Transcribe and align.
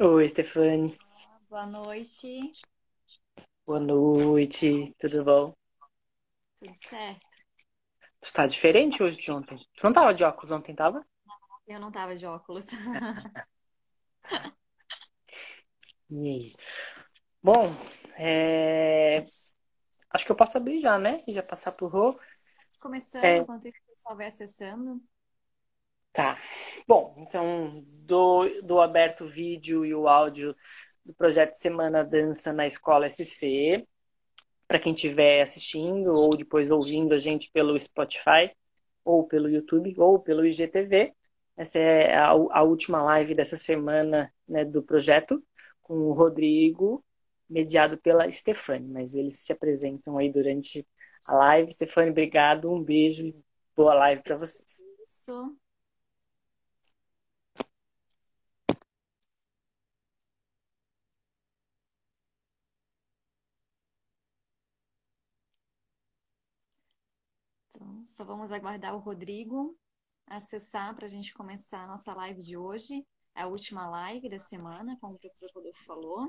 Oi, 0.00 0.26
Stefane. 0.28 0.96
Boa 1.48 1.66
noite. 1.66 2.52
Boa 3.66 3.80
noite, 3.80 4.94
tudo 4.98 5.24
bom? 5.24 5.54
Tudo 6.58 6.74
certo? 6.76 7.26
Tu 8.22 8.32
tá 8.32 8.46
diferente 8.46 9.02
hoje 9.02 9.18
de 9.18 9.30
ontem. 9.30 9.58
Tu 9.76 9.84
não 9.84 9.92
tava 9.92 10.14
de 10.14 10.24
óculos 10.24 10.50
ontem, 10.52 10.74
tava? 10.74 11.04
Eu 11.66 11.78
não 11.80 11.90
tava 11.92 12.16
de 12.16 12.26
óculos. 12.26 12.66
E 16.10 16.28
aí? 16.28 16.52
Bom, 17.42 17.66
é, 18.18 19.22
acho 20.10 20.26
que 20.26 20.32
eu 20.32 20.36
posso 20.36 20.56
abrir 20.58 20.78
já, 20.78 20.98
né? 20.98 21.22
E 21.28 21.32
já 21.32 21.42
passar 21.42 21.72
pro 21.72 21.88
Rô. 21.88 22.18
Começando, 22.80 23.24
É. 23.24 23.40
enquanto 23.42 23.68
o 23.68 23.72
pessoal 23.88 24.16
vai 24.16 24.26
acessando. 24.26 25.02
Tá. 26.12 26.36
Bom, 26.88 27.14
então, 27.18 27.70
do, 28.04 28.48
do 28.66 28.80
aberto 28.80 29.28
vídeo 29.28 29.84
e 29.84 29.94
o 29.94 30.08
áudio 30.08 30.54
do 31.04 31.14
projeto 31.14 31.54
Semana 31.54 32.04
Dança 32.04 32.52
na 32.52 32.66
Escola 32.66 33.08
SC. 33.08 33.80
Para 34.66 34.80
quem 34.80 34.94
estiver 34.94 35.40
assistindo 35.42 36.10
ou 36.10 36.30
depois 36.30 36.70
ouvindo 36.70 37.14
a 37.14 37.18
gente 37.18 37.50
pelo 37.52 37.78
Spotify, 37.78 38.50
ou 39.04 39.26
pelo 39.26 39.48
YouTube, 39.48 39.94
ou 39.98 40.18
pelo 40.18 40.44
IGTV. 40.46 41.12
Essa 41.56 41.78
é 41.78 42.14
a, 42.14 42.30
a 42.30 42.62
última 42.62 43.02
live 43.02 43.34
dessa 43.34 43.56
semana 43.56 44.32
né, 44.48 44.64
do 44.64 44.82
projeto, 44.82 45.42
com 45.82 45.94
o 45.94 46.12
Rodrigo, 46.12 47.04
mediado 47.48 47.98
pela 47.98 48.30
Stefane. 48.30 48.92
Mas 48.92 49.14
eles 49.14 49.42
se 49.42 49.52
apresentam 49.52 50.18
aí 50.18 50.30
durante 50.32 50.86
a 51.26 51.34
live. 51.34 51.72
Stefane, 51.72 52.10
obrigado, 52.10 52.72
um 52.72 52.82
beijo 52.82 53.26
e 53.26 53.36
boa 53.76 53.94
live 53.94 54.22
para 54.22 54.36
vocês. 54.36 54.80
Isso. 55.04 55.56
Então, 67.90 68.06
só 68.06 68.24
vamos 68.24 68.52
aguardar 68.52 68.94
o 68.94 68.98
Rodrigo 68.98 69.76
acessar 70.24 70.94
para 70.94 71.06
a 71.06 71.08
gente 71.08 71.34
começar 71.34 71.82
a 71.82 71.86
nossa 71.88 72.14
live 72.14 72.40
de 72.40 72.56
hoje. 72.56 73.04
É 73.34 73.42
a 73.42 73.48
última 73.48 73.88
live 73.88 74.28
da 74.28 74.38
semana, 74.38 74.96
como 75.00 75.14
o 75.14 75.18
professor 75.18 75.50
Rodolfo 75.52 75.84
falou. 75.84 76.28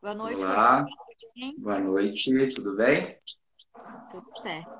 Boa 0.00 0.14
noite, 0.14 0.42
Olá. 0.42 0.80
Rodrigo. 0.80 1.60
Boa 1.60 1.78
noite, 1.78 2.54
tudo 2.54 2.74
bem? 2.74 3.20
Tudo 4.10 4.26
certo. 4.40 4.70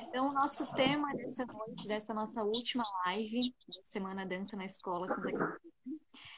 Então, 0.00 0.28
o 0.28 0.32
nosso 0.32 0.70
tema 0.74 1.14
dessa 1.14 1.46
noite, 1.46 1.88
dessa 1.88 2.12
nossa 2.12 2.44
última 2.44 2.84
live 3.06 3.54
da 3.66 3.82
Semana 3.84 4.26
Dança 4.26 4.56
na 4.56 4.66
Escola 4.66 5.08
Santa 5.08 5.32
Catarina, 5.32 5.58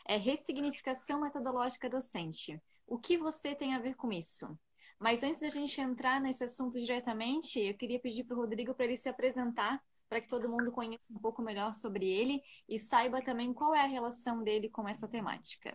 é 0.06 0.16
ressignificação 0.16 1.22
metodológica 1.22 1.91
docente. 1.91 2.62
O 2.87 2.99
que 2.99 3.19
você 3.19 3.53
tem 3.53 3.75
a 3.75 3.81
ver 3.81 3.97
com 3.97 4.12
isso? 4.12 4.56
Mas 5.00 5.22
antes 5.22 5.41
da 5.41 5.49
gente 5.49 5.81
entrar 5.81 6.21
nesse 6.21 6.44
assunto 6.44 6.78
diretamente, 6.78 7.59
eu 7.59 7.72
queria 7.72 7.99
pedir 7.99 8.25
para 8.25 8.37
o 8.37 8.41
Rodrigo 8.41 8.75
para 8.75 8.84
ele 8.84 8.99
se 8.99 9.09
apresentar, 9.09 9.81
para 10.11 10.21
que 10.21 10.28
todo 10.28 10.49
mundo 10.49 10.71
conheça 10.71 11.11
um 11.11 11.19
pouco 11.19 11.41
melhor 11.41 11.72
sobre 11.72 12.06
ele 12.06 12.43
e 12.69 12.78
saiba 12.78 13.22
também 13.22 13.55
qual 13.55 13.75
é 13.75 13.81
a 13.81 13.87
relação 13.87 14.44
dele 14.44 14.69
com 14.69 14.87
essa 14.87 15.09
temática. 15.09 15.75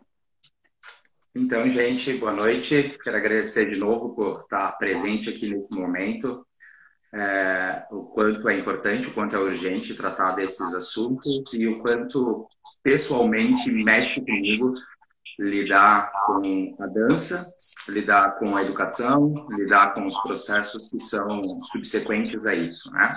Então, 1.34 1.68
gente, 1.68 2.14
boa 2.14 2.32
noite. 2.32 2.98
Quero 3.04 3.18
agradecer 3.18 3.72
de 3.72 3.80
novo 3.80 4.14
por 4.14 4.42
estar 4.42 4.72
presente 4.74 5.30
aqui 5.30 5.50
nesse 5.50 5.74
momento. 5.74 6.46
É, 7.12 7.88
o 7.92 8.04
quanto 8.04 8.48
é 8.48 8.60
importante, 8.60 9.08
o 9.08 9.14
quanto 9.14 9.36
é 9.36 9.40
urgente 9.40 9.96
tratar 9.96 10.34
desses 10.34 10.74
assuntos 10.76 11.52
e 11.54 11.66
o 11.66 11.80
quanto 11.80 12.48
pessoalmente 12.84 13.72
mexe 13.72 14.22
comigo 14.22 14.76
lidar 15.40 16.12
com 16.26 16.76
a 16.80 16.88
dança, 16.88 17.54
lidar 17.90 18.38
com 18.40 18.56
a 18.56 18.64
educação, 18.64 19.34
lidar 19.50 19.94
com 19.94 20.06
os 20.06 20.18
processos 20.22 20.90
que 20.90 21.00
são 21.00 21.42
subsequentes 21.44 22.46
a 22.46 22.56
isso, 22.56 22.92
né? 22.92 23.16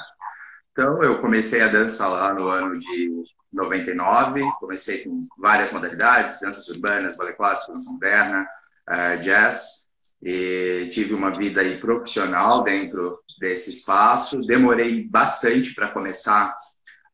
Então, 0.72 1.02
eu 1.02 1.20
comecei 1.20 1.62
a 1.62 1.68
dança 1.68 2.06
lá 2.06 2.32
no 2.32 2.48
ano 2.48 2.78
de 2.78 3.24
99, 3.52 4.42
comecei 4.60 5.04
com 5.04 5.20
várias 5.38 5.72
modalidades, 5.72 6.40
danças 6.40 6.68
urbanas, 6.68 7.16
balé 7.16 7.32
clássico, 7.32 7.72
dança 7.72 7.90
moderna, 7.90 8.46
uh, 8.88 9.20
jazz, 9.20 9.86
e 10.22 10.88
tive 10.92 11.14
uma 11.14 11.36
vida 11.36 11.60
aí 11.60 11.80
profissional 11.80 12.62
dentro 12.62 13.18
desse 13.40 13.70
espaço. 13.70 14.40
Demorei 14.46 15.08
bastante 15.08 15.74
para 15.74 15.88
começar 15.88 16.56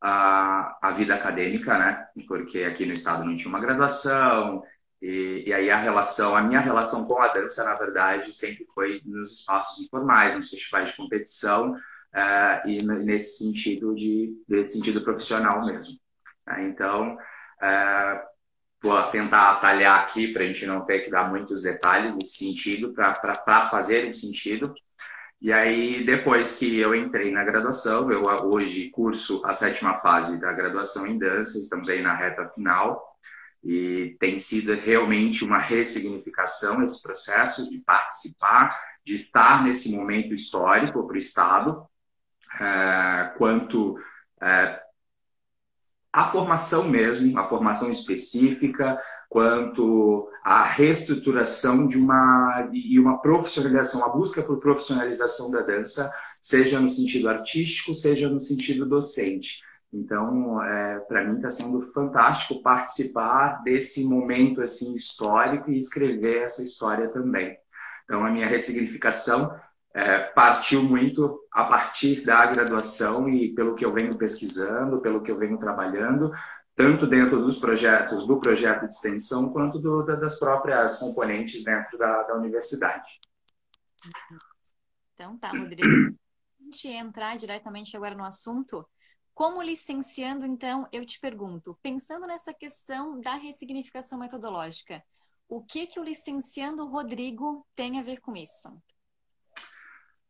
a, 0.00 0.76
a 0.82 0.90
vida 0.92 1.14
acadêmica, 1.14 1.78
né? 1.78 2.06
Porque 2.26 2.62
aqui 2.64 2.84
no 2.84 2.92
estado 2.92 3.24
não 3.24 3.36
tinha 3.36 3.48
uma 3.48 3.60
graduação, 3.60 4.62
e, 5.04 5.44
e, 5.46 5.52
aí 5.52 5.70
a 5.70 5.76
relação, 5.76 6.34
a 6.34 6.40
minha 6.40 6.60
relação 6.60 7.04
com 7.04 7.20
a 7.20 7.28
dança, 7.28 7.62
na 7.62 7.74
verdade, 7.74 8.34
sempre 8.34 8.66
foi 8.74 9.02
nos 9.04 9.40
espaços 9.40 9.84
informais, 9.84 10.34
nos 10.34 10.48
festivais 10.48 10.90
de 10.90 10.96
competição 10.96 11.72
uh, 11.72 12.66
e 12.66 12.82
nesse 12.82 13.44
sentido 13.44 13.94
de 13.94 14.34
nesse 14.48 14.78
sentido 14.78 15.04
profissional 15.04 15.62
mesmo. 15.66 15.92
Uh, 16.48 16.60
então, 16.60 17.16
uh, 17.16 18.20
vou 18.82 19.02
tentar 19.10 19.50
atalhar 19.50 20.00
aqui 20.00 20.32
para 20.32 20.42
a 20.42 20.46
gente 20.46 20.64
não 20.64 20.86
ter 20.86 21.00
que 21.00 21.10
dar 21.10 21.28
muitos 21.28 21.60
detalhes 21.60 22.14
nesse 22.14 22.38
sentido, 22.38 22.94
para 22.94 23.68
fazer 23.68 24.08
um 24.08 24.14
sentido. 24.14 24.74
E 25.38 25.52
aí, 25.52 26.02
depois 26.02 26.58
que 26.58 26.78
eu 26.78 26.94
entrei 26.94 27.30
na 27.30 27.44
graduação, 27.44 28.10
eu 28.10 28.22
hoje 28.22 28.88
curso 28.88 29.42
a 29.44 29.52
sétima 29.52 30.00
fase 30.00 30.40
da 30.40 30.50
graduação 30.50 31.06
em 31.06 31.18
dança, 31.18 31.58
estamos 31.58 31.90
aí 31.90 32.00
na 32.00 32.14
reta 32.14 32.46
final 32.46 33.13
e 33.64 34.16
tem 34.20 34.38
sido 34.38 34.74
realmente 34.74 35.42
uma 35.42 35.58
ressignificação 35.58 36.84
esse 36.84 37.02
processo 37.02 37.68
de 37.70 37.82
participar, 37.82 38.78
de 39.04 39.14
estar 39.14 39.64
nesse 39.64 39.96
momento 39.96 40.34
histórico 40.34 41.06
para 41.06 41.14
o 41.16 41.18
Estado, 41.18 41.86
é, 42.60 43.32
quanto 43.38 43.98
é, 44.40 44.80
a 46.12 46.24
formação 46.26 46.88
mesmo, 46.88 47.38
a 47.38 47.48
formação 47.48 47.90
específica, 47.90 49.00
quanto 49.28 50.28
a 50.44 50.62
reestruturação 50.62 51.88
de 51.88 51.96
uma 51.96 52.68
e 52.72 53.00
uma 53.00 53.18
profissionalização, 53.20 54.04
a 54.04 54.08
busca 54.10 54.42
por 54.42 54.60
profissionalização 54.60 55.50
da 55.50 55.62
dança, 55.62 56.12
seja 56.40 56.78
no 56.78 56.86
sentido 56.86 57.28
artístico, 57.28 57.94
seja 57.94 58.28
no 58.28 58.40
sentido 58.40 58.86
docente. 58.86 59.60
Então, 59.94 60.62
é, 60.62 60.98
para 61.00 61.24
mim 61.24 61.36
está 61.36 61.50
sendo 61.50 61.80
fantástico 61.92 62.60
participar 62.60 63.62
desse 63.62 64.08
momento 64.08 64.60
assim 64.60 64.96
histórico 64.96 65.70
e 65.70 65.78
escrever 65.78 66.42
essa 66.42 66.64
história 66.64 67.08
também. 67.08 67.56
Então, 68.04 68.24
a 68.24 68.30
minha 68.30 68.48
ressignificação 68.48 69.56
é, 69.94 70.18
partiu 70.18 70.82
muito 70.82 71.40
a 71.52 71.64
partir 71.64 72.24
da 72.24 72.44
graduação 72.46 73.28
e 73.28 73.54
pelo 73.54 73.76
que 73.76 73.84
eu 73.84 73.92
venho 73.92 74.18
pesquisando, 74.18 75.00
pelo 75.00 75.22
que 75.22 75.30
eu 75.30 75.38
venho 75.38 75.58
trabalhando, 75.58 76.32
tanto 76.74 77.06
dentro 77.06 77.40
dos 77.40 77.60
projetos, 77.60 78.26
do 78.26 78.40
projeto 78.40 78.88
de 78.88 78.94
extensão, 78.94 79.52
quanto 79.52 79.78
do, 79.78 80.02
das 80.02 80.38
próprias 80.40 80.98
componentes 80.98 81.62
dentro 81.62 81.96
da, 81.96 82.24
da 82.24 82.34
universidade. 82.34 83.20
Então 85.14 85.38
tá, 85.38 85.50
Rodrigo. 85.50 85.88
Antes 86.66 86.80
de 86.80 86.88
entrar 86.88 87.36
diretamente 87.36 87.96
agora 87.96 88.16
no 88.16 88.24
assunto, 88.24 88.84
como 89.34 89.60
licenciando, 89.60 90.46
então, 90.46 90.86
eu 90.92 91.04
te 91.04 91.18
pergunto, 91.18 91.76
pensando 91.82 92.26
nessa 92.26 92.54
questão 92.54 93.20
da 93.20 93.34
ressignificação 93.34 94.18
metodológica, 94.18 95.02
o 95.48 95.62
que 95.62 95.86
que 95.86 95.98
o 95.98 96.04
licenciando 96.04 96.86
Rodrigo 96.86 97.66
tem 97.74 97.98
a 97.98 98.02
ver 98.02 98.20
com 98.20 98.36
isso? 98.36 98.70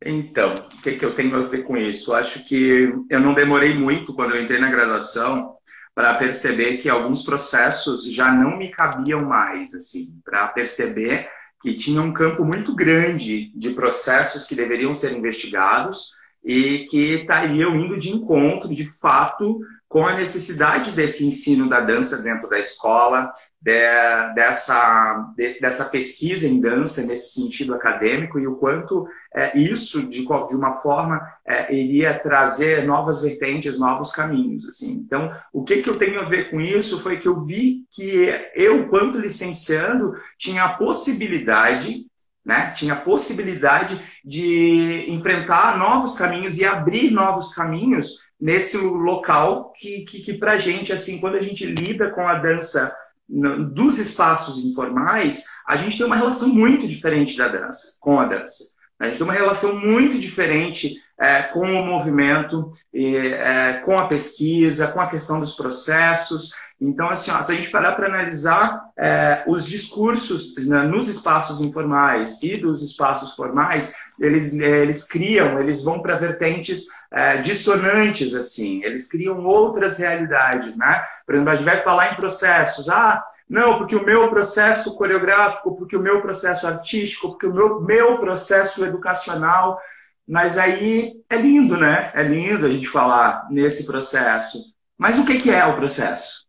Então, 0.03 0.53
o 0.55 0.81
que, 0.81 0.97
que 0.97 1.05
eu 1.05 1.15
tenho 1.15 1.35
a 1.37 1.41
ver 1.41 1.63
com 1.63 1.77
isso? 1.77 2.13
Acho 2.13 2.43
que 2.45 2.93
eu 3.09 3.19
não 3.19 3.33
demorei 3.33 3.73
muito 3.73 4.13
quando 4.13 4.35
eu 4.35 4.43
entrei 4.43 4.59
na 4.59 4.69
graduação 4.69 5.55
para 5.93 6.15
perceber 6.15 6.77
que 6.77 6.89
alguns 6.89 7.23
processos 7.23 8.11
já 8.11 8.31
não 8.31 8.57
me 8.57 8.69
cabiam 8.69 9.23
mais, 9.23 9.73
assim, 9.73 10.19
para 10.25 10.47
perceber 10.49 11.29
que 11.61 11.73
tinha 11.75 12.01
um 12.01 12.13
campo 12.13 12.43
muito 12.43 12.75
grande 12.75 13.51
de 13.55 13.69
processos 13.71 14.45
que 14.45 14.55
deveriam 14.55 14.93
ser 14.93 15.17
investigados 15.17 16.11
e 16.45 16.85
que 16.85 17.15
estariam 17.15 17.75
indo 17.75 17.97
de 17.97 18.11
encontro, 18.11 18.73
de 18.73 18.85
fato, 18.85 19.59
com 19.89 20.05
a 20.05 20.15
necessidade 20.15 20.91
desse 20.91 21.25
ensino 21.25 21.67
da 21.67 21.79
dança 21.79 22.21
dentro 22.21 22.47
da 22.47 22.59
escola, 22.59 23.33
de, 23.59 24.33
dessa, 24.35 25.33
dessa 25.59 25.85
pesquisa 25.85 26.47
em 26.47 26.61
dança 26.61 27.07
nesse 27.07 27.41
sentido 27.41 27.73
acadêmico 27.73 28.37
e 28.37 28.45
o 28.45 28.57
quanto 28.57 29.07
é, 29.33 29.57
isso, 29.57 30.07
de, 30.07 30.23
de 30.23 30.55
uma 30.55 30.73
forma, 30.81 31.19
é, 31.43 31.73
iria 31.73 32.13
trazer 32.13 32.85
novas 32.85 33.21
vertentes, 33.21 33.79
novos 33.79 34.11
caminhos. 34.11 34.67
Assim. 34.67 34.93
Então, 34.93 35.35
o 35.51 35.63
que, 35.63 35.77
que 35.77 35.89
eu 35.89 35.97
tenho 35.97 36.21
a 36.21 36.25
ver 36.25 36.51
com 36.51 36.61
isso 36.61 37.01
foi 37.01 37.19
que 37.19 37.27
eu 37.27 37.43
vi 37.43 37.85
que 37.89 38.29
eu, 38.53 38.87
quanto 38.87 39.17
licenciando, 39.17 40.13
tinha 40.37 40.63
a 40.65 40.73
possibilidade 40.73 42.05
né? 42.45 42.71
Tinha 42.71 42.95
possibilidade 42.95 43.99
de 44.23 45.05
enfrentar 45.09 45.77
novos 45.77 46.15
caminhos 46.15 46.59
e 46.59 46.65
abrir 46.65 47.09
novos 47.11 47.53
caminhos 47.53 48.19
nesse 48.39 48.77
local 48.77 49.73
que, 49.77 50.01
que, 50.05 50.21
que 50.21 50.33
para 50.33 50.57
gente, 50.57 50.93
assim, 50.93 51.19
quando 51.19 51.35
a 51.35 51.41
gente 51.41 51.65
lida 51.65 52.11
com 52.11 52.27
a 52.27 52.35
dança 52.35 52.95
dos 53.27 53.97
espaços 53.97 54.63
informais, 54.63 55.45
a 55.67 55.75
gente 55.75 55.97
tem 55.97 56.05
uma 56.05 56.15
relação 56.15 56.49
muito 56.49 56.87
diferente 56.87 57.35
da 57.35 57.47
dança, 57.47 57.97
com 57.99 58.19
a 58.19 58.25
dança. 58.25 58.75
A 58.99 59.05
gente 59.05 59.17
tem 59.17 59.23
uma 59.23 59.33
relação 59.33 59.79
muito 59.79 60.19
diferente 60.19 60.95
é, 61.19 61.43
com 61.43 61.65
o 61.65 61.85
movimento, 61.85 62.71
é, 62.93 63.81
com 63.85 63.97
a 63.97 64.07
pesquisa, 64.07 64.89
com 64.89 65.01
a 65.01 65.09
questão 65.09 65.39
dos 65.39 65.55
processos. 65.55 66.51
Então, 66.79 67.09
assim, 67.09 67.31
ó, 67.31 67.41
se 67.41 67.53
a 67.53 67.55
gente 67.55 67.71
parar 67.71 67.93
para 67.93 68.07
analisar 68.07 68.89
é, 68.97 69.43
os 69.47 69.65
discursos 69.65 70.53
né, 70.57 70.83
nos 70.83 71.07
espaços 71.07 71.61
informais 71.61 72.41
e 72.43 72.57
dos 72.57 72.83
espaços 72.83 73.33
formais, 73.33 73.95
eles, 74.19 74.53
eles 74.53 75.07
criam, 75.07 75.59
eles 75.59 75.83
vão 75.83 76.01
para 76.01 76.17
vertentes 76.17 76.87
é, 77.11 77.37
dissonantes, 77.37 78.35
assim, 78.35 78.83
eles 78.83 79.07
criam 79.07 79.45
outras 79.45 79.97
realidades, 79.97 80.75
né? 80.75 81.03
Por 81.25 81.35
exemplo, 81.35 81.51
a 81.51 81.55
gente 81.55 81.65
vai 81.65 81.81
falar 81.81 82.11
em 82.11 82.15
processos, 82.17 82.89
ah, 82.89 83.23
não, 83.49 83.77
porque 83.77 83.95
o 83.95 84.03
meu 84.03 84.29
processo 84.29 84.97
coreográfico, 84.97 85.77
porque 85.77 85.95
o 85.95 86.01
meu 86.01 86.21
processo 86.21 86.67
artístico, 86.67 87.29
porque 87.29 87.45
o 87.45 87.53
meu, 87.53 87.79
meu 87.79 88.17
processo 88.17 88.83
educacional, 88.83 89.79
mas 90.27 90.57
aí 90.57 91.13
é 91.29 91.37
lindo, 91.37 91.77
né? 91.77 92.11
É 92.15 92.23
lindo 92.23 92.65
a 92.65 92.69
gente 92.69 92.87
falar 92.87 93.47
nesse 93.49 93.85
processo. 93.85 94.73
Mas 94.97 95.19
o 95.19 95.25
que 95.25 95.49
é 95.51 95.63
o 95.65 95.75
processo? 95.75 96.44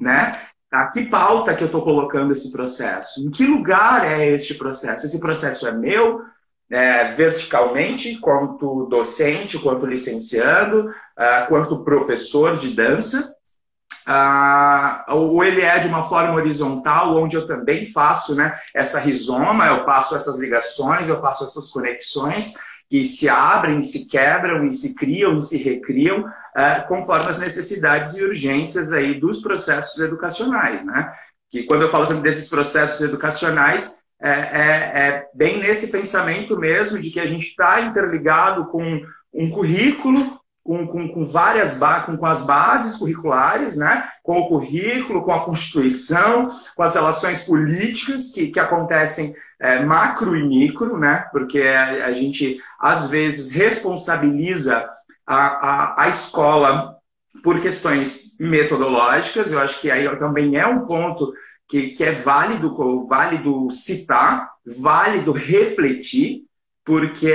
Né? 0.00 0.32
Tá? 0.70 0.86
Que 0.86 1.04
pauta 1.06 1.54
que 1.54 1.64
eu 1.64 1.66
estou 1.66 1.82
colocando 1.82 2.32
esse 2.32 2.52
processo? 2.52 3.20
Em 3.20 3.30
que 3.30 3.44
lugar 3.44 4.06
é 4.06 4.30
este 4.30 4.54
processo? 4.54 5.04
Esse 5.04 5.18
processo 5.18 5.66
é 5.66 5.72
meu, 5.72 6.22
é, 6.70 7.12
verticalmente, 7.12 8.18
quanto 8.18 8.86
docente, 8.86 9.58
quanto 9.58 9.84
licenciando, 9.84 10.88
uh, 10.88 11.48
quanto 11.48 11.82
professor 11.82 12.56
de 12.56 12.76
dança, 12.76 13.34
uh, 14.06 15.12
ou 15.12 15.42
ele 15.42 15.62
é 15.62 15.80
de 15.80 15.88
uma 15.88 16.08
forma 16.08 16.34
horizontal, 16.34 17.16
onde 17.16 17.36
eu 17.36 17.46
também 17.48 17.90
faço 17.90 18.36
né, 18.36 18.56
essa 18.72 19.00
rizoma, 19.00 19.66
eu 19.66 19.84
faço 19.84 20.14
essas 20.14 20.38
ligações, 20.38 21.08
eu 21.08 21.20
faço 21.20 21.44
essas 21.44 21.68
conexões, 21.72 22.54
que 22.90 23.06
se 23.06 23.28
abrem, 23.28 23.84
se 23.84 24.08
quebram 24.08 24.66
e 24.66 24.74
se 24.74 24.96
criam 24.96 25.36
e 25.36 25.42
se 25.42 25.56
recriam 25.56 26.22
uh, 26.22 26.88
conforme 26.88 27.28
as 27.28 27.38
necessidades 27.38 28.16
e 28.16 28.24
urgências 28.24 28.92
aí 28.92 29.18
dos 29.18 29.40
processos 29.40 30.00
educacionais, 30.00 30.84
né? 30.84 31.12
Que 31.48 31.62
quando 31.62 31.82
eu 31.82 31.90
falo 31.90 32.06
sobre 32.06 32.22
desses 32.22 32.48
processos 32.48 33.00
educacionais, 33.00 34.00
é, 34.20 34.30
é, 34.30 35.08
é 35.08 35.28
bem 35.32 35.60
nesse 35.60 35.92
pensamento 35.92 36.58
mesmo 36.58 37.00
de 37.00 37.10
que 37.10 37.20
a 37.20 37.26
gente 37.26 37.46
está 37.46 37.80
interligado 37.80 38.66
com 38.66 39.00
um 39.32 39.50
currículo 39.50 40.40
com, 40.62 40.86
com, 40.86 41.08
com, 41.08 41.24
várias 41.24 41.78
com, 42.04 42.16
com 42.16 42.26
as 42.26 42.44
bases 42.44 42.96
curriculares, 42.96 43.76
né? 43.76 44.08
com 44.22 44.38
o 44.38 44.48
currículo, 44.48 45.24
com 45.24 45.32
a 45.32 45.44
Constituição, 45.44 46.44
com 46.76 46.82
as 46.82 46.94
relações 46.94 47.42
políticas 47.44 48.32
que, 48.32 48.48
que 48.48 48.60
acontecem 48.60 49.34
é, 49.60 49.84
macro 49.84 50.36
e 50.36 50.42
micro, 50.42 50.98
né? 50.98 51.26
porque 51.30 51.60
a, 51.60 52.06
a 52.06 52.12
gente 52.12 52.58
às 52.78 53.08
vezes 53.08 53.52
responsabiliza 53.52 54.88
a, 55.26 55.36
a, 55.36 56.04
a 56.04 56.08
escola 56.08 56.96
por 57.42 57.60
questões 57.60 58.36
metodológicas, 58.38 59.52
eu 59.52 59.60
acho 59.60 59.80
que 59.80 59.90
aí 59.90 60.08
também 60.18 60.56
é 60.56 60.66
um 60.66 60.86
ponto 60.86 61.32
que, 61.68 61.90
que 61.90 62.02
é 62.02 62.10
válido, 62.10 63.06
válido 63.06 63.70
citar, 63.70 64.50
válido 64.66 65.32
refletir, 65.32 66.42
porque 66.84 67.32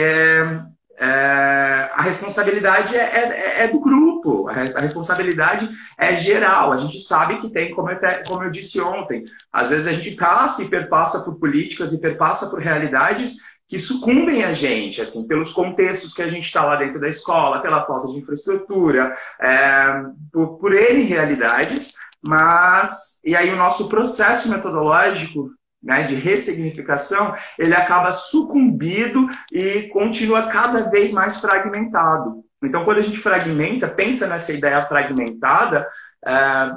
é, 0.97 1.89
a 1.93 2.01
responsabilidade 2.01 2.95
é, 2.95 2.99
é, 2.99 3.63
é, 3.63 3.67
do 3.67 3.79
grupo, 3.79 4.34
a 4.55 4.81
responsabilidade 4.81 5.69
é 5.97 6.15
geral. 6.15 6.71
A 6.71 6.77
gente 6.77 7.01
sabe 7.01 7.39
que 7.39 7.51
tem, 7.51 7.71
como 7.71 7.89
eu, 7.89 7.99
como 8.27 8.43
eu 8.43 8.51
disse 8.51 8.79
ontem, 8.81 9.23
às 9.51 9.69
vezes 9.69 9.87
a 9.87 9.93
gente 9.93 10.15
passa 10.15 10.63
e 10.63 10.69
perpassa 10.69 11.23
por 11.23 11.39
políticas 11.39 11.93
e 11.93 12.01
perpassa 12.01 12.49
por 12.49 12.59
realidades 12.59 13.37
que 13.67 13.79
sucumbem 13.79 14.43
a 14.43 14.53
gente, 14.53 15.01
assim, 15.01 15.27
pelos 15.27 15.51
contextos 15.51 16.13
que 16.13 16.21
a 16.21 16.29
gente 16.29 16.45
está 16.45 16.63
lá 16.63 16.75
dentro 16.75 16.99
da 16.99 17.09
escola, 17.09 17.61
pela 17.61 17.85
falta 17.85 18.07
de 18.09 18.19
infraestrutura, 18.19 19.17
é, 19.41 20.03
por, 20.31 20.59
por 20.59 20.73
N 20.73 21.01
realidades, 21.03 21.95
mas, 22.21 23.19
e 23.23 23.35
aí 23.35 23.51
o 23.51 23.57
nosso 23.57 23.89
processo 23.89 24.49
metodológico 24.51 25.49
né, 25.81 26.03
de 26.03 26.15
ressignificação, 26.15 27.35
ele 27.59 27.73
acaba 27.73 28.11
sucumbido 28.11 29.27
e 29.51 29.83
continua 29.89 30.49
cada 30.49 30.89
vez 30.89 31.11
mais 31.11 31.39
fragmentado. 31.39 32.44
Então, 32.65 32.83
quando 32.83 32.99
a 32.99 33.01
gente 33.01 33.17
fragmenta, 33.17 33.87
pensa 33.87 34.27
nessa 34.27 34.53
ideia 34.53 34.85
fragmentada, 34.85 35.87
é, 36.25 36.71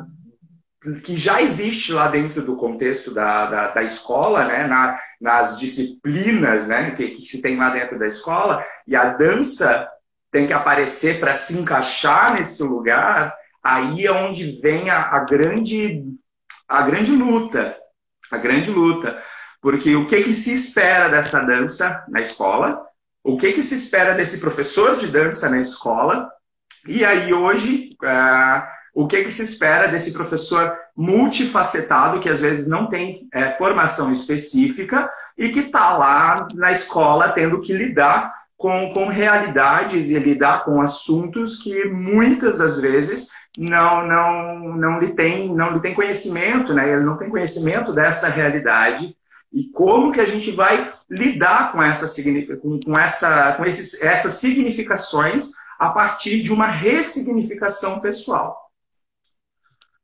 que 1.05 1.17
já 1.17 1.43
existe 1.43 1.93
lá 1.93 2.08
dentro 2.08 2.43
do 2.43 2.56
contexto 2.56 3.12
da, 3.12 3.46
da, 3.46 3.69
da 3.69 3.82
escola, 3.82 4.44
né, 4.44 4.67
na, 4.67 4.99
nas 5.20 5.58
disciplinas 5.58 6.69
né, 6.69 6.93
que, 6.93 7.08
que, 7.11 7.23
se 7.23 7.43
tem 7.43 7.56
lá 7.56 7.70
dentro 7.70 7.99
da 7.99 8.06
escola, 8.06 8.64
e 8.87 8.94
a 8.94 9.11
dança 9.11 9.88
tem 10.31 10.46
que 10.46 10.52
aparecer 10.52 11.19
para 11.19 11.35
se 11.35 11.58
encaixar 11.58 12.35
nesse 12.35 12.62
lugar, 12.62 13.35
aí 13.62 14.06
é 14.06 14.12
onde 14.12 14.61
vem 14.61 14.88
a, 14.90 15.11
a, 15.11 15.21
grande, 15.21 16.04
a 16.68 16.83
grande 16.83 17.12
luta, 17.12 17.76
a 18.30 18.37
grande 18.37 18.71
luta. 18.71 19.21
Porque 19.61 19.97
o 19.97 20.07
que, 20.07 20.23
que 20.23 20.35
se 20.35 20.54
espera 20.54 21.09
dessa 21.09 21.45
dança 21.45 22.04
na 22.09 22.21
escola? 22.21 22.88
O 23.28 23.37
que, 23.37 23.52
que 23.52 23.62
se 23.62 23.75
espera 23.75 24.14
desse 24.14 24.40
professor 24.40 24.97
de 24.97 25.06
dança 25.06 25.49
na 25.50 25.61
escola? 25.61 26.28
E 26.87 27.04
aí 27.04 27.32
hoje... 27.32 27.90
Uh, 28.02 28.78
o 28.99 29.06
que, 29.06 29.23
que 29.23 29.30
se 29.30 29.44
espera 29.44 29.87
desse 29.87 30.12
professor 30.12 30.76
multifacetado, 30.97 32.18
que 32.18 32.28
às 32.28 32.40
vezes 32.40 32.68
não 32.68 32.88
tem 32.88 33.28
é, 33.32 33.52
formação 33.52 34.12
específica 34.12 35.08
e 35.37 35.50
que 35.50 35.61
está 35.61 35.97
lá 35.97 36.49
na 36.52 36.73
escola 36.73 37.28
tendo 37.28 37.61
que 37.61 37.73
lidar 37.73 38.35
com, 38.56 38.92
com 38.92 39.06
realidades 39.06 40.11
e 40.11 40.18
lidar 40.18 40.64
com 40.64 40.82
assuntos 40.82 41.62
que 41.62 41.85
muitas 41.85 42.58
das 42.58 42.80
vezes 42.80 43.28
não 43.56 44.04
não 44.04 44.58
não 44.76 44.99
lhe 44.99 45.14
tem 45.14 45.54
não 45.54 45.75
lhe 45.75 45.80
tem 45.80 45.94
conhecimento, 45.94 46.75
né? 46.75 46.92
Ele 46.92 47.04
não 47.04 47.16
tem 47.16 47.30
conhecimento 47.30 47.92
dessa 47.92 48.28
realidade 48.28 49.16
e 49.52 49.71
como 49.71 50.12
que 50.12 50.21
a 50.21 50.26
gente 50.26 50.50
vai 50.50 50.93
lidar 51.09 51.73
com 51.73 51.83
essa 51.83 52.07
com, 52.61 52.81
com 52.81 52.99
essa 52.99 53.55
com 53.57 53.64
esses, 53.64 54.02
essas 54.02 54.35
significações 54.35 55.52
a 55.78 55.90
partir 55.90 56.43
de 56.43 56.52
uma 56.52 56.69
ressignificação 56.69 58.00
pessoal. 58.00 58.71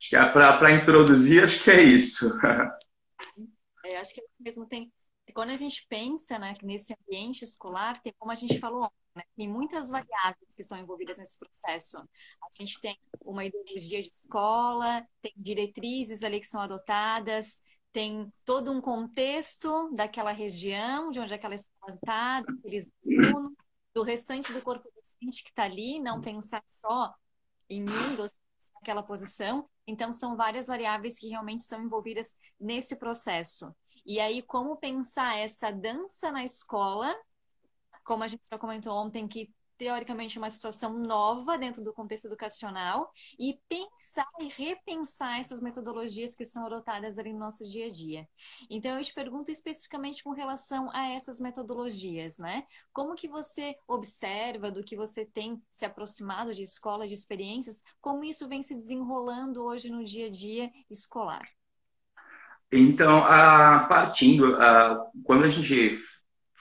Acho 0.00 0.10
que 0.10 0.16
é 0.16 0.28
para 0.28 0.72
introduzir, 0.72 1.42
acho 1.42 1.62
que 1.62 1.70
é 1.70 1.82
isso. 1.82 2.38
É, 3.86 3.96
acho 3.98 4.14
que 4.14 4.20
é 4.20 4.24
mesmo 4.40 4.66
tem. 4.66 4.92
Quando 5.34 5.50
a 5.50 5.56
gente 5.56 5.84
pensa 5.88 6.38
né, 6.38 6.52
nesse 6.62 6.94
ambiente 6.94 7.44
escolar, 7.44 8.00
tem 8.02 8.14
como 8.18 8.30
a 8.30 8.34
gente 8.34 8.60
falou, 8.60 8.90
né, 9.16 9.22
tem 9.36 9.48
muitas 9.48 9.90
variáveis 9.90 10.54
que 10.54 10.62
são 10.62 10.78
envolvidas 10.78 11.18
nesse 11.18 11.38
processo. 11.38 11.96
A 11.96 12.48
gente 12.56 12.80
tem 12.80 12.96
uma 13.20 13.44
ideologia 13.44 14.00
de 14.00 14.08
escola, 14.08 15.04
tem 15.20 15.32
diretrizes 15.36 16.22
ali 16.22 16.38
que 16.38 16.46
são 16.46 16.60
adotadas, 16.60 17.60
tem 17.94 18.28
todo 18.44 18.72
um 18.72 18.80
contexto 18.80 19.88
daquela 19.94 20.32
região, 20.32 21.12
de 21.12 21.20
onde 21.20 21.32
aquela 21.32 21.54
escola 21.54 21.94
está, 21.94 22.40
daqueles 22.40 22.90
alunos, 23.06 23.52
do 23.94 24.02
restante 24.02 24.52
do 24.52 24.60
corpo 24.60 24.90
docente 24.96 25.44
que 25.44 25.50
está 25.50 25.62
ali, 25.62 26.00
não 26.00 26.20
pensar 26.20 26.60
só 26.66 27.14
em 27.70 27.82
mim, 27.82 28.16
naquela 28.74 29.00
posição. 29.00 29.70
Então, 29.86 30.12
são 30.12 30.36
várias 30.36 30.66
variáveis 30.66 31.20
que 31.20 31.28
realmente 31.28 31.62
são 31.62 31.84
envolvidas 31.84 32.36
nesse 32.58 32.96
processo. 32.96 33.72
E 34.04 34.18
aí, 34.18 34.42
como 34.42 34.76
pensar 34.76 35.38
essa 35.38 35.70
dança 35.70 36.32
na 36.32 36.42
escola, 36.44 37.14
como 38.02 38.24
a 38.24 38.28
gente 38.28 38.42
já 38.50 38.58
comentou 38.58 38.92
ontem, 38.92 39.28
que 39.28 39.48
teoricamente 39.76 40.38
uma 40.38 40.50
situação 40.50 40.98
nova 40.98 41.58
dentro 41.58 41.82
do 41.82 41.92
contexto 41.92 42.26
educacional 42.26 43.10
e 43.38 43.58
pensar 43.68 44.28
e 44.40 44.48
repensar 44.48 45.38
essas 45.38 45.60
metodologias 45.60 46.34
que 46.34 46.44
são 46.44 46.66
adotadas 46.66 47.18
ali 47.18 47.32
no 47.32 47.38
nosso 47.38 47.64
dia 47.64 47.86
a 47.86 47.88
dia. 47.88 48.28
Então 48.70 48.96
eu 48.96 49.02
te 49.02 49.12
pergunto 49.12 49.50
especificamente 49.50 50.22
com 50.22 50.30
relação 50.30 50.90
a 50.92 51.08
essas 51.08 51.40
metodologias, 51.40 52.38
né? 52.38 52.64
Como 52.92 53.14
que 53.14 53.28
você 53.28 53.76
observa 53.86 54.70
do 54.70 54.84
que 54.84 54.96
você 54.96 55.24
tem 55.24 55.62
se 55.70 55.84
aproximado 55.84 56.52
de 56.54 56.62
escola, 56.62 57.06
de 57.06 57.14
experiências, 57.14 57.82
como 58.00 58.24
isso 58.24 58.48
vem 58.48 58.62
se 58.62 58.74
desenrolando 58.74 59.62
hoje 59.62 59.90
no 59.90 60.04
dia 60.04 60.26
a 60.26 60.30
dia 60.30 60.70
escolar? 60.90 61.44
Então, 62.72 63.18
a, 63.24 63.86
partindo, 63.88 64.56
a, 64.56 65.06
quando 65.22 65.44
a 65.44 65.48
gente 65.48 65.96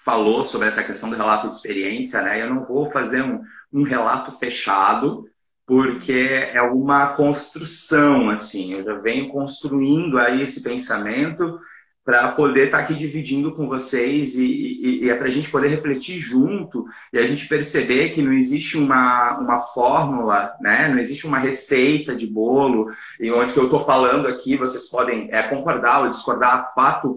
falou 0.03 0.43
sobre 0.43 0.67
essa 0.67 0.83
questão 0.83 1.09
do 1.09 1.15
relato 1.15 1.47
de 1.47 1.55
experiência, 1.55 2.21
né? 2.21 2.41
Eu 2.41 2.53
não 2.53 2.65
vou 2.65 2.91
fazer 2.91 3.23
um, 3.23 3.41
um 3.71 3.83
relato 3.83 4.31
fechado, 4.31 5.25
porque 5.65 6.49
é 6.53 6.61
uma 6.61 7.13
construção, 7.13 8.29
assim. 8.29 8.73
Eu 8.73 8.83
já 8.83 8.95
venho 8.95 9.29
construindo 9.29 10.17
aí 10.17 10.41
esse 10.41 10.61
pensamento 10.61 11.59
para 12.05 12.33
poder 12.33 12.65
estar 12.65 12.79
tá 12.79 12.83
aqui 12.83 12.93
dividindo 12.93 13.55
com 13.55 13.67
vocês 13.67 14.35
e, 14.35 14.43
e, 14.45 15.05
e 15.05 15.09
é 15.09 15.15
para 15.15 15.27
a 15.27 15.31
gente 15.31 15.49
poder 15.49 15.69
refletir 15.69 16.19
junto 16.19 16.85
e 17.13 17.17
a 17.17 17.25
gente 17.25 17.47
perceber 17.47 18.09
que 18.09 18.21
não 18.21 18.33
existe 18.33 18.77
uma, 18.77 19.37
uma 19.39 19.59
fórmula, 19.59 20.53
né? 20.59 20.89
não 20.89 20.99
existe 20.99 21.25
uma 21.25 21.39
receita 21.39 22.13
de 22.13 22.27
bolo, 22.27 22.91
e 23.19 23.31
onde 23.31 23.53
que 23.53 23.59
eu 23.59 23.65
estou 23.65 23.85
falando 23.85 24.27
aqui, 24.27 24.57
vocês 24.57 24.89
podem 24.89 25.29
é, 25.31 25.43
concordar 25.43 26.01
ou 26.01 26.09
discordar, 26.09 26.73
fato 26.75 27.15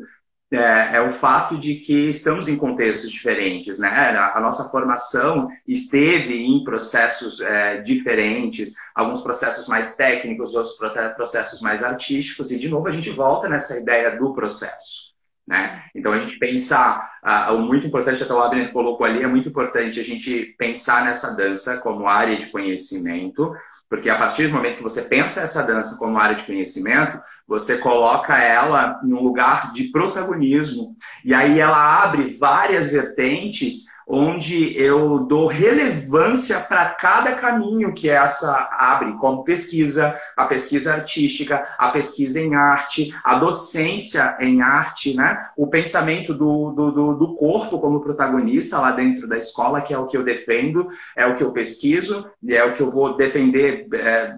é, 0.52 0.96
é, 0.96 1.00
o 1.00 1.10
fato 1.10 1.58
de 1.58 1.76
que 1.76 2.10
estamos 2.10 2.48
em 2.48 2.56
contextos 2.56 3.10
diferentes, 3.10 3.78
né? 3.78 3.88
A, 3.88 4.38
a 4.38 4.40
nossa 4.40 4.70
formação 4.70 5.48
esteve 5.66 6.34
em 6.34 6.62
processos 6.62 7.40
é, 7.40 7.78
diferentes, 7.82 8.74
alguns 8.94 9.22
processos 9.22 9.66
mais 9.66 9.96
técnicos, 9.96 10.54
outros 10.54 10.76
processos 11.16 11.60
mais 11.60 11.82
artísticos, 11.82 12.52
e 12.52 12.58
de 12.58 12.68
novo 12.68 12.86
a 12.86 12.92
gente 12.92 13.10
volta 13.10 13.48
nessa 13.48 13.78
ideia 13.78 14.16
do 14.16 14.32
processo. 14.32 15.06
Né? 15.46 15.84
Então 15.94 16.12
a 16.12 16.18
gente 16.18 16.38
pensar, 16.38 17.08
uh, 17.22 17.54
o 17.54 17.60
muito 17.60 17.86
importante, 17.86 18.22
até 18.22 18.34
o 18.34 18.40
Abner 18.40 18.72
colocou 18.72 19.06
ali, 19.06 19.22
é 19.22 19.28
muito 19.28 19.48
importante 19.48 20.00
a 20.00 20.02
gente 20.02 20.56
pensar 20.58 21.04
nessa 21.04 21.36
dança 21.36 21.78
como 21.78 22.08
área 22.08 22.36
de 22.36 22.46
conhecimento, 22.46 23.54
porque 23.88 24.10
a 24.10 24.18
partir 24.18 24.48
do 24.48 24.54
momento 24.54 24.78
que 24.78 24.82
você 24.82 25.02
pensa 25.02 25.42
essa 25.42 25.62
dança 25.62 25.96
como 25.98 26.18
área 26.18 26.34
de 26.34 26.42
conhecimento, 26.42 27.20
você 27.46 27.78
coloca 27.78 28.36
ela 28.36 29.00
em 29.04 29.12
um 29.12 29.22
lugar 29.22 29.72
de 29.72 29.84
protagonismo. 29.84 30.96
E 31.24 31.32
aí 31.32 31.60
ela 31.60 32.02
abre 32.02 32.36
várias 32.38 32.90
vertentes 32.90 33.86
onde 34.08 34.76
eu 34.80 35.18
dou 35.20 35.48
relevância 35.48 36.60
para 36.60 36.90
cada 36.90 37.34
caminho 37.34 37.92
que 37.92 38.08
essa 38.08 38.68
abre, 38.72 39.12
como 39.14 39.42
pesquisa, 39.42 40.16
a 40.36 40.44
pesquisa 40.44 40.94
artística, 40.94 41.66
a 41.76 41.90
pesquisa 41.90 42.40
em 42.40 42.54
arte, 42.54 43.12
a 43.24 43.36
docência 43.36 44.36
em 44.38 44.62
arte, 44.62 45.14
né? 45.14 45.48
o 45.56 45.66
pensamento 45.66 46.32
do, 46.32 46.70
do, 46.70 47.14
do 47.14 47.34
corpo 47.34 47.80
como 47.80 48.00
protagonista 48.00 48.78
lá 48.78 48.92
dentro 48.92 49.26
da 49.26 49.36
escola, 49.36 49.80
que 49.80 49.92
é 49.92 49.98
o 49.98 50.06
que 50.06 50.16
eu 50.16 50.22
defendo, 50.22 50.88
é 51.16 51.26
o 51.26 51.36
que 51.36 51.42
eu 51.42 51.50
pesquiso, 51.50 52.30
e 52.40 52.54
é 52.54 52.64
o 52.64 52.74
que 52.74 52.80
eu 52.80 52.90
vou 52.90 53.16
defender. 53.16 53.88
É, 53.92 54.36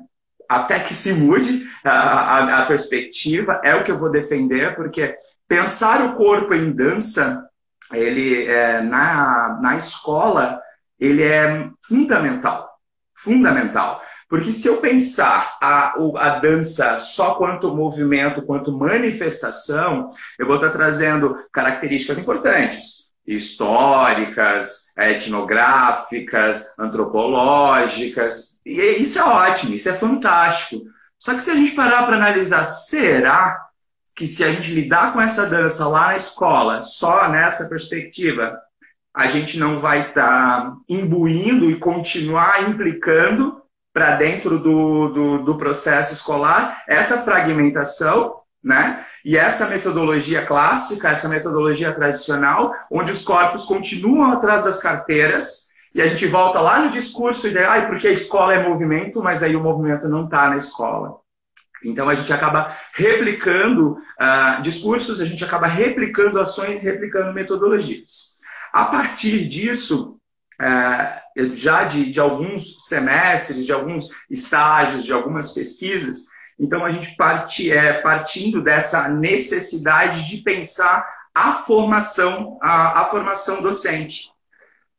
até 0.49 0.81
que 0.81 0.95
se 0.95 1.15
mude 1.15 1.67
a, 1.85 1.91
a, 1.91 2.63
a, 2.63 2.67
perspectiva, 2.67 3.61
é 3.63 3.75
o 3.75 3.85
que 3.85 3.91
eu 3.91 3.99
vou 3.99 4.11
defender, 4.11 4.75
porque 4.75 5.15
pensar 5.47 6.05
o 6.05 6.17
corpo 6.17 6.55
em 6.55 6.73
dança, 6.73 7.47
ele 7.93 8.47
é, 8.47 8.81
na, 8.81 9.59
na 9.61 9.77
escola, 9.77 10.61
ele 10.99 11.23
é 11.23 11.69
fundamental, 11.87 12.71
fundamental. 13.15 14.03
Porque 14.29 14.53
se 14.53 14.69
eu 14.69 14.79
pensar 14.79 15.57
a, 15.61 15.95
a 16.17 16.39
dança 16.39 16.99
só 17.01 17.35
quanto 17.35 17.75
movimento, 17.75 18.43
quanto 18.43 18.77
manifestação, 18.77 20.11
eu 20.39 20.47
vou 20.47 20.57
estar 20.57 20.71
trazendo 20.71 21.37
características 21.53 22.19
importantes 22.19 23.08
históricas, 23.29 24.95
etnográficas, 24.97 26.75
antropológicas. 26.79 28.59
E 28.65 28.81
isso 29.03 29.19
é 29.19 29.25
ótimo, 29.25 29.75
isso 29.75 29.91
é 29.91 29.93
fantástico. 29.93 30.83
Só 31.19 31.35
que 31.35 31.43
se 31.43 31.51
a 31.51 31.55
gente 31.55 31.73
parar 31.73 32.07
para 32.07 32.17
analisar, 32.17 32.65
será 32.65 33.67
que 34.17 34.27
se 34.27 34.43
a 34.43 34.51
gente 34.51 34.73
lidar 34.73 35.13
com 35.13 35.21
essa 35.21 35.47
dança 35.47 35.87
lá 35.87 36.09
na 36.09 36.17
escola, 36.17 36.83
só 36.83 37.29
nessa 37.29 37.69
perspectiva, 37.69 38.59
a 39.15 39.27
gente 39.27 39.59
não 39.59 39.81
vai 39.81 40.09
estar 40.09 40.63
tá 40.63 40.77
imbuindo 40.89 41.71
e 41.71 41.79
continuar 41.79 42.69
implicando 42.69 43.61
para 43.93 44.17
dentro 44.17 44.59
do, 44.59 45.09
do, 45.09 45.39
do 45.45 45.59
processo 45.59 46.15
escolar 46.15 46.83
essa 46.89 47.25
fragmentação, 47.25 48.31
né? 48.63 49.05
E 49.25 49.37
essa 49.37 49.69
metodologia 49.69 50.47
clássica, 50.47 51.11
essa 51.11 51.29
metodologia 51.29 51.93
tradicional, 51.93 52.73
onde 52.91 53.13
os 53.13 53.25
corpos 53.25 53.65
continuam 53.65 54.33
atrás 54.33 54.65
das 54.65 54.83
carteiras, 54.83 55.69
e 55.95 56.03
a 56.03 56.07
gente 56.07 56.27
volta 56.27 56.61
lá 56.61 56.81
no 56.81 56.91
discurso 56.91 57.51
de, 57.51 57.59
ah, 57.59 57.87
porque 57.87 58.09
a 58.09 58.13
escola 58.13 58.55
é 58.55 58.69
movimento, 58.69 59.23
mas 59.23 59.43
aí 59.43 59.57
o 59.57 59.63
movimento 59.63 60.09
não 60.09 60.25
está 60.27 60.51
na 60.51 60.57
escola. 60.57 61.17
Então 61.83 62.09
a 62.09 62.15
gente 62.15 62.33
acaba 62.33 62.77
replicando 62.95 63.93
uh, 63.93 64.63
discursos, 64.63 65.21
a 65.21 65.25
gente 65.25 65.45
acaba 65.45 65.67
replicando 65.67 66.41
ações, 66.41 66.83
replicando 66.83 67.33
metodologias. 67.33 68.39
A 68.73 68.85
partir 68.85 69.49
disso, 69.49 70.19
uh, 70.61 71.55
já 71.55 71.85
de, 71.85 72.11
de 72.11 72.21
alguns 72.21 72.87
semestres, 72.87 73.65
de 73.65 73.73
alguns 73.73 74.09
estágios, 74.29 75.05
de 75.05 75.13
algumas 75.13 75.53
pesquisas, 75.53 76.27
então, 76.59 76.85
a 76.85 76.91
gente 76.91 77.15
parte, 77.15 77.71
é, 77.71 77.95
partindo 78.01 78.61
dessa 78.61 79.09
necessidade 79.09 80.29
de 80.29 80.39
pensar 80.39 81.09
a 81.33 81.53
formação, 81.53 82.59
a, 82.61 83.03
a 83.03 83.05
formação 83.05 83.63
docente. 83.63 84.31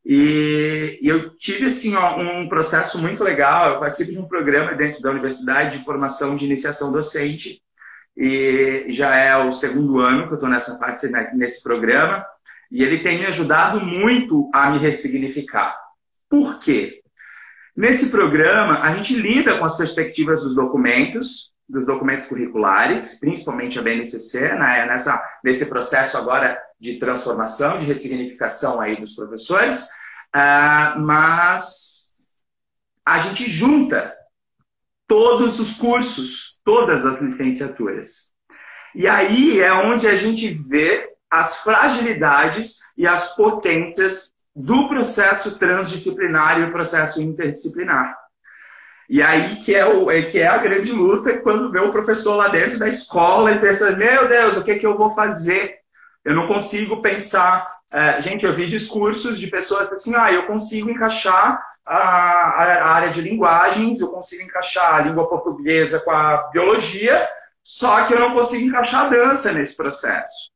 E, 0.04 0.98
e, 1.02 1.08
eu 1.08 1.36
tive 1.36 1.66
assim 1.66 1.94
ó, 1.94 2.18
um 2.18 2.48
processo 2.48 3.00
muito 3.02 3.22
legal. 3.22 3.74
Eu 3.74 3.80
participo 3.80 4.12
de 4.12 4.18
um 4.18 4.26
programa 4.26 4.74
dentro 4.74 5.02
da 5.02 5.10
universidade 5.10 5.78
de 5.78 5.84
formação 5.84 6.34
de 6.34 6.46
iniciação 6.46 6.90
docente 6.90 7.62
e 8.16 8.86
já 8.88 9.14
é 9.14 9.36
o 9.36 9.52
segundo 9.52 10.00
ano 10.00 10.26
que 10.26 10.32
eu 10.32 10.34
estou 10.34 10.48
nessa 10.48 10.78
parte 10.78 11.06
né, 11.08 11.30
nesse 11.34 11.62
programa 11.62 12.24
e 12.70 12.82
ele 12.82 12.98
tem 13.00 13.18
me 13.18 13.26
ajudado 13.26 13.80
muito 13.80 14.50
a 14.54 14.70
me 14.70 14.78
ressignificar. 14.78 15.76
Por 16.28 16.58
quê? 16.60 17.02
Nesse 17.76 18.10
programa 18.10 18.80
a 18.80 18.94
gente 18.96 19.14
lida 19.14 19.58
com 19.58 19.64
as 19.64 19.76
perspectivas 19.76 20.42
dos 20.42 20.54
documentos 20.54 21.49
dos 21.70 21.86
documentos 21.86 22.26
curriculares, 22.26 23.18
principalmente 23.20 23.78
a 23.78 23.82
BNCC, 23.82 24.54
né, 24.54 24.86
nessa, 24.86 25.22
nesse 25.42 25.68
processo 25.68 26.18
agora 26.18 26.60
de 26.78 26.98
transformação, 26.98 27.78
de 27.78 27.86
ressignificação 27.86 28.80
aí 28.80 28.98
dos 28.98 29.14
professores, 29.14 29.88
uh, 30.34 30.98
mas 30.98 32.42
a 33.06 33.18
gente 33.20 33.48
junta 33.48 34.14
todos 35.06 35.60
os 35.60 35.78
cursos, 35.78 36.60
todas 36.64 37.06
as 37.06 37.18
licenciaturas. 37.18 38.32
E 38.94 39.06
aí 39.06 39.60
é 39.60 39.72
onde 39.72 40.08
a 40.08 40.16
gente 40.16 40.48
vê 40.48 41.08
as 41.30 41.62
fragilidades 41.62 42.80
e 42.96 43.06
as 43.06 43.36
potências 43.36 44.32
do 44.54 44.88
processo 44.88 45.56
transdisciplinar 45.58 46.60
e 46.60 46.64
o 46.64 46.72
processo 46.72 47.20
interdisciplinar. 47.20 48.16
E 49.10 49.20
aí 49.20 49.56
que 49.56 49.74
é, 49.74 49.84
o, 49.84 50.08
é, 50.08 50.22
que 50.22 50.38
é 50.38 50.46
a 50.46 50.58
grande 50.58 50.92
luta 50.92 51.36
quando 51.38 51.68
vê 51.72 51.80
o 51.80 51.90
professor 51.90 52.36
lá 52.36 52.46
dentro 52.46 52.78
da 52.78 52.88
escola 52.88 53.50
e 53.50 53.58
pensa, 53.58 53.96
meu 53.96 54.28
Deus, 54.28 54.56
o 54.56 54.62
que, 54.62 54.70
é 54.70 54.78
que 54.78 54.86
eu 54.86 54.96
vou 54.96 55.10
fazer? 55.10 55.80
Eu 56.24 56.32
não 56.32 56.46
consigo 56.46 57.02
pensar. 57.02 57.60
É, 57.92 58.22
gente, 58.22 58.46
eu 58.46 58.52
vi 58.52 58.68
discursos 58.68 59.40
de 59.40 59.48
pessoas 59.48 59.90
assim, 59.90 60.14
ah, 60.14 60.32
eu 60.32 60.44
consigo 60.44 60.88
encaixar 60.88 61.58
a, 61.84 61.96
a, 61.96 62.88
área 62.92 63.10
de 63.10 63.20
linguagens, 63.20 63.98
eu 63.98 64.12
consigo 64.12 64.44
encaixar 64.44 64.94
a 64.94 65.00
língua 65.00 65.28
portuguesa 65.28 65.98
com 66.04 66.12
a 66.12 66.48
biologia, 66.52 67.28
só 67.64 68.04
que 68.04 68.14
eu 68.14 68.20
não 68.20 68.32
consigo 68.32 68.68
encaixar 68.68 69.06
a 69.06 69.08
dança 69.08 69.52
nesse 69.52 69.76
processo. 69.76 70.52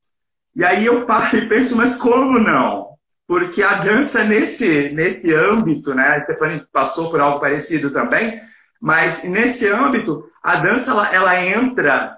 E 0.54 0.64
aí 0.64 0.86
eu 0.86 1.04
paro 1.04 1.36
e 1.36 1.48
penso, 1.48 1.76
mas 1.76 1.96
como 1.96 2.38
não? 2.38 2.93
Porque 3.26 3.62
a 3.62 3.74
dança 3.74 4.24
nesse, 4.24 4.88
nesse 4.92 5.32
âmbito, 5.34 5.94
né, 5.94 6.16
a 6.16 6.22
Stephanie 6.22 6.66
passou 6.72 7.10
por 7.10 7.20
algo 7.20 7.40
parecido 7.40 7.90
também, 7.90 8.40
mas 8.80 9.24
nesse 9.24 9.68
âmbito, 9.70 10.28
a 10.42 10.56
dança 10.56 10.90
ela, 10.90 11.14
ela 11.14 11.44
entra 11.44 12.16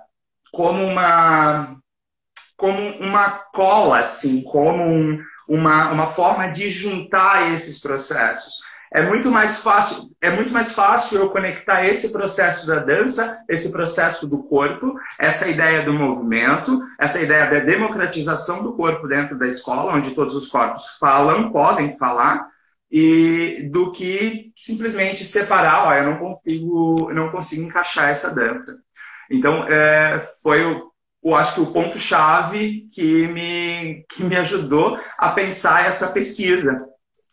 como 0.52 0.82
uma 0.82 1.76
como 2.56 2.80
uma 2.98 3.28
cola, 3.52 3.98
assim, 3.98 4.42
como 4.42 4.82
um, 4.82 5.22
uma, 5.46 5.92
uma 5.92 6.06
forma 6.06 6.48
de 6.48 6.70
juntar 6.70 7.52
esses 7.52 7.78
processos 7.78 8.64
é 8.92 9.02
muito 9.02 9.30
mais 9.30 9.60
fácil, 9.60 10.10
é 10.20 10.30
muito 10.30 10.52
mais 10.52 10.74
fácil 10.74 11.18
eu 11.18 11.30
conectar 11.30 11.84
esse 11.84 12.12
processo 12.12 12.66
da 12.66 12.80
dança, 12.80 13.38
esse 13.48 13.70
processo 13.72 14.26
do 14.26 14.44
corpo, 14.44 14.94
essa 15.18 15.48
ideia 15.48 15.84
do 15.84 15.92
movimento, 15.92 16.80
essa 16.98 17.20
ideia 17.20 17.50
da 17.50 17.58
democratização 17.58 18.62
do 18.62 18.74
corpo 18.74 19.06
dentro 19.08 19.38
da 19.38 19.46
escola, 19.48 19.94
onde 19.94 20.14
todos 20.14 20.34
os 20.34 20.48
corpos 20.48 20.96
falam, 20.98 21.50
podem 21.50 21.96
falar, 21.98 22.48
e 22.90 23.68
do 23.72 23.90
que 23.90 24.52
simplesmente 24.62 25.24
separar, 25.24 25.86
ó, 25.86 25.94
eu 25.94 26.04
não 26.04 26.18
consigo, 26.18 27.12
não 27.12 27.30
consigo 27.30 27.62
encaixar 27.62 28.10
essa 28.10 28.34
dança. 28.34 28.82
Então, 29.30 29.64
é, 29.68 30.26
foi 30.42 30.64
o, 30.64 30.92
eu 31.22 31.34
acho 31.34 31.54
que 31.54 31.60
o 31.60 31.72
ponto 31.72 31.98
chave 31.98 32.88
que 32.92 33.26
me 33.26 34.04
que 34.08 34.22
me 34.22 34.36
ajudou 34.36 34.98
a 35.18 35.30
pensar 35.32 35.84
essa 35.84 36.12
pesquisa, 36.12 36.72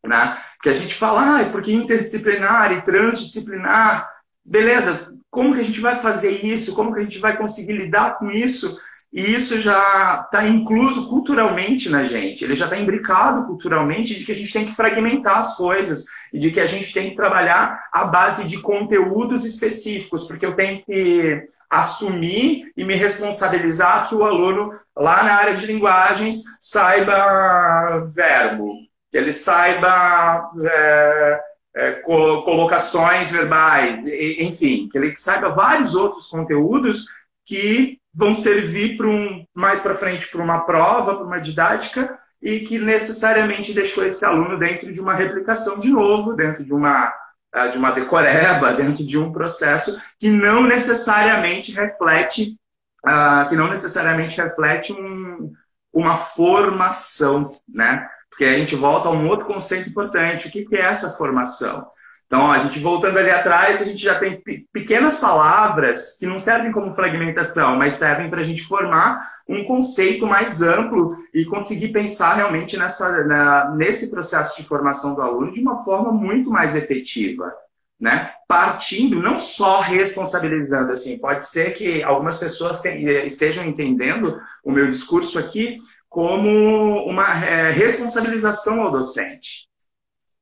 né? 0.03 0.38
Que 0.63 0.70
a 0.70 0.74
gente 0.74 0.98
fala, 0.98 1.41
ah, 1.41 1.46
porque 1.51 1.74
interdisciplinar 1.74 2.72
e 2.72 2.82
transdisciplinar, 2.84 4.10
beleza, 4.46 5.13
como 5.29 5.53
que 5.53 5.60
a 5.60 5.63
gente 5.63 5.82
vai 5.82 5.98
fazer 5.98 6.46
isso? 6.46 6.74
Como 6.74 6.93
que 6.93 7.01
a 7.01 7.03
gente 7.03 7.20
vai 7.20 7.36
conseguir 7.36 7.74
lidar 7.74 8.17
com 8.17 8.32
isso? 8.32 8.72
E 9.12 9.34
isso 9.34 9.62
já 9.62 10.24
está 10.24 10.48
incluso 10.48 11.10
culturalmente 11.10 11.89
na 11.89 12.05
gente, 12.05 12.46
ele 12.46 12.55
já 12.55 12.65
está 12.65 12.77
imbricado 12.77 13.46
culturalmente 13.46 14.15
de 14.15 14.24
que 14.24 14.32
a 14.32 14.36
gente 14.36 14.53
tem 14.53 14.65
que 14.65 14.75
fragmentar 14.75 15.39
as 15.39 15.58
coisas 15.58 16.05
e 16.32 16.39
de 16.39 16.50
que 16.50 16.62
a 16.62 16.65
gente 16.65 16.93
tem 16.93 17.10
que 17.10 17.15
trabalhar 17.15 17.88
à 17.91 18.05
base 18.05 18.48
de 18.48 18.58
conteúdos 18.62 19.43
específicos, 19.43 20.27
porque 20.27 20.46
eu 20.46 20.55
tenho 20.55 20.82
que 20.86 21.46
assumir 21.70 22.72
e 22.77 22.86
me 22.86 22.96
responsabilizar 22.96 24.08
que 24.08 24.15
o 24.15 24.24
aluno, 24.24 24.74
lá 24.96 25.24
na 25.24 25.34
área 25.34 25.55
de 25.55 25.65
linguagens, 25.65 26.43
saiba 26.62 28.12
verbo, 28.13 28.75
que 29.13 29.17
ele 29.20 29.32
saiba 29.32 30.50
é, 30.65 31.41
é, 31.75 31.91
colocações 32.01 33.32
verbais, 33.32 34.10
enfim, 34.39 34.89
que 34.91 34.98
ele 34.98 35.13
saiba 35.17 35.50
vários 35.50 35.93
outros 35.93 36.27
conteúdos 36.27 37.05
que 37.46 38.00
vão 38.12 38.34
servir 38.34 38.98
para 38.98 39.05
um 39.05 39.46
mais 39.55 39.82
para 39.82 39.96
frente 39.96 40.27
para 40.32 40.41
uma 40.41 40.62
prova, 40.62 41.13
para 41.13 41.25
uma 41.25 41.39
didática 41.39 42.17
e 42.41 42.62
que 42.62 42.79
necessariamente 42.79 43.72
deixou 43.72 44.03
esse 44.03 44.25
aluno 44.25 44.58
dentro 44.58 44.91
de 44.91 45.00
uma 45.00 45.13
replicação 45.13 45.79
de 45.79 45.91
novo, 45.91 46.34
dentro 46.34 46.63
de 46.63 46.74
uma 46.74 47.13
ah, 47.53 47.67
de 47.67 47.77
uma 47.77 47.91
decoreba, 47.91 48.74
dentro 48.74 49.05
de 49.05 49.15
um 49.15 49.32
processo 49.32 50.03
que 50.17 50.27
não 50.27 50.63
necessariamente 50.63 51.72
reflete, 51.72 52.58
uh, 53.05 53.48
que 53.48 53.55
não 53.55 53.70
necessariamente 53.70 54.41
reflete 54.41 54.91
um, 54.91 55.53
uma 55.93 56.17
formação, 56.17 57.38
né? 57.70 58.10
Porque 58.33 58.45
a 58.45 58.57
gente 58.57 58.75
volta 58.75 59.09
a 59.09 59.11
um 59.11 59.27
outro 59.27 59.45
conceito 59.45 59.89
importante. 59.89 60.47
O 60.47 60.51
que, 60.51 60.67
é 60.75 60.81
essa 60.81 61.11
formação? 61.11 61.85
Então, 62.25 62.51
a 62.51 62.63
gente 62.63 62.79
voltando 62.79 63.19
ali 63.19 63.29
atrás, 63.29 63.81
a 63.81 63.85
gente 63.85 64.01
já 64.01 64.17
tem 64.17 64.41
pequenas 64.73 65.19
palavras 65.19 66.17
que 66.17 66.25
não 66.25 66.39
servem 66.39 66.71
como 66.71 66.95
fragmentação, 66.95 67.75
mas 67.77 67.93
servem 67.93 68.29
para 68.29 68.41
a 68.41 68.43
gente 68.43 68.67
formar 68.67 69.31
um 69.47 69.63
conceito 69.65 70.25
mais 70.25 70.61
amplo 70.63 71.09
e 71.31 71.45
conseguir 71.45 71.89
pensar 71.89 72.35
realmente 72.35 72.75
nessa, 72.75 73.23
na, 73.25 73.75
nesse 73.75 74.09
processo 74.09 74.59
de 74.59 74.67
formação 74.67 75.13
do 75.13 75.21
aluno 75.21 75.53
de 75.53 75.59
uma 75.59 75.83
forma 75.83 76.11
muito 76.11 76.49
mais 76.49 76.75
efetiva. 76.75 77.51
Né? 77.99 78.31
Partindo, 78.47 79.21
não 79.21 79.37
só 79.37 79.81
responsabilizando, 79.81 80.91
assim, 80.91 81.19
pode 81.19 81.45
ser 81.45 81.73
que 81.75 82.01
algumas 82.01 82.39
pessoas 82.39 82.81
te, 82.81 82.89
estejam 83.27 83.63
entendendo 83.63 84.41
o 84.63 84.71
meu 84.71 84.89
discurso 84.89 85.37
aqui 85.37 85.77
como 86.13 87.10
uma 87.10 87.43
é, 87.43 87.72
responsabilização 87.72 88.84
ao 88.84 88.91
docente. 88.91 89.67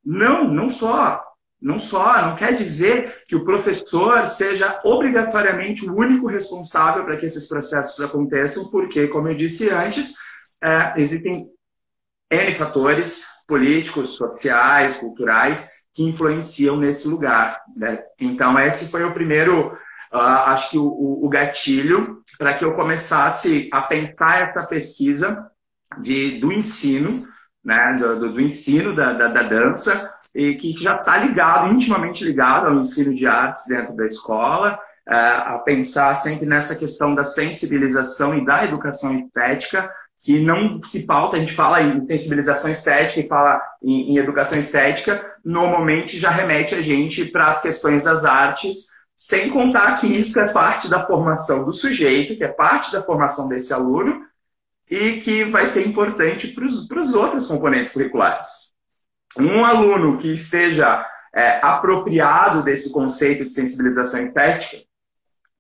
Não, 0.04 0.54
não 0.54 0.70
só. 0.70 1.14
Não 1.62 1.80
só, 1.80 2.22
não 2.24 2.36
quer 2.36 2.56
dizer 2.56 3.06
que 3.26 3.36
o 3.36 3.46
professor 3.46 4.28
seja 4.28 4.72
obrigatoriamente 4.84 5.88
o 5.88 5.96
único 5.96 6.28
responsável 6.28 7.06
para 7.06 7.18
que 7.18 7.26
esses 7.26 7.48
processos 7.48 8.04
aconteçam, 8.04 8.70
porque, 8.72 9.08
como 9.08 9.30
eu 9.30 9.36
disse 9.36 9.70
antes, 9.70 10.16
é, 10.62 11.00
existem 11.00 11.34
N 12.30 12.56
fatores 12.56 13.28
políticos, 13.48 14.18
sociais, 14.18 14.98
culturais, 14.98 15.70
que 15.94 16.04
influenciam 16.04 16.76
nesse 16.76 17.08
lugar. 17.08 17.62
Né? 17.78 18.00
Então, 18.20 18.60
esse 18.60 18.90
foi 18.90 19.04
o 19.06 19.14
primeiro, 19.14 19.68
uh, 20.12 20.18
acho 20.18 20.72
que 20.72 20.78
o, 20.80 21.20
o 21.24 21.30
gatilho 21.30 21.98
para 22.40 22.56
que 22.56 22.66
eu 22.66 22.74
começasse 22.74 23.70
a 23.72 23.82
pensar 23.84 24.42
essa 24.42 24.68
pesquisa 24.68 25.51
de, 26.00 26.40
do 26.40 26.52
ensino 26.52 27.08
né, 27.64 27.96
do, 27.98 28.34
do 28.34 28.42
ensino 28.42 28.94
da, 28.94 29.12
da, 29.12 29.28
da, 29.28 29.44
dança, 29.44 30.14
e 30.36 30.56
que 30.56 30.74
já 30.74 30.96
está 30.96 31.18
ligado, 31.18 31.72
intimamente 31.72 32.24
ligado 32.24 32.68
ao 32.68 32.80
ensino 32.80 33.16
de 33.16 33.28
artes 33.28 33.66
dentro 33.68 33.96
da 33.96 34.08
escola, 34.08 34.80
é, 35.08 35.16
a 35.16 35.62
pensar 35.64 36.16
sempre 36.16 36.48
nessa 36.48 36.76
questão 36.76 37.16
da 37.16 37.24
sensibilização 37.24 38.36
e 38.36 38.46
da 38.46 38.64
educação 38.64 39.18
estética, 39.18 39.90
que 40.24 40.40
não 40.40 40.82
se 40.84 41.06
pauta, 41.08 41.38
a 41.38 41.40
gente 41.40 41.54
fala 41.54 41.82
em 41.82 42.06
sensibilização 42.06 42.70
estética 42.70 43.20
e 43.20 43.28
fala 43.28 43.60
em, 43.84 44.14
em 44.14 44.18
educação 44.18 44.60
estética, 44.60 45.24
normalmente 45.44 46.20
já 46.20 46.30
remete 46.30 46.76
a 46.76 46.82
gente 46.82 47.26
para 47.26 47.48
as 47.48 47.62
questões 47.62 48.04
das 48.04 48.24
artes, 48.26 48.88
sem 49.16 49.50
contar 49.50 49.98
que 49.98 50.08
isso 50.08 50.40
é 50.40 50.52
parte 50.52 50.90
da 50.90 51.06
formação 51.06 51.64
do 51.66 51.74
sujeito, 51.74 52.36
que 52.36 52.44
é 52.44 52.48
parte 52.48 52.92
da 52.92 53.04
formação 53.04 53.48
desse 53.48 53.74
aluno, 53.74 54.31
e 54.90 55.22
que 55.22 55.46
vai 55.46 55.66
ser 55.66 55.88
importante 55.88 56.48
para 56.50 56.66
os 56.66 57.16
outros 57.16 57.48
componentes 57.48 57.94
curriculares. 57.94 58.72
Um 59.38 59.64
aluno 59.64 60.18
que 60.18 60.34
esteja 60.34 61.06
é, 61.34 61.60
apropriado 61.64 62.64
desse 62.64 62.92
conceito 62.92 63.46
de 63.46 63.54
sensibilização 63.54 64.26
estética, 64.26 64.78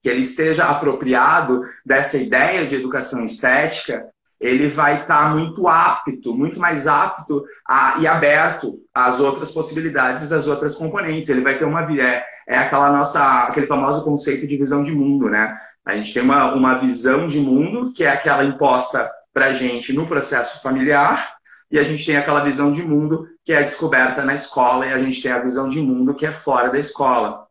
que 0.02 0.10
ele 0.10 0.22
esteja 0.22 0.66
apropriado 0.66 1.62
dessa 1.86 2.18
ideia 2.18 2.66
de 2.66 2.76
educação 2.76 3.24
estética, 3.24 4.04
ele 4.40 4.70
vai 4.70 5.02
estar 5.02 5.30
tá 5.30 5.30
muito 5.30 5.68
apto, 5.68 6.36
muito 6.36 6.60
mais 6.60 6.88
apto 6.88 7.46
a, 7.66 7.98
e 8.00 8.08
aberto 8.08 8.80
às 8.92 9.20
outras 9.20 9.52
possibilidades 9.52 10.30
das 10.30 10.48
outras 10.48 10.74
componentes. 10.74 11.30
Ele 11.30 11.42
vai 11.42 11.60
ter 11.60 11.66
uma 11.66 11.84
é, 12.02 12.26
é 12.48 12.58
aquela 12.58 12.92
nossa 12.92 13.44
aquele 13.44 13.68
famoso 13.68 14.04
conceito 14.04 14.48
de 14.48 14.58
visão 14.58 14.84
de 14.84 14.92
mundo, 14.92 15.30
né? 15.30 15.56
A 15.86 15.96
gente 15.96 16.14
tem 16.14 16.22
uma, 16.22 16.54
uma 16.54 16.78
visão 16.78 17.28
de 17.28 17.40
mundo 17.40 17.92
que 17.94 18.04
é 18.04 18.10
aquela 18.10 18.44
imposta 18.44 19.10
para 19.34 19.54
gente 19.54 19.94
no 19.94 20.08
processo 20.08 20.62
familiar, 20.62 21.36
e 21.72 21.80
a 21.80 21.84
gente 21.84 22.06
tem 22.06 22.18
aquela 22.18 22.44
visão 22.44 22.72
de 22.72 22.84
mundo 22.84 23.28
que 23.46 23.54
é 23.54 23.62
descoberta 23.62 24.24
na 24.24 24.34
escola, 24.34 24.86
e 24.86 24.94
a 24.94 25.00
gente 25.00 25.22
tem 25.22 25.32
a 25.32 25.40
visão 25.40 25.70
de 25.70 25.80
mundo 25.80 26.14
que 26.14 26.26
é 26.26 26.32
fora 26.32 26.70
da 26.70 26.80
escola. 26.80 27.46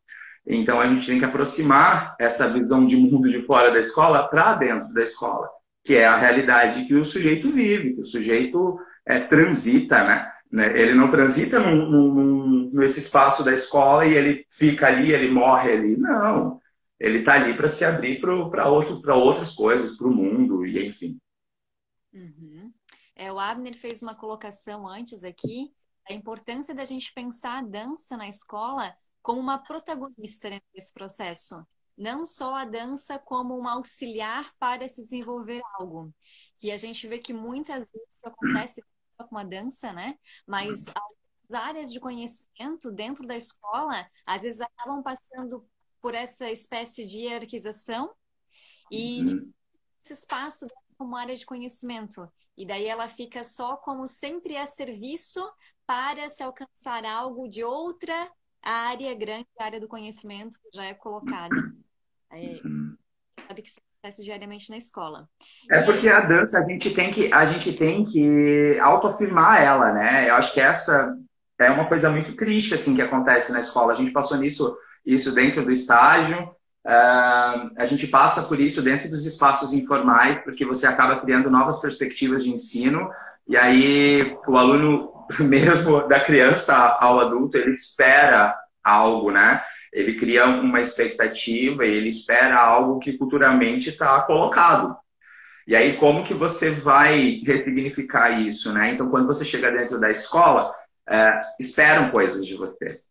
Então 0.47 0.81
a 0.81 0.87
gente 0.87 1.07
tem 1.07 1.19
que 1.19 1.25
aproximar 1.25 2.17
essa 2.19 2.49
visão 2.53 2.87
de 2.87 2.97
mundo 2.97 3.31
de 3.31 3.43
fora 3.43 3.71
da 3.71 3.81
escola 3.81 4.29
para 4.29 4.55
dentro 4.55 4.93
da 4.93 5.03
escola, 5.03 5.49
que 5.85 5.97
é 5.97 6.07
a 6.07 6.17
realidade 6.17 6.85
que 6.85 6.95
o 6.95 7.05
sujeito 7.05 7.49
vive, 7.49 7.95
que 7.95 8.01
o 8.01 8.07
sujeito 8.07 8.79
é, 9.07 9.21
transita, 9.21 9.97
né? 10.05 10.31
né? 10.51 10.73
Ele 10.81 10.95
não 10.95 11.11
transita 11.11 11.59
num, 11.59 11.89
num, 11.89 12.71
nesse 12.73 13.01
espaço 13.01 13.45
da 13.45 13.53
escola 13.53 14.07
e 14.07 14.15
ele 14.15 14.45
fica 14.51 14.87
ali, 14.87 15.13
ele 15.13 15.31
morre 15.31 15.73
ali. 15.73 15.97
Não. 15.97 16.61
Ele 17.01 17.21
está 17.21 17.35
ali 17.35 17.57
para 17.57 17.69
se 17.69 17.83
abrir 17.83 18.21
para 18.21 18.69
outras 18.69 19.55
coisas, 19.55 19.97
para 19.97 20.07
o 20.07 20.15
mundo, 20.15 20.67
e 20.67 20.87
enfim. 20.87 21.19
Uhum. 22.13 22.71
É, 23.17 23.33
o 23.33 23.41
Abner 23.41 23.75
fez 23.75 24.03
uma 24.03 24.15
colocação 24.15 24.87
antes 24.87 25.25
aqui, 25.25 25.73
a 26.09 26.13
importância 26.13 26.75
da 26.75 26.85
gente 26.85 27.13
pensar 27.15 27.59
a 27.59 27.63
dança 27.63 28.17
na 28.17 28.29
escola 28.29 28.95
como 29.23 29.41
uma 29.41 29.59
protagonista 29.59 30.51
nesse 30.75 30.93
processo. 30.93 31.67
Não 31.97 32.25
só 32.25 32.55
a 32.55 32.65
dança 32.65 33.19
como 33.19 33.59
um 33.59 33.69
auxiliar 33.69 34.51
para 34.59 34.89
se 34.89 35.03
desenvolver 35.03 35.61
algo. 35.79 36.15
Que 36.59 36.71
a 36.71 36.77
gente 36.77 37.07
vê 37.07 37.19
que 37.19 37.33
muitas 37.33 37.91
vezes 37.91 38.25
acontece 38.25 38.83
com 39.29 39.37
a 39.37 39.45
dança, 39.45 39.93
né? 39.93 40.17
Mas 40.47 40.87
as 40.89 41.55
áreas 41.55 41.93
de 41.93 42.01
conhecimento 42.01 42.91
dentro 42.91 43.27
da 43.27 43.37
escola, 43.37 44.07
às 44.27 44.43
vezes 44.43 44.61
acabam 44.63 45.03
passando 45.03 45.67
por 46.01 46.15
essa 46.15 46.51
espécie 46.51 47.07
de 47.07 47.21
hierarquização 47.21 48.11
e 48.91 49.21
uhum. 49.21 49.53
esse 50.01 50.13
espaço 50.13 50.67
como 50.99 51.17
área 51.17 51.35
de 51.35 51.47
conhecimento. 51.47 52.31
E 52.57 52.67
daí 52.67 52.87
ela 52.87 53.09
fica 53.09 53.43
só 53.43 53.77
como 53.77 54.07
sempre 54.07 54.57
a 54.57 54.67
serviço 54.67 55.41
para 55.87 56.29
se 56.29 56.43
alcançar 56.43 57.05
algo 57.05 57.49
de 57.49 57.65
outra 57.65 58.31
área 58.63 59.15
grande, 59.15 59.47
área 59.59 59.81
do 59.81 59.89
conhecimento 59.89 60.59
que 60.61 60.69
já 60.75 60.85
é 60.85 60.95
colocada. 60.95 61.55
É, 62.33 62.61
sabe 63.49 63.63
que 63.63 63.69
isso 63.69 63.81
acontece 63.99 64.23
diariamente 64.23 64.71
na 64.71 64.77
escola. 64.77 65.29
É 65.71 65.83
porque 65.83 66.09
a 66.09 66.21
dança 66.21 66.59
a 66.59 66.65
gente 66.69 66.95
tem 66.95 67.11
que 67.11 67.33
a 67.33 67.47
gente 67.47 67.73
tem 67.73 68.05
que 68.05 68.79
autoafirmar 68.81 69.63
ela, 69.63 69.93
né? 69.93 70.29
Eu 70.29 70.35
acho 70.35 70.53
que 70.53 70.61
essa 70.61 71.17
é 71.59 71.71
uma 71.71 71.89
coisa 71.89 72.11
muito 72.11 72.37
triste 72.37 72.75
assim 72.75 72.95
que 72.95 73.03
acontece 73.03 73.53
na 73.53 73.61
escola. 73.61 73.93
A 73.93 73.97
gente 73.97 74.13
passou 74.13 74.37
nisso 74.37 74.77
isso 75.05 75.33
dentro 75.33 75.65
do 75.65 75.71
estágio 75.71 76.55
Uh, 76.85 77.77
a 77.77 77.85
gente 77.85 78.07
passa 78.07 78.49
por 78.49 78.59
isso 78.59 78.81
dentro 78.81 79.09
dos 79.09 79.27
espaços 79.27 79.75
informais, 79.75 80.39
porque 80.39 80.65
você 80.65 80.87
acaba 80.87 81.21
criando 81.21 81.51
novas 81.51 81.79
perspectivas 81.81 82.43
de 82.43 82.51
ensino, 82.51 83.11
e 83.47 83.57
aí 83.57 84.37
o 84.47 84.57
aluno, 84.57 85.13
mesmo 85.41 86.07
da 86.09 86.21
criança 86.21 86.97
ao 87.01 87.21
adulto, 87.21 87.59
ele 87.59 87.73
espera 87.73 88.57
algo, 88.83 89.31
né? 89.31 89.63
Ele 89.93 90.15
cria 90.15 90.47
uma 90.47 90.81
expectativa 90.81 91.85
ele 91.85 92.09
espera 92.09 92.59
algo 92.61 93.01
que 93.01 93.19
culturalmente 93.19 93.91
está 93.91 94.21
colocado. 94.23 94.97
E 95.67 95.77
aí, 95.77 95.97
como 95.97 96.25
que 96.25 96.33
você 96.35 96.71
vai 96.71 97.43
ressignificar 97.45 98.41
isso, 98.41 98.73
né? 98.73 98.93
Então, 98.93 99.11
quando 99.11 99.27
você 99.27 99.45
chega 99.45 99.71
dentro 99.71 100.01
da 100.01 100.11
escola, 100.11 100.63
uh, 100.63 101.41
esperam 101.61 102.03
coisas 102.11 102.45
de 102.47 102.57
você. 102.57 103.10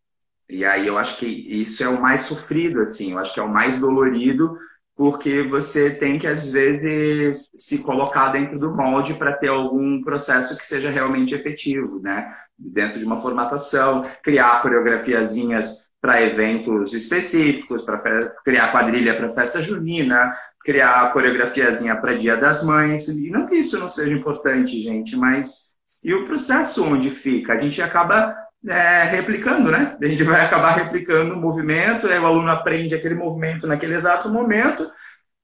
E 0.50 0.66
aí 0.66 0.88
eu 0.88 0.98
acho 0.98 1.18
que 1.18 1.28
isso 1.28 1.84
é 1.84 1.88
o 1.88 2.02
mais 2.02 2.22
sofrido, 2.22 2.82
assim, 2.82 3.12
eu 3.12 3.20
acho 3.20 3.34
que 3.34 3.40
é 3.40 3.44
o 3.44 3.54
mais 3.54 3.80
dolorido, 3.80 4.58
porque 4.96 5.44
você 5.44 5.92
tem 5.96 6.18
que, 6.20 6.28
às 6.28 6.52
vezes, 6.52 7.50
se 7.56 7.86
colocar 7.86 8.30
dentro 8.30 8.58
do 8.58 8.76
molde 8.76 9.14
para 9.14 9.34
ter 9.34 9.48
algum 9.48 10.02
processo 10.02 10.58
que 10.58 10.66
seja 10.66 10.90
realmente 10.90 11.34
efetivo, 11.34 12.02
né? 12.02 12.34
Dentro 12.58 13.00
de 13.00 13.06
uma 13.06 13.22
formatação, 13.22 14.02
criar 14.24 14.62
coreografiazinhas 14.62 15.90
para 16.02 16.22
eventos 16.22 16.94
específicos, 16.94 17.84
para 17.84 18.00
criar 18.44 18.72
quadrilha 18.72 19.16
para 19.16 19.34
festa 19.34 19.62
junina, 19.62 20.34
criar 20.66 21.14
coreografiazinha 21.14 21.96
para 21.96 22.18
Dia 22.18 22.36
das 22.36 22.66
Mães. 22.66 23.08
E 23.08 23.30
não 23.30 23.48
que 23.48 23.56
isso 23.56 23.80
não 23.80 23.88
seja 23.88 24.12
importante, 24.12 24.82
gente, 24.82 25.16
mas 25.16 25.70
e 26.04 26.14
o 26.14 26.26
processo 26.26 26.94
onde 26.94 27.10
fica? 27.10 27.54
A 27.54 27.62
gente 27.62 27.82
acaba 27.82 28.36
é, 28.68 29.04
replicando, 29.04 29.72
né? 29.72 29.98
A 30.02 30.06
gente 30.06 30.24
vai 30.24 30.46
acabar 30.46 30.72
replicando 30.72 31.34
o 31.34 31.38
movimento, 31.38 32.08
aí 32.08 32.20
o 32.20 32.26
aluno 32.26 32.50
aprende 32.50 32.94
aquele 32.96 33.16
movimento 33.16 33.66
naquele 33.66 33.96
exato 33.96 34.30
momento 34.30 34.90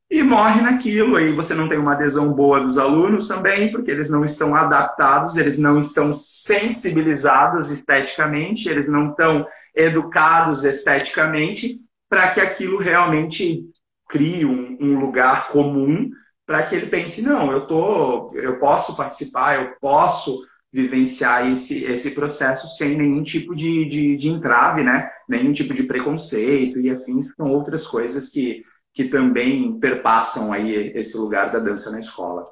e 0.10 0.22
morre 0.22 0.62
naquilo. 0.62 1.16
Aí 1.16 1.32
você 1.32 1.54
não 1.54 1.70
tem 1.70 1.78
uma 1.78 1.94
adesão 1.94 2.34
boa 2.34 2.60
dos 2.60 2.78
alunos 2.78 3.28
também, 3.28 3.72
porque 3.72 3.92
eles 3.92 4.10
não 4.10 4.26
estão 4.26 4.56
adaptados, 4.56 5.38
eles 5.38 5.58
não 5.58 5.78
estão 5.78 6.12
sensibilizados 6.12 7.72
esteticamente, 7.72 8.68
eles 8.68 8.90
não 8.90 9.12
estão 9.12 9.48
educados 9.74 10.64
esteticamente 10.64 11.80
para 12.10 12.30
que 12.30 12.40
aquilo 12.40 12.78
realmente 12.78 13.64
crie 14.08 14.46
um, 14.46 14.78
um 14.80 15.00
lugar 15.00 15.48
comum 15.48 16.10
para 16.46 16.62
que 16.64 16.76
ele 16.76 16.86
pense 16.86 17.24
não, 17.24 17.50
eu 17.50 17.62
tô, 17.62 18.28
eu 18.36 18.60
posso 18.60 18.96
participar, 18.96 19.58
eu 19.58 19.76
posso 19.82 20.32
vivenciar 20.76 21.48
esse, 21.48 21.86
esse 21.86 22.14
processo 22.14 22.76
sem 22.76 22.98
nenhum 22.98 23.24
tipo 23.24 23.54
de, 23.54 23.86
de, 23.86 24.18
de 24.18 24.28
entrave, 24.28 24.84
né? 24.84 25.10
Nenhum 25.26 25.54
tipo 25.54 25.74
de 25.74 25.84
preconceito 25.84 26.78
e 26.82 26.90
afins, 26.90 27.34
são 27.34 27.56
outras 27.56 27.88
coisas 27.88 28.30
que, 28.30 28.60
que 28.94 29.06
também 29.06 29.80
perpassam 29.80 30.52
aí 30.52 30.66
esse 30.94 31.16
lugar 31.18 31.50
da 31.50 31.60
dança 31.60 31.92
na 31.92 32.02
escola. 32.02 32.44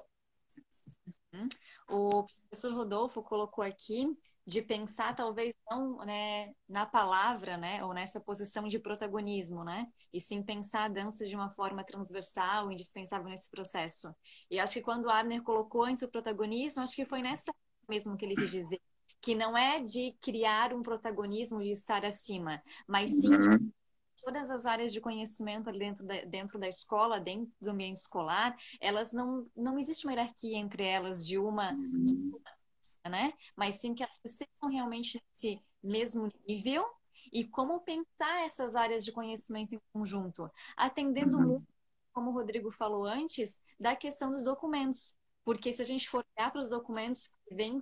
Uhum. 1.33 1.49
O 1.89 2.25
professor 2.49 2.73
Rodolfo 2.73 3.21
colocou 3.21 3.61
aqui 3.61 4.07
de 4.47 4.61
pensar 4.61 5.13
talvez 5.15 5.53
não 5.69 5.97
né, 6.05 6.53
na 6.67 6.85
palavra, 6.85 7.57
né, 7.57 7.83
ou 7.83 7.93
nessa 7.93 8.21
posição 8.21 8.67
de 8.67 8.79
protagonismo, 8.79 9.63
né, 9.63 9.87
e 10.13 10.19
sim 10.19 10.43
pensar 10.43 10.85
a 10.85 10.89
dança 10.89 11.25
de 11.25 11.35
uma 11.35 11.49
forma 11.49 11.83
transversal, 11.83 12.71
indispensável 12.71 13.29
nesse 13.29 13.49
processo. 13.49 14.13
E 14.49 14.59
acho 14.59 14.73
que 14.73 14.81
quando 14.81 15.09
Abner 15.09 15.41
colocou 15.41 15.83
antes 15.83 16.03
o 16.03 16.09
protagonismo, 16.09 16.83
acho 16.83 16.95
que 16.95 17.05
foi 17.05 17.21
nessa 17.21 17.53
mesmo 17.87 18.17
que 18.17 18.25
ele 18.25 18.35
quis 18.35 18.51
dizer. 18.51 18.81
Que 19.21 19.35
não 19.35 19.57
é 19.57 19.79
de 19.81 20.15
criar 20.21 20.73
um 20.73 20.83
protagonismo 20.83 21.61
de 21.61 21.71
estar 21.71 22.05
acima, 22.05 22.61
mas 22.87 23.09
sim 23.09 23.37
de 23.37 23.47
uhum. 23.47 23.71
todas 24.21 24.51
as 24.51 24.65
áreas 24.65 24.91
de 24.91 24.99
conhecimento 24.99 25.71
dentro 25.71 26.05
da, 26.05 26.21
dentro 26.25 26.59
da 26.59 26.67
escola, 26.67 27.19
dentro 27.19 27.51
do 27.61 27.69
ambiente 27.69 27.97
escolar, 27.97 28.55
elas 28.81 29.13
não, 29.13 29.47
não 29.55 29.79
existe 29.79 30.05
uma 30.05 30.13
hierarquia 30.13 30.57
entre 30.57 30.83
elas 30.83 31.25
de 31.25 31.37
uma, 31.37 31.71
de 31.71 32.15
uma 32.15 32.39
né? 33.09 33.33
Mas 33.55 33.75
sim 33.75 33.93
que 33.93 34.03
elas 34.03 34.15
estejam 34.25 34.69
realmente 34.69 35.21
nesse 35.31 35.61
mesmo 35.81 36.29
nível 36.47 36.85
e 37.31 37.43
como 37.43 37.81
pensar 37.81 38.45
essas 38.45 38.75
áreas 38.75 39.03
de 39.03 39.11
conhecimento 39.11 39.73
em 39.73 39.81
conjunto, 39.91 40.49
atendendo 40.77 41.37
uhum. 41.37 41.43
muito, 41.43 41.67
como 42.13 42.29
o 42.29 42.33
Rodrigo 42.33 42.71
falou 42.71 43.05
antes, 43.05 43.59
da 43.79 43.95
questão 43.95 44.31
dos 44.31 44.43
documentos. 44.43 45.15
Porque 45.43 45.73
se 45.73 45.81
a 45.81 45.85
gente 45.85 46.09
for 46.09 46.25
olhar 46.37 46.51
para 46.51 46.61
os 46.61 46.69
documentos 46.69 47.31
que 47.45 47.55
vem, 47.55 47.79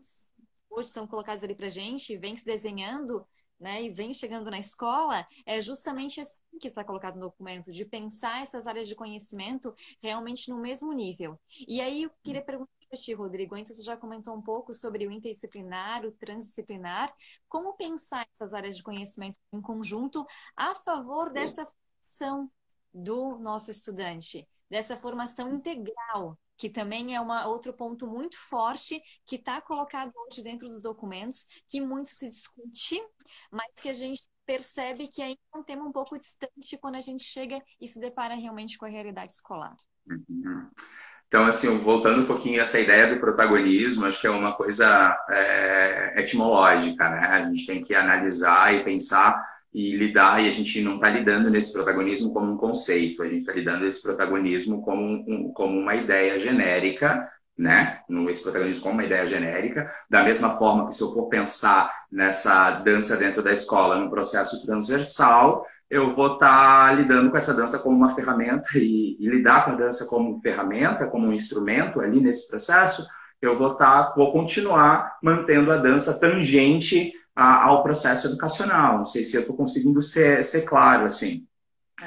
hoje 0.70 0.88
estão 0.88 1.08
colocados 1.08 1.44
ali 1.44 1.56
para 1.56 1.68
a 1.68 1.70
gente, 1.70 2.18
vem 2.18 2.36
se 2.36 2.46
desenhando, 2.46 3.26
né, 3.62 3.84
e 3.84 3.90
vem 3.92 4.12
chegando 4.12 4.50
na 4.50 4.58
escola, 4.58 5.26
é 5.46 5.62
justamente 5.62 6.20
assim 6.20 6.40
que 6.60 6.68
está 6.68 6.84
colocado 6.84 7.16
no 7.16 7.28
documento, 7.28 7.72
de 7.72 7.86
pensar 7.86 8.42
essas 8.42 8.66
áreas 8.66 8.88
de 8.88 8.96
conhecimento 8.96 9.74
realmente 10.02 10.50
no 10.50 10.58
mesmo 10.58 10.92
nível. 10.92 11.40
E 11.68 11.80
aí 11.80 12.04
eu 12.04 12.12
queria 12.24 12.42
perguntar 12.42 12.72
para 12.90 13.00
ti, 13.00 13.14
Rodrigo, 13.14 13.56
antes 13.56 13.76
você 13.76 13.84
já 13.84 13.96
comentou 13.96 14.36
um 14.36 14.42
pouco 14.42 14.74
sobre 14.74 15.06
o 15.08 15.12
interdisciplinar, 15.12 16.04
o 16.06 16.12
transdisciplinar, 16.12 17.14
como 17.48 17.74
pensar 17.74 18.28
essas 18.34 18.54
áreas 18.54 18.76
de 18.76 18.84
conhecimento 18.84 19.38
em 19.54 19.62
conjunto 19.62 20.26
a 20.58 20.74
favor 20.76 21.32
dessa 21.32 21.64
formação 21.66 22.52
do 22.92 23.38
nosso 23.38 23.70
estudante, 23.70 24.48
dessa 24.70 24.98
formação 24.98 25.54
integral 25.54 26.38
que 26.62 26.70
também 26.70 27.16
é 27.16 27.20
uma, 27.20 27.48
outro 27.48 27.74
ponto 27.74 28.06
muito 28.06 28.38
forte 28.38 29.02
que 29.26 29.38
está 29.38 29.60
colocado 29.60 30.12
hoje 30.16 30.44
dentro 30.44 30.68
dos 30.68 30.80
documentos, 30.80 31.48
que 31.68 31.82
muito 31.82 32.10
se 32.10 32.28
discute, 32.28 33.02
mas 33.50 33.80
que 33.82 33.90
a 33.90 33.94
gente 33.94 34.28
percebe 34.46 35.08
que 35.08 35.24
ainda 35.24 35.40
é 35.56 35.58
um 35.58 35.64
tema 35.64 35.84
um 35.84 35.92
pouco 35.92 36.16
distante 36.16 36.78
quando 36.80 36.98
a 36.98 37.02
gente 37.02 37.24
chega 37.24 37.60
e 37.82 37.88
se 37.88 38.00
depara 38.00 38.36
realmente 38.36 38.78
com 38.78 38.86
a 38.86 38.90
realidade 38.90 39.32
escolar. 39.32 39.76
Uhum. 40.08 40.70
Então, 41.28 41.48
assim, 41.48 41.76
voltando 41.80 42.22
um 42.22 42.28
pouquinho 42.28 42.60
a 42.60 42.64
essa 42.64 42.80
ideia 42.80 43.12
do 43.12 43.20
protagonismo, 43.20 44.06
acho 44.06 44.22
que 44.22 44.28
é 44.28 44.30
uma 44.30 44.54
coisa 44.54 45.18
é, 45.32 46.14
etimológica, 46.18 47.10
né? 47.10 47.22
A 47.22 47.50
gente 47.50 47.66
tem 47.66 47.84
que 47.84 47.96
analisar 47.96 48.72
e 48.72 48.84
pensar 48.84 49.51
e 49.74 49.96
lidar, 49.96 50.44
e 50.44 50.48
a 50.48 50.52
gente 50.52 50.82
não 50.82 50.96
está 50.96 51.10
lidando 51.10 51.50
nesse 51.50 51.72
protagonismo 51.72 52.34
como 52.34 52.52
um 52.52 52.58
conceito, 52.58 53.24
a 53.24 53.28
gente 53.28 53.42
está 53.42 53.54
lidando 53.54 53.86
nesse 53.86 54.02
protagonismo 54.02 54.82
como, 54.82 55.02
um, 55.02 55.52
como 55.54 55.80
uma 55.80 55.96
ideia 55.96 56.38
genérica, 56.40 57.30
né? 57.58 58.02
Esse 58.30 58.44
protagonismo 58.44 58.84
como 58.84 58.96
uma 58.96 59.06
ideia 59.06 59.26
genérica, 59.26 59.90
da 60.10 60.24
mesma 60.24 60.58
forma 60.58 60.88
que 60.88 60.96
se 60.96 61.04
eu 61.04 61.14
for 61.14 61.30
pensar 61.30 61.92
nessa 62.12 62.72
dança 62.72 63.16
dentro 63.18 63.42
da 63.42 63.52
escola, 63.52 63.98
num 63.98 64.10
processo 64.10 64.66
transversal, 64.66 65.66
eu 65.90 66.16
vou 66.16 66.34
estar 66.34 66.88
tá 66.90 66.94
lidando 66.94 67.30
com 67.30 67.38
essa 67.38 67.54
dança 67.54 67.80
como 67.80 67.96
uma 67.96 68.16
ferramenta 68.16 68.68
e, 68.76 69.18
e, 69.20 69.30
lidar 69.30 69.66
com 69.66 69.72
a 69.72 69.76
dança 69.76 70.06
como 70.08 70.40
ferramenta, 70.42 71.06
como 71.08 71.28
um 71.28 71.34
instrumento 71.34 72.00
ali 72.00 72.20
nesse 72.22 72.50
processo, 72.50 73.06
eu 73.42 73.58
vou 73.58 73.74
estar, 73.74 74.04
tá, 74.04 74.14
vou 74.16 74.32
continuar 74.32 75.18
mantendo 75.22 75.72
a 75.72 75.78
dança 75.78 76.20
tangente 76.20 77.14
a, 77.42 77.64
ao 77.66 77.84
processo 77.84 78.28
educacional. 78.28 79.00
Não 79.00 79.06
sei 79.06 79.24
se 79.24 79.36
eu 79.36 79.42
estou 79.42 79.56
conseguindo 79.56 80.02
ser, 80.02 80.46
ser 80.46 80.62
claro 80.62 81.06
assim. 81.06 81.46
É. 82.00 82.06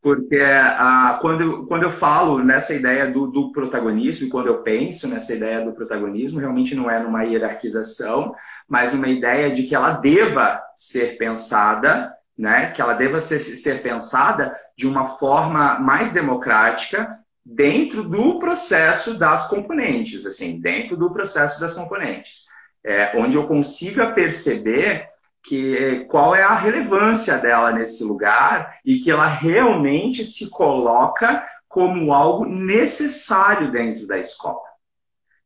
Porque 0.00 0.38
a, 0.38 1.18
quando, 1.20 1.40
eu, 1.40 1.66
quando 1.66 1.84
eu 1.84 1.92
falo 1.92 2.42
nessa 2.42 2.74
ideia 2.74 3.10
do, 3.10 3.26
do 3.28 3.52
protagonismo, 3.52 4.26
e 4.26 4.30
quando 4.30 4.48
eu 4.48 4.62
penso 4.62 5.08
nessa 5.08 5.34
ideia 5.34 5.64
do 5.64 5.72
protagonismo, 5.72 6.40
realmente 6.40 6.74
não 6.74 6.90
é 6.90 7.00
numa 7.00 7.22
hierarquização, 7.22 8.32
mas 8.68 8.92
uma 8.92 9.08
ideia 9.08 9.54
de 9.54 9.62
que 9.64 9.74
ela 9.74 9.92
deva 9.92 10.60
ser 10.76 11.16
pensada, 11.16 12.12
né? 12.36 12.70
que 12.72 12.82
ela 12.82 12.94
deva 12.94 13.20
ser, 13.20 13.38
ser 13.38 13.82
pensada 13.82 14.52
de 14.76 14.86
uma 14.86 15.06
forma 15.18 15.78
mais 15.78 16.12
democrática 16.12 17.18
dentro 17.44 18.02
do 18.02 18.38
processo 18.38 19.18
das 19.18 19.48
componentes, 19.48 20.26
assim, 20.26 20.60
dentro 20.60 20.96
do 20.96 21.12
processo 21.12 21.60
das 21.60 21.74
componentes 21.74 22.46
é, 22.84 23.16
onde 23.16 23.36
eu 23.36 23.46
consiga 23.46 24.12
perceber 24.12 25.08
que 25.44 26.06
qual 26.08 26.34
é 26.34 26.42
a 26.42 26.54
relevância 26.54 27.38
dela 27.38 27.72
nesse 27.72 28.04
lugar 28.04 28.78
e 28.84 29.00
que 29.00 29.10
ela 29.10 29.26
realmente 29.26 30.24
se 30.24 30.48
coloca 30.50 31.44
como 31.68 32.12
algo 32.12 32.44
necessário 32.44 33.72
dentro 33.72 34.06
da 34.06 34.18
escola. 34.18 34.60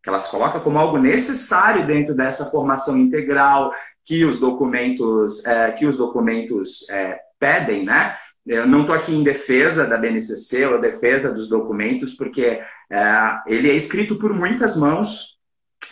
Que 0.03 0.09
ela 0.09 0.20
se 0.20 0.31
coloca 0.31 0.61
como 0.61 0.79
algo 0.79 0.99
necessário 0.99 1.87
dentro 1.87 2.14
dessa 2.14 2.51
formação 2.51 2.99
integral 2.99 3.72
que 4.05 4.25
os 4.25 4.38
documentos 4.38 5.44
é, 5.46 5.72
que 5.72 5.87
os 5.87 5.96
documentos 5.96 6.88
é, 6.90 7.18
pedem, 7.38 7.85
né? 7.85 8.16
Eu 8.46 8.66
não 8.66 8.83
estou 8.83 8.94
aqui 8.94 9.12
em 9.12 9.25
defesa 9.25 9.88
da 9.88 9.99
BNCC 9.99 10.66
ou 10.66 10.81
defesa 10.81 11.35
dos 11.35 11.49
documentos, 11.49 12.14
porque 12.14 12.61
é, 12.90 13.38
ele 13.46 13.68
é 13.68 13.75
escrito 13.75 14.16
por 14.16 14.33
muitas 14.33 14.77
mãos, 14.77 15.36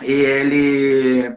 e 0.03 0.13
ele 0.13 1.37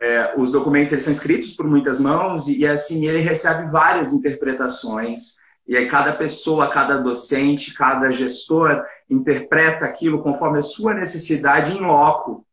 é, 0.00 0.34
os 0.36 0.52
documentos 0.52 0.92
eles 0.92 1.04
são 1.04 1.12
escritos 1.12 1.52
por 1.52 1.66
muitas 1.66 2.00
mãos 2.00 2.48
e, 2.48 2.58
e 2.58 2.66
assim 2.66 3.06
ele 3.06 3.20
recebe 3.20 3.70
várias 3.70 4.12
interpretações 4.12 5.36
e 5.66 5.76
aí 5.76 5.88
cada 5.88 6.12
pessoa, 6.12 6.70
cada 6.70 6.98
docente, 6.98 7.72
cada 7.72 8.10
gestor 8.10 8.84
interpreta 9.08 9.84
aquilo 9.84 10.22
conforme 10.22 10.58
a 10.58 10.62
sua 10.62 10.92
necessidade 10.92 11.72
em 11.72 11.80
loco, 11.80 12.46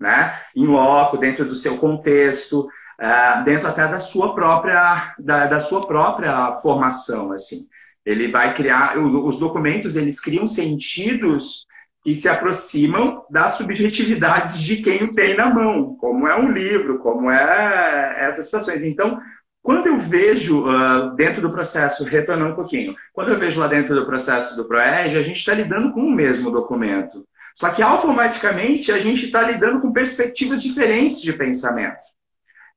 né? 0.00 0.38
Em 0.56 0.66
loco, 0.66 1.18
dentro 1.18 1.44
do 1.44 1.54
seu 1.54 1.76
contexto, 1.76 2.66
é, 2.98 3.42
dentro 3.42 3.68
até 3.68 3.86
da 3.86 4.00
sua 4.00 4.34
própria 4.34 5.14
da, 5.18 5.46
da, 5.46 5.60
sua 5.60 5.86
própria 5.86 6.52
formação, 6.62 7.32
assim. 7.32 7.66
Ele 8.04 8.28
vai 8.28 8.54
criar 8.54 8.96
os 8.98 9.38
documentos, 9.38 9.96
eles 9.96 10.18
criam 10.20 10.46
sentidos 10.46 11.63
e 12.04 12.14
se 12.14 12.28
aproximam 12.28 13.00
das 13.30 13.54
subjetividades 13.54 14.60
de 14.60 14.76
quem 14.78 15.04
o 15.04 15.14
tem 15.14 15.36
na 15.36 15.52
mão, 15.52 15.96
como 15.96 16.28
é 16.28 16.38
um 16.38 16.50
livro, 16.50 16.98
como 16.98 17.30
é 17.30 18.26
essas 18.26 18.44
situações. 18.44 18.84
Então, 18.84 19.18
quando 19.62 19.86
eu 19.86 19.98
vejo 20.00 20.60
uh, 20.60 21.14
dentro 21.16 21.40
do 21.40 21.50
processo, 21.50 22.04
retornando 22.04 22.52
um 22.52 22.56
pouquinho, 22.56 22.94
quando 23.14 23.30
eu 23.30 23.38
vejo 23.38 23.58
lá 23.58 23.66
dentro 23.66 23.94
do 23.94 24.04
processo 24.04 24.54
do 24.56 24.68
PROEG, 24.68 25.16
a 25.16 25.22
gente 25.22 25.38
está 25.38 25.54
lidando 25.54 25.92
com 25.92 26.00
o 26.00 26.14
mesmo 26.14 26.50
documento. 26.50 27.24
Só 27.54 27.70
que 27.70 27.82
automaticamente 27.82 28.92
a 28.92 28.98
gente 28.98 29.24
está 29.24 29.40
lidando 29.42 29.80
com 29.80 29.92
perspectivas 29.92 30.62
diferentes 30.62 31.22
de 31.22 31.32
pensamento. 31.32 32.02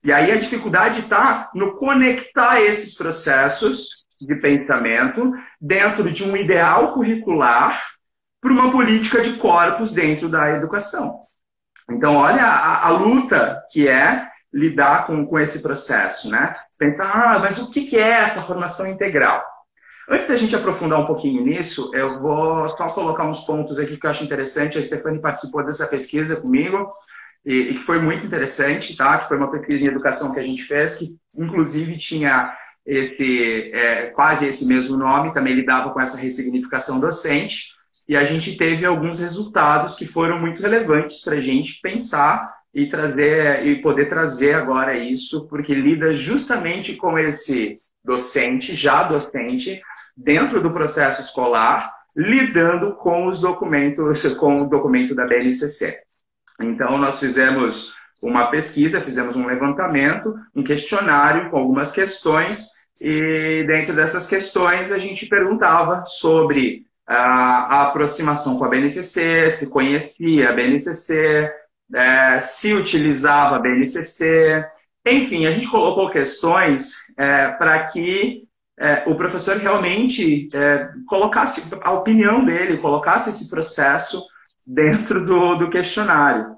E 0.04 0.12
aí 0.12 0.30
a 0.30 0.36
dificuldade 0.36 1.00
está 1.00 1.50
no 1.54 1.76
conectar 1.76 2.62
esses 2.62 2.96
processos 2.96 3.88
de 4.20 4.34
pensamento 4.36 5.32
dentro 5.60 6.10
de 6.10 6.24
um 6.24 6.36
ideal 6.36 6.94
curricular 6.94 7.97
para 8.48 8.52
uma 8.54 8.72
política 8.72 9.20
de 9.20 9.34
corpos 9.34 9.92
dentro 9.92 10.28
da 10.28 10.50
educação. 10.50 11.18
Então, 11.90 12.16
olha 12.16 12.42
a, 12.42 12.86
a, 12.86 12.90
luta 12.90 13.62
que 13.70 13.86
é 13.86 14.26
lidar 14.52 15.06
com, 15.06 15.26
com 15.26 15.38
esse 15.38 15.62
processo, 15.62 16.30
né? 16.30 16.50
Pensar, 16.78 17.12
ah, 17.14 17.38
mas 17.38 17.58
o 17.60 17.70
que, 17.70 17.84
que 17.84 17.96
é 17.96 18.22
essa 18.22 18.42
formação 18.42 18.86
integral? 18.86 19.44
Antes 20.08 20.28
da 20.28 20.36
gente 20.36 20.56
aprofundar 20.56 20.98
um 20.98 21.06
pouquinho 21.06 21.44
nisso, 21.44 21.90
eu 21.94 22.06
vou 22.20 22.68
só 22.70 22.86
colocar 22.86 23.24
uns 23.24 23.44
pontos 23.44 23.78
aqui 23.78 23.98
que 23.98 24.06
eu 24.06 24.10
acho 24.10 24.24
interessante. 24.24 24.78
A 24.78 24.82
Stephanie 24.82 25.20
participou 25.20 25.64
dessa 25.64 25.86
pesquisa 25.86 26.36
comigo 26.36 26.88
e, 27.44 27.54
e, 27.54 27.74
que 27.74 27.82
foi 27.82 28.00
muito 28.00 28.24
interessante, 28.24 28.96
tá? 28.96 29.18
Que 29.18 29.28
foi 29.28 29.36
uma 29.36 29.50
pesquisa 29.50 29.84
em 29.84 29.88
educação 29.88 30.32
que 30.32 30.40
a 30.40 30.42
gente 30.42 30.64
fez, 30.64 30.96
que 30.96 31.06
inclusive 31.38 31.98
tinha 31.98 32.50
esse 32.86 33.70
é, 33.74 34.06
quase 34.06 34.46
esse 34.46 34.66
mesmo 34.66 34.96
nome, 34.96 35.34
também 35.34 35.54
lidava 35.54 35.90
com 35.90 36.00
essa 36.00 36.16
ressignificação 36.16 36.98
docente, 36.98 37.77
e 38.08 38.16
a 38.16 38.24
gente 38.24 38.56
teve 38.56 38.86
alguns 38.86 39.20
resultados 39.20 39.94
que 39.94 40.06
foram 40.06 40.40
muito 40.40 40.62
relevantes 40.62 41.20
para 41.20 41.36
a 41.36 41.40
gente 41.42 41.78
pensar 41.82 42.40
e 42.72 42.86
trazer 42.86 43.66
e 43.66 43.82
poder 43.82 44.06
trazer 44.08 44.54
agora 44.54 44.96
isso, 44.96 45.46
porque 45.46 45.74
lida 45.74 46.16
justamente 46.16 46.96
com 46.96 47.18
esse 47.18 47.74
docente, 48.02 48.74
já 48.74 49.02
docente, 49.02 49.82
dentro 50.16 50.62
do 50.62 50.72
processo 50.72 51.20
escolar, 51.20 51.92
lidando 52.16 52.96
com 52.96 53.26
os 53.26 53.42
documentos, 53.42 54.34
com 54.36 54.54
o 54.54 54.68
documento 54.68 55.14
da 55.14 55.26
BNCC. 55.26 55.94
Então, 56.62 56.92
nós 56.92 57.20
fizemos 57.20 57.92
uma 58.22 58.46
pesquisa, 58.46 58.98
fizemos 58.98 59.36
um 59.36 59.46
levantamento, 59.46 60.34
um 60.56 60.64
questionário 60.64 61.50
com 61.50 61.58
algumas 61.58 61.92
questões, 61.92 62.70
e 63.02 63.64
dentro 63.66 63.94
dessas 63.94 64.26
questões 64.26 64.90
a 64.90 64.98
gente 64.98 65.26
perguntava 65.26 66.04
sobre 66.06 66.87
a, 67.08 67.84
aproximação 67.88 68.56
com 68.56 68.64
a 68.64 68.68
BNCC, 68.68 69.46
se 69.46 69.70
conhecia 69.70 70.50
a 70.50 70.54
BNCC, 70.54 71.38
é, 71.94 72.40
se 72.40 72.74
utilizava 72.74 73.56
a 73.56 73.58
BNCC, 73.58 74.28
enfim, 75.06 75.46
a 75.46 75.52
gente 75.52 75.68
colocou 75.68 76.10
questões 76.10 76.96
é, 77.16 77.48
para 77.52 77.86
que 77.86 78.46
é, 78.78 79.04
o 79.06 79.14
professor 79.14 79.56
realmente 79.56 80.48
é, 80.54 80.88
colocasse 81.08 81.62
a 81.80 81.92
opinião 81.92 82.44
dele, 82.44 82.78
colocasse 82.78 83.30
esse 83.30 83.48
processo 83.48 84.24
dentro 84.66 85.24
do, 85.24 85.56
do 85.56 85.70
questionário. 85.70 86.56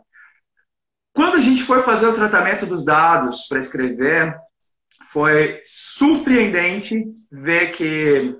Quando 1.14 1.36
a 1.36 1.40
gente 1.40 1.62
foi 1.62 1.82
fazer 1.82 2.06
o 2.06 2.14
tratamento 2.14 2.66
dos 2.66 2.84
dados 2.84 3.46
para 3.48 3.60
escrever, 3.60 4.36
foi 5.12 5.60
surpreendente 5.66 7.04
ver 7.32 7.72
que 7.72 8.36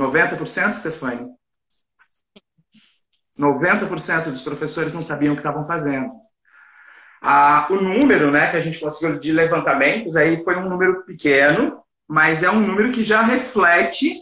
90%, 0.00 0.72
Stefani? 0.72 1.26
90% 3.38 4.30
dos 4.30 4.42
professores 4.42 4.92
não 4.92 5.02
sabiam 5.02 5.32
o 5.32 5.36
que 5.36 5.42
estavam 5.42 5.66
fazendo. 5.66 6.10
Ah, 7.22 7.66
o 7.70 7.76
número 7.76 8.30
né, 8.30 8.50
que 8.50 8.56
a 8.56 8.60
gente 8.60 8.80
conseguiu 8.80 9.18
de 9.18 9.32
levantamentos 9.32 10.16
aí 10.16 10.42
foi 10.42 10.56
um 10.56 10.68
número 10.68 11.04
pequeno, 11.04 11.80
mas 12.08 12.42
é 12.42 12.50
um 12.50 12.60
número 12.60 12.92
que 12.92 13.02
já 13.02 13.22
reflete 13.22 14.14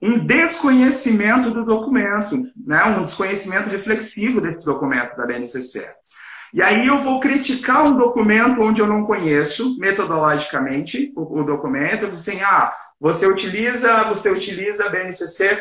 um 0.00 0.18
desconhecimento 0.18 1.50
do 1.50 1.64
documento, 1.64 2.44
né, 2.56 2.84
um 2.84 3.04
desconhecimento 3.04 3.68
reflexivo 3.68 4.40
desse 4.40 4.64
documento 4.64 5.16
da 5.16 5.26
BNCC. 5.26 5.86
E 6.52 6.62
aí 6.62 6.86
eu 6.86 7.02
vou 7.02 7.18
criticar 7.18 7.82
um 7.82 7.96
documento 7.96 8.60
onde 8.60 8.80
eu 8.80 8.86
não 8.86 9.04
conheço 9.04 9.76
metodologicamente 9.78 11.12
o, 11.16 11.40
o 11.40 11.44
documento, 11.44 12.06
assim, 12.06 12.40
ah, 12.42 12.60
você 13.04 13.26
utiliza, 13.26 14.02
você 14.04 14.30
utiliza 14.30 14.86
a 14.86 14.88
BNCC 14.88 15.56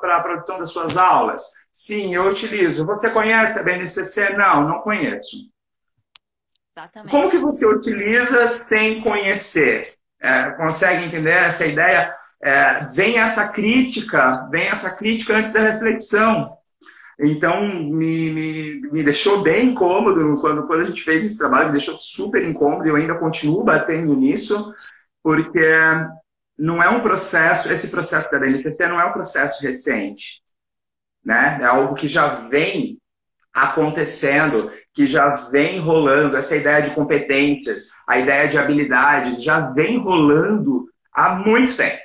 para 0.00 0.16
a 0.16 0.20
produção 0.20 0.58
das 0.58 0.72
suas 0.72 0.96
aulas? 0.96 1.44
Sim, 1.72 2.12
eu 2.12 2.22
utilizo. 2.24 2.84
Você 2.84 3.08
conhece 3.12 3.60
a 3.60 3.62
BNCC? 3.62 4.30
Não, 4.36 4.68
não 4.68 4.80
conheço. 4.80 5.48
Exatamente. 6.76 7.10
Como 7.12 7.30
que 7.30 7.38
você 7.38 7.68
utiliza 7.68 8.48
sem 8.48 9.00
conhecer? 9.00 9.78
É, 10.20 10.50
consegue 10.50 11.04
entender 11.04 11.30
essa 11.30 11.66
ideia? 11.66 12.12
É, 12.42 12.86
vem 12.92 13.20
essa 13.20 13.52
crítica, 13.52 14.48
vem 14.50 14.66
essa 14.66 14.96
crítica 14.96 15.36
antes 15.36 15.52
da 15.52 15.60
reflexão. 15.60 16.40
Então, 17.20 17.62
me, 17.64 18.32
me, 18.32 18.80
me 18.90 19.04
deixou 19.04 19.40
bem 19.40 19.66
incômodo 19.66 20.34
quando, 20.40 20.66
quando 20.66 20.80
a 20.80 20.84
gente 20.84 21.04
fez 21.04 21.24
esse 21.24 21.38
trabalho, 21.38 21.66
me 21.66 21.78
deixou 21.78 21.96
super 21.96 22.42
incômodo, 22.42 22.86
e 22.86 22.90
eu 22.90 22.96
ainda 22.96 23.14
continuo 23.14 23.62
batendo 23.62 24.16
nisso, 24.16 24.74
porque 25.22 25.60
não 26.58 26.82
é 26.82 26.88
um 26.88 27.00
processo, 27.00 27.72
esse 27.72 27.90
processo 27.90 28.30
da 28.30 28.38
BNCC 28.38 28.86
não 28.88 29.00
é 29.00 29.04
um 29.04 29.12
processo 29.12 29.62
recente, 29.62 30.42
né? 31.24 31.58
É 31.60 31.64
algo 31.66 31.94
que 31.94 32.08
já 32.08 32.48
vem 32.48 32.98
acontecendo, 33.54 34.70
que 34.92 35.06
já 35.06 35.34
vem 35.50 35.78
rolando, 35.78 36.36
essa 36.36 36.56
ideia 36.56 36.82
de 36.82 36.94
competências, 36.94 37.90
a 38.08 38.18
ideia 38.18 38.48
de 38.48 38.58
habilidades, 38.58 39.42
já 39.42 39.60
vem 39.60 39.98
rolando 39.98 40.88
há 41.12 41.36
muito 41.36 41.76
tempo. 41.76 42.02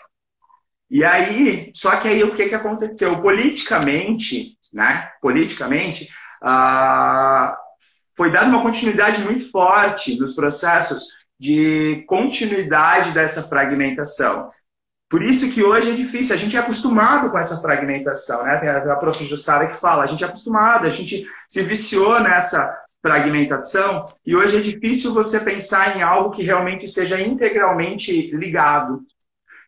E 0.90 1.04
aí, 1.04 1.72
só 1.74 1.96
que 1.96 2.08
aí 2.08 2.24
o 2.24 2.36
que, 2.36 2.50
que 2.50 2.56
aconteceu? 2.56 3.20
Politicamente, 3.20 4.56
né? 4.72 5.10
Politicamente, 5.20 6.10
ah, 6.42 7.58
foi 8.16 8.32
dada 8.32 8.48
uma 8.48 8.62
continuidade 8.62 9.22
muito 9.24 9.50
forte 9.50 10.16
dos 10.16 10.36
processos 10.36 11.08
de 11.40 12.04
continuidade 12.08 13.12
dessa 13.12 13.44
fragmentação. 13.44 14.46
Por 15.14 15.22
isso 15.22 15.52
que 15.52 15.62
hoje 15.62 15.92
é 15.92 15.94
difícil, 15.94 16.34
a 16.34 16.38
gente 16.38 16.58
é 16.58 16.60
acostumado 16.60 17.30
com 17.30 17.38
essa 17.38 17.62
fragmentação, 17.62 18.44
né? 18.44 18.58
Tem 18.58 18.70
a, 18.70 18.96
professora 18.96 19.38
Sara 19.38 19.68
que 19.68 19.80
fala, 19.80 20.04
a 20.04 20.08
gente 20.08 20.24
é 20.24 20.28
acostumado, 20.28 20.88
a 20.88 20.90
gente 20.90 21.28
se 21.48 21.62
viciou 21.62 22.14
nessa 22.14 22.68
fragmentação 23.00 24.02
e 24.26 24.36
hoje 24.36 24.58
é 24.58 24.62
difícil 24.62 25.14
você 25.14 25.40
pensar 25.42 25.96
em 25.96 26.02
algo 26.02 26.32
que 26.32 26.44
realmente 26.44 26.86
esteja 26.86 27.22
integralmente 27.22 28.32
ligado. 28.36 29.02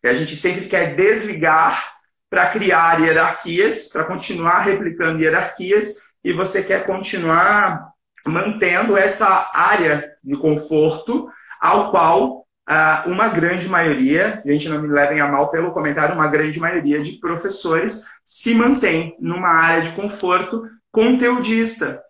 E 0.04 0.08
a 0.08 0.15
gente 0.15 0.36
sempre 0.36 0.65
quer 0.65 0.95
desligar 0.95 1.93
para 2.28 2.49
criar 2.49 2.99
hierarquias, 2.99 3.89
para 3.89 4.06
continuar 4.06 4.62
replicando 4.62 5.21
hierarquias 5.21 6.08
e 6.23 6.34
você 6.34 6.63
quer 6.63 6.88
continuar 6.88 7.91
mantendo 8.25 8.97
essa 8.97 9.47
área 9.54 10.12
de 10.23 10.36
conforto 10.39 11.30
ao 11.65 11.89
qual 11.89 12.45
ah, 12.67 13.04
uma 13.08 13.28
grande 13.28 13.67
maioria, 13.67 14.41
gente 14.45 14.69
não 14.69 14.82
me 14.82 14.88
levem 14.88 15.19
a 15.19 15.28
mal 15.28 15.49
pelo 15.49 15.71
comentário, 15.71 16.13
uma 16.13 16.28
grande 16.28 16.60
maioria 16.60 17.01
de 17.01 17.13
professores 17.13 18.06
se 18.23 18.54
mantém 18.54 19.15
numa 19.19 19.49
área 19.49 19.89
de 19.89 19.95
conforto 19.95 20.63
conteudista. 20.91 22.01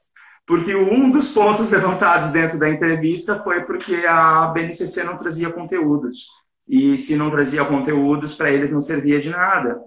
Porque 0.45 0.75
um 0.75 1.09
dos 1.09 1.33
pontos 1.33 1.71
levantados 1.71 2.31
dentro 2.31 2.59
da 2.59 2.69
entrevista 2.69 3.41
foi 3.43 3.65
porque 3.65 4.05
a 4.05 4.47
BNCC 4.47 5.03
não 5.03 5.17
trazia 5.17 5.49
conteúdos. 5.49 6.27
E 6.69 6.97
se 6.97 7.15
não 7.15 7.31
trazia 7.31 7.63
conteúdos, 7.63 8.35
para 8.35 8.51
eles 8.51 8.71
não 8.71 8.81
servia 8.81 9.21
de 9.21 9.29
nada. 9.29 9.79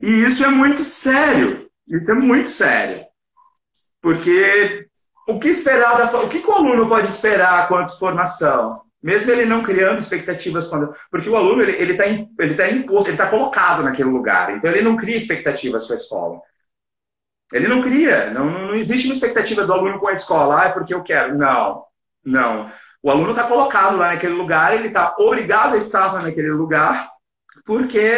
E 0.00 0.24
isso 0.24 0.44
é 0.44 0.48
muito 0.48 0.82
sério. 0.82 1.68
Isso 1.86 2.10
é 2.10 2.14
muito 2.14 2.48
sério. 2.48 3.06
Porque 4.00 4.88
o 5.26 5.40
que 5.40 5.48
esperar 5.48 5.94
da, 5.96 6.18
o 6.18 6.28
que 6.28 6.38
o 6.38 6.52
aluno 6.52 6.88
pode 6.88 7.08
esperar 7.08 7.66
quanto 7.66 7.98
formação? 7.98 8.70
Mesmo 9.02 9.32
ele 9.32 9.44
não 9.44 9.62
criando 9.62 9.98
expectativas 9.98 10.68
quando, 10.68 10.94
porque 11.10 11.28
o 11.28 11.36
aluno 11.36 11.62
ele 11.62 11.92
está 11.92 12.06
ele 12.06 12.54
tá 12.54 12.70
imposto, 12.70 13.10
ele 13.10 13.16
está 13.16 13.28
colocado 13.28 13.82
naquele 13.82 14.08
lugar, 14.08 14.56
então 14.56 14.70
ele 14.70 14.82
não 14.82 14.96
cria 14.96 15.16
expectativas 15.16 15.86
com 15.86 15.92
a 15.92 15.96
escola. 15.96 16.40
Ele 17.52 17.68
não 17.68 17.80
cria, 17.80 18.30
não, 18.30 18.50
não 18.50 18.74
existe 18.74 19.06
uma 19.06 19.14
expectativa 19.14 19.64
do 19.64 19.72
aluno 19.72 19.98
com 19.98 20.08
a 20.08 20.12
escola, 20.12 20.62
ah, 20.62 20.66
é 20.66 20.68
porque 20.70 20.92
eu 20.94 21.02
quero. 21.02 21.36
Não, 21.38 21.84
não. 22.24 22.70
O 23.02 23.10
aluno 23.10 23.30
está 23.30 23.44
colocado 23.44 23.96
lá 23.96 24.08
naquele 24.08 24.34
lugar, 24.34 24.74
ele 24.74 24.88
está 24.88 25.14
obrigado 25.18 25.74
a 25.74 25.76
estar 25.76 26.20
naquele 26.22 26.50
lugar, 26.50 27.08
porque 27.64 28.10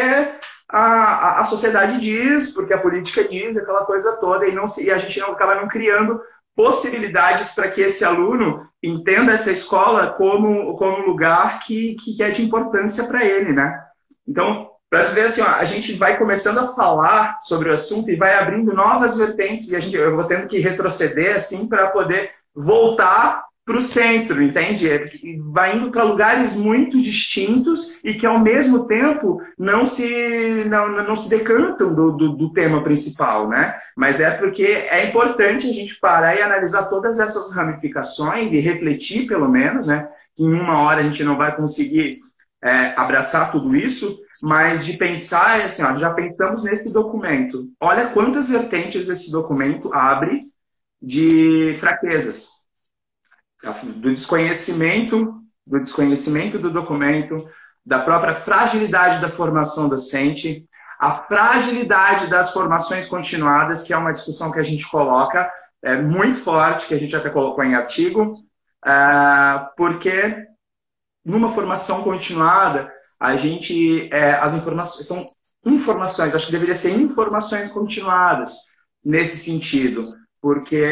a, 0.70 0.80
a, 0.80 1.40
a, 1.40 1.44
sociedade 1.44 2.00
diz, 2.00 2.54
porque 2.54 2.72
a 2.72 2.80
política 2.80 3.22
diz, 3.24 3.56
aquela 3.56 3.84
coisa 3.84 4.16
toda, 4.16 4.46
e, 4.46 4.54
não, 4.54 4.64
e 4.78 4.90
a 4.90 4.98
gente 4.98 5.20
não 5.20 5.32
acaba 5.32 5.56
não 5.56 5.68
criando 5.68 6.20
possibilidades 6.58 7.50
para 7.50 7.70
que 7.70 7.80
esse 7.80 8.04
aluno 8.04 8.68
entenda 8.82 9.30
essa 9.30 9.52
escola 9.52 10.08
como, 10.08 10.74
como 10.76 10.98
um 10.98 11.06
lugar 11.06 11.60
que, 11.60 11.94
que 11.94 12.20
é 12.20 12.30
de 12.30 12.42
importância 12.42 13.04
para 13.04 13.24
ele, 13.24 13.52
né? 13.52 13.80
Então, 14.26 14.68
para 14.90 15.04
ver 15.04 15.26
assim, 15.26 15.40
ó, 15.40 15.46
a 15.46 15.64
gente 15.64 15.92
vai 15.92 16.18
começando 16.18 16.58
a 16.58 16.74
falar 16.74 17.38
sobre 17.42 17.68
o 17.68 17.72
assunto 17.72 18.10
e 18.10 18.16
vai 18.16 18.34
abrindo 18.34 18.74
novas 18.74 19.18
vertentes 19.18 19.70
e 19.70 19.76
a 19.76 19.80
gente, 19.80 19.94
eu 19.94 20.16
vou 20.16 20.24
tendo 20.24 20.48
que 20.48 20.58
retroceder 20.58 21.36
assim 21.36 21.68
para 21.68 21.92
poder 21.92 22.32
voltar 22.52 23.44
para 23.68 23.76
o 23.76 23.82
centro, 23.82 24.42
entende? 24.42 24.90
É, 24.90 25.04
vai 25.52 25.76
indo 25.76 25.90
para 25.90 26.02
lugares 26.02 26.56
muito 26.56 26.98
distintos 27.02 28.00
e 28.02 28.14
que 28.14 28.24
ao 28.24 28.40
mesmo 28.40 28.86
tempo 28.86 29.42
não 29.58 29.84
se 29.84 30.64
não, 30.64 31.04
não 31.04 31.14
se 31.14 31.28
decantam 31.28 31.94
do, 31.94 32.12
do, 32.12 32.32
do, 32.32 32.52
tema 32.54 32.82
principal, 32.82 33.46
né? 33.46 33.78
Mas 33.94 34.20
é 34.20 34.30
porque 34.30 34.64
é 34.64 35.06
importante 35.06 35.68
a 35.68 35.72
gente 35.72 36.00
parar 36.00 36.34
e 36.34 36.40
analisar 36.40 36.84
todas 36.84 37.20
essas 37.20 37.54
ramificações 37.54 38.54
e 38.54 38.60
refletir, 38.60 39.26
pelo 39.26 39.50
menos, 39.50 39.86
né? 39.86 40.08
Que 40.34 40.42
em 40.42 40.54
uma 40.54 40.80
hora 40.80 41.00
a 41.00 41.04
gente 41.04 41.22
não 41.22 41.36
vai 41.36 41.54
conseguir 41.54 42.08
é, 42.64 42.98
abraçar 42.98 43.52
tudo 43.52 43.76
isso, 43.76 44.18
mas 44.44 44.86
de 44.86 44.96
pensar 44.96 45.56
assim, 45.56 45.82
ó, 45.82 45.94
já 45.98 46.10
pensamos 46.10 46.64
nesse 46.64 46.90
documento. 46.90 47.66
Olha 47.78 48.08
quantas 48.08 48.48
vertentes 48.48 49.10
esse 49.10 49.30
documento 49.30 49.92
abre 49.92 50.38
de 51.02 51.76
fraquezas 51.78 52.57
do 53.96 54.14
desconhecimento, 54.14 55.34
do 55.66 55.80
desconhecimento 55.80 56.58
do 56.58 56.70
documento, 56.70 57.36
da 57.84 58.00
própria 58.00 58.34
fragilidade 58.34 59.20
da 59.20 59.28
formação 59.28 59.88
docente, 59.88 60.68
a 60.98 61.12
fragilidade 61.12 62.28
das 62.28 62.52
formações 62.52 63.06
continuadas, 63.06 63.84
que 63.84 63.92
é 63.92 63.96
uma 63.96 64.12
discussão 64.12 64.50
que 64.50 64.58
a 64.58 64.64
gente 64.64 64.88
coloca, 64.88 65.50
é, 65.82 66.00
muito 66.00 66.38
forte, 66.38 66.86
que 66.86 66.94
a 66.94 66.98
gente 66.98 67.14
até 67.14 67.30
colocou 67.30 67.62
em 67.64 67.74
artigo, 67.74 68.32
é, 68.84 69.66
porque 69.76 70.46
numa 71.24 71.50
formação 71.50 72.02
continuada, 72.02 72.92
a 73.20 73.36
gente, 73.36 74.08
é, 74.12 74.32
as 74.34 74.54
informações, 74.54 75.06
são 75.06 75.26
informações, 75.64 76.34
acho 76.34 76.46
que 76.46 76.52
deveria 76.52 76.74
ser 76.74 76.92
informações 76.92 77.70
continuadas 77.70 78.54
nesse 79.04 79.38
sentido, 79.38 80.02
porque 80.40 80.82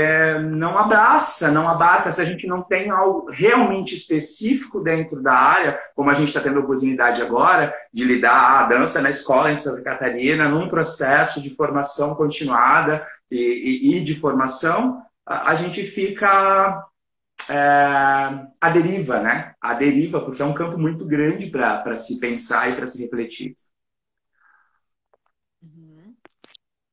não 0.50 0.76
abraça, 0.76 1.52
não 1.52 1.62
abarca, 1.62 2.10
se 2.10 2.20
a 2.20 2.24
gente 2.24 2.46
não 2.46 2.62
tem 2.62 2.90
algo 2.90 3.30
realmente 3.30 3.94
específico 3.94 4.82
dentro 4.82 5.22
da 5.22 5.32
área, 5.32 5.78
como 5.94 6.10
a 6.10 6.14
gente 6.14 6.28
está 6.28 6.40
tendo 6.40 6.58
a 6.58 6.62
oportunidade 6.62 7.22
agora 7.22 7.72
de 7.92 8.04
lidar 8.04 8.64
a 8.64 8.66
dança 8.66 9.00
na 9.00 9.10
escola 9.10 9.52
em 9.52 9.56
Santa 9.56 9.82
Catarina, 9.82 10.48
num 10.48 10.68
processo 10.68 11.40
de 11.40 11.54
formação 11.54 12.14
continuada 12.16 12.98
e, 13.30 13.36
e, 13.36 13.96
e 13.96 14.04
de 14.04 14.18
formação, 14.18 15.00
a, 15.24 15.52
a 15.52 15.54
gente 15.54 15.84
fica 15.84 16.84
é, 17.48 18.46
a 18.60 18.70
deriva, 18.70 19.20
né? 19.20 19.54
A 19.60 19.74
deriva, 19.74 20.20
porque 20.20 20.42
é 20.42 20.44
um 20.44 20.54
campo 20.54 20.78
muito 20.78 21.04
grande 21.04 21.46
para 21.48 21.96
se 21.96 22.18
pensar 22.18 22.68
e 22.68 22.76
para 22.76 22.86
se 22.86 23.02
refletir. 23.02 23.54
Uhum. 25.62 26.16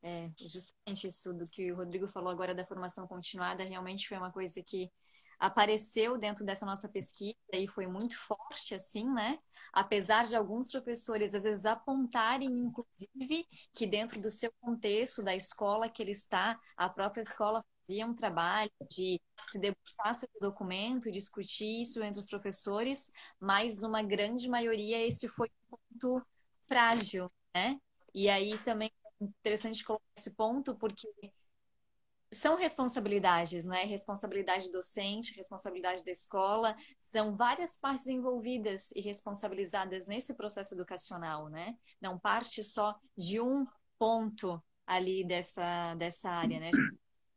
É, 0.03 0.22
justamente 0.37 1.07
isso 1.07 1.33
do 1.33 1.45
que 1.45 1.71
o 1.71 1.75
Rodrigo 1.75 2.07
falou 2.07 2.31
agora 2.31 2.53
da 2.55 2.65
formação 2.65 3.07
continuada, 3.07 3.63
realmente 3.63 4.07
foi 4.07 4.17
uma 4.17 4.31
coisa 4.31 4.61
que 4.63 4.91
apareceu 5.39 6.17
dentro 6.17 6.45
dessa 6.45 6.65
nossa 6.65 6.87
pesquisa 6.87 7.35
e 7.51 7.67
foi 7.67 7.85
muito 7.85 8.17
forte, 8.17 8.75
assim, 8.75 9.09
né? 9.13 9.39
Apesar 9.73 10.23
de 10.23 10.35
alguns 10.35 10.71
professores, 10.71 11.33
às 11.35 11.43
vezes, 11.43 11.65
apontarem, 11.65 12.49
inclusive, 12.49 13.47
que 13.73 13.85
dentro 13.85 14.21
do 14.21 14.29
seu 14.29 14.51
contexto, 14.61 15.21
da 15.23 15.35
escola 15.35 15.89
que 15.89 16.01
ele 16.01 16.11
está, 16.11 16.57
a 16.77 16.87
própria 16.89 17.21
escola 17.21 17.63
fazia 17.85 18.05
um 18.05 18.13
trabalho 18.15 18.71
de 18.89 19.19
se 19.47 19.59
debruçar 19.59 20.13
sobre 20.13 20.37
o 20.37 20.41
documento, 20.41 21.11
discutir 21.11 21.81
isso 21.81 22.01
entre 22.01 22.19
os 22.19 22.27
professores, 22.27 23.11
mas 23.39 23.81
numa 23.81 24.01
grande 24.01 24.47
maioria 24.49 25.05
esse 25.05 25.27
foi 25.27 25.49
um 25.71 25.77
ponto 25.99 26.25
frágil, 26.61 27.29
né? 27.53 27.77
E 28.13 28.29
aí 28.29 28.57
também 28.59 28.91
interessante 29.23 29.83
colocar 29.83 30.05
esse 30.17 30.31
ponto 30.31 30.75
porque 30.75 31.07
são 32.31 32.55
responsabilidades, 32.55 33.65
né? 33.65 33.83
Responsabilidade 33.83 34.71
docente, 34.71 35.35
responsabilidade 35.35 36.03
da 36.03 36.11
escola, 36.11 36.75
são 36.99 37.35
várias 37.35 37.77
partes 37.77 38.07
envolvidas 38.07 38.91
e 38.91 39.01
responsabilizadas 39.01 40.07
nesse 40.07 40.33
processo 40.33 40.73
educacional, 40.73 41.49
né? 41.49 41.77
Não 42.01 42.17
parte 42.19 42.63
só 42.63 42.95
de 43.15 43.39
um 43.39 43.67
ponto 43.99 44.61
ali 44.85 45.23
dessa, 45.23 45.95
dessa 45.95 46.29
área, 46.29 46.59
né? 46.59 46.71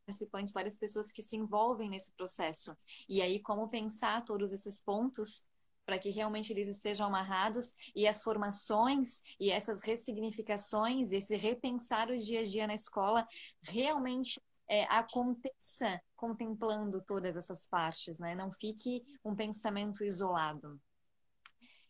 participantes, 0.06 0.54
várias 0.54 0.78
pessoas 0.78 1.10
que 1.10 1.20
se 1.20 1.36
envolvem 1.36 1.90
nesse 1.90 2.12
processo. 2.12 2.72
E 3.08 3.20
aí, 3.20 3.40
como 3.40 3.68
pensar 3.68 4.24
todos 4.24 4.52
esses 4.52 4.80
pontos 4.80 5.44
para 5.86 5.98
que 5.98 6.10
realmente 6.10 6.52
eles 6.52 6.76
sejam 6.78 7.06
amarrados 7.06 7.74
e 7.94 8.06
as 8.06 8.22
formações 8.22 9.22
e 9.38 9.50
essas 9.50 9.82
ressignificações, 9.82 11.12
esse 11.12 11.36
repensar 11.36 12.10
o 12.10 12.16
dia 12.16 12.40
a 12.40 12.44
dia 12.44 12.66
na 12.66 12.74
escola 12.74 13.26
realmente 13.62 14.40
é, 14.68 14.84
aconteça 14.84 16.02
contemplando 16.16 17.00
todas 17.02 17.36
essas 17.36 17.66
partes, 17.66 18.18
né? 18.18 18.34
Não 18.34 18.50
fique 18.50 19.04
um 19.24 19.34
pensamento 19.34 20.02
isolado. 20.02 20.80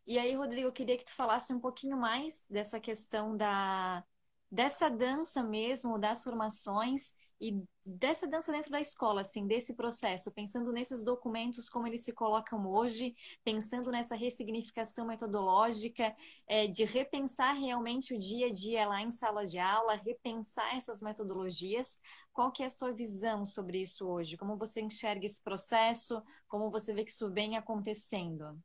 E 0.06 0.18
aí, 0.18 0.34
Rodrigo, 0.34 0.68
eu 0.68 0.72
queria 0.72 0.98
que 0.98 1.04
tu 1.04 1.14
falasse 1.14 1.52
um 1.52 1.58
pouquinho 1.58 1.96
mais 1.96 2.44
dessa 2.48 2.78
questão 2.78 3.36
da 3.36 4.04
dessa 4.48 4.88
dança 4.88 5.42
mesmo, 5.42 5.98
das 5.98 6.22
formações 6.22 7.12
e 7.40 7.62
dessa 7.84 8.26
dança 8.26 8.50
dentro 8.50 8.70
da 8.70 8.80
escola, 8.80 9.20
assim, 9.20 9.46
desse 9.46 9.74
processo, 9.74 10.32
pensando 10.32 10.72
nesses 10.72 11.04
documentos, 11.04 11.68
como 11.68 11.86
eles 11.86 12.04
se 12.04 12.12
colocam 12.12 12.66
hoje, 12.66 13.14
pensando 13.44 13.90
nessa 13.90 14.14
ressignificação 14.14 15.06
metodológica, 15.06 16.14
é, 16.46 16.66
de 16.66 16.84
repensar 16.84 17.54
realmente 17.54 18.14
o 18.14 18.18
dia 18.18 18.46
a 18.46 18.50
dia 18.50 18.88
lá 18.88 19.02
em 19.02 19.10
sala 19.10 19.44
de 19.44 19.58
aula, 19.58 19.96
repensar 19.96 20.76
essas 20.76 21.02
metodologias. 21.02 22.00
Qual 22.32 22.50
que 22.50 22.62
é 22.62 22.66
a 22.66 22.70
sua 22.70 22.92
visão 22.92 23.44
sobre 23.44 23.80
isso 23.82 24.06
hoje? 24.06 24.36
Como 24.36 24.56
você 24.56 24.80
enxerga 24.80 25.26
esse 25.26 25.42
processo? 25.42 26.22
Como 26.46 26.70
você 26.70 26.94
vê 26.94 27.04
que 27.04 27.10
isso 27.10 27.30
vem 27.30 27.56
acontecendo? 27.56 28.58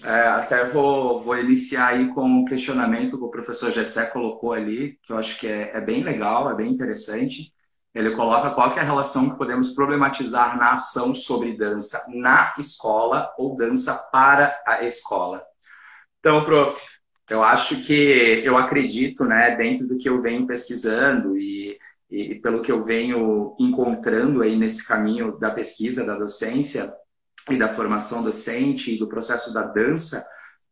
É, 0.00 0.20
até 0.28 0.64
vou, 0.68 1.22
vou 1.22 1.36
iniciar 1.36 1.88
aí 1.88 2.08
com 2.14 2.24
um 2.24 2.44
questionamento 2.44 3.18
que 3.18 3.24
o 3.24 3.30
professor 3.30 3.70
Gessé 3.70 4.06
colocou 4.06 4.52
ali, 4.52 4.98
que 5.02 5.12
eu 5.12 5.18
acho 5.18 5.38
que 5.38 5.46
é, 5.46 5.70
é 5.76 5.80
bem 5.80 6.02
legal, 6.02 6.50
é 6.50 6.54
bem 6.54 6.72
interessante. 6.72 7.52
Ele 7.94 8.16
coloca 8.16 8.50
qual 8.50 8.74
é 8.76 8.80
a 8.80 8.84
relação 8.84 9.30
que 9.30 9.36
podemos 9.36 9.74
problematizar 9.74 10.56
na 10.56 10.72
ação 10.72 11.14
sobre 11.14 11.56
dança 11.56 12.06
na 12.08 12.54
escola 12.58 13.30
ou 13.36 13.54
dança 13.54 13.94
para 14.10 14.58
a 14.66 14.82
escola. 14.84 15.44
Então, 16.18 16.44
prof, 16.44 16.80
eu 17.28 17.42
acho 17.42 17.82
que 17.84 18.42
eu 18.44 18.56
acredito, 18.56 19.24
né, 19.24 19.54
dentro 19.56 19.86
do 19.86 19.98
que 19.98 20.08
eu 20.08 20.22
venho 20.22 20.46
pesquisando 20.46 21.36
e, 21.36 21.78
e 22.10 22.34
pelo 22.36 22.62
que 22.62 22.72
eu 22.72 22.82
venho 22.82 23.54
encontrando 23.58 24.42
aí 24.42 24.56
nesse 24.56 24.86
caminho 24.86 25.38
da 25.38 25.50
pesquisa, 25.50 26.04
da 26.06 26.16
docência, 26.16 26.92
e 27.50 27.56
da 27.56 27.74
formação 27.74 28.22
docente 28.22 28.94
e 28.94 28.98
do 28.98 29.08
processo 29.08 29.52
da 29.52 29.62
dança 29.62 30.24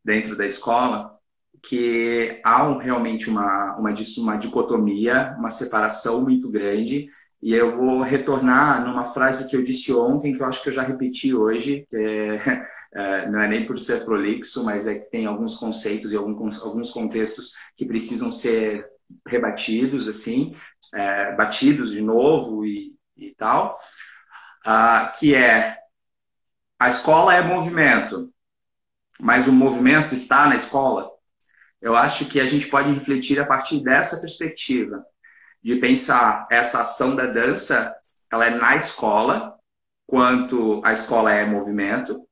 dentro 0.04 0.36
da 0.36 0.46
escola, 0.46 1.18
que 1.62 2.40
há 2.44 2.66
um, 2.66 2.78
realmente 2.78 3.28
uma, 3.28 3.76
uma, 3.76 3.92
uma 4.18 4.36
dicotomia, 4.36 5.34
uma 5.38 5.50
separação 5.50 6.22
muito 6.22 6.48
grande. 6.48 7.08
E 7.42 7.54
eu 7.54 7.76
vou 7.76 8.02
retornar 8.02 8.84
numa 8.84 9.04
frase 9.06 9.48
que 9.48 9.56
eu 9.56 9.62
disse 9.62 9.92
ontem, 9.92 10.34
que 10.34 10.42
eu 10.42 10.46
acho 10.46 10.62
que 10.62 10.68
eu 10.68 10.72
já 10.72 10.82
repeti 10.82 11.34
hoje, 11.34 11.86
é, 11.92 12.66
é, 12.94 13.30
não 13.30 13.40
é 13.40 13.48
nem 13.48 13.66
por 13.66 13.78
ser 13.80 14.04
prolixo, 14.04 14.64
mas 14.64 14.86
é 14.86 14.98
que 14.98 15.10
tem 15.10 15.26
alguns 15.26 15.56
conceitos 15.56 16.12
e 16.12 16.16
alguns, 16.16 16.62
alguns 16.62 16.90
contextos 16.90 17.52
que 17.76 17.84
precisam 17.84 18.30
ser 18.30 18.68
rebatidos, 19.26 20.08
assim, 20.08 20.48
é, 20.94 21.34
batidos 21.34 21.90
de 21.90 22.00
novo 22.00 22.64
e, 22.64 22.94
e 23.16 23.34
tal, 23.36 23.78
uh, 24.66 25.18
que 25.18 25.34
é 25.34 25.79
a 26.80 26.88
escola 26.88 27.34
é 27.34 27.42
movimento, 27.42 28.32
mas 29.20 29.46
o 29.46 29.52
movimento 29.52 30.14
está 30.14 30.48
na 30.48 30.56
escola. 30.56 31.10
Eu 31.78 31.94
acho 31.94 32.24
que 32.24 32.40
a 32.40 32.46
gente 32.46 32.68
pode 32.68 32.90
refletir 32.90 33.38
a 33.38 33.44
partir 33.44 33.80
dessa 33.80 34.18
perspectiva, 34.18 35.04
de 35.62 35.76
pensar 35.76 36.46
essa 36.50 36.80
ação 36.80 37.14
da 37.14 37.26
dança, 37.26 37.94
ela 38.32 38.46
é 38.46 38.50
na 38.58 38.76
escola, 38.76 39.58
quanto 40.06 40.80
a 40.82 40.94
escola 40.94 41.30
é 41.30 41.44
movimento, 41.44 42.26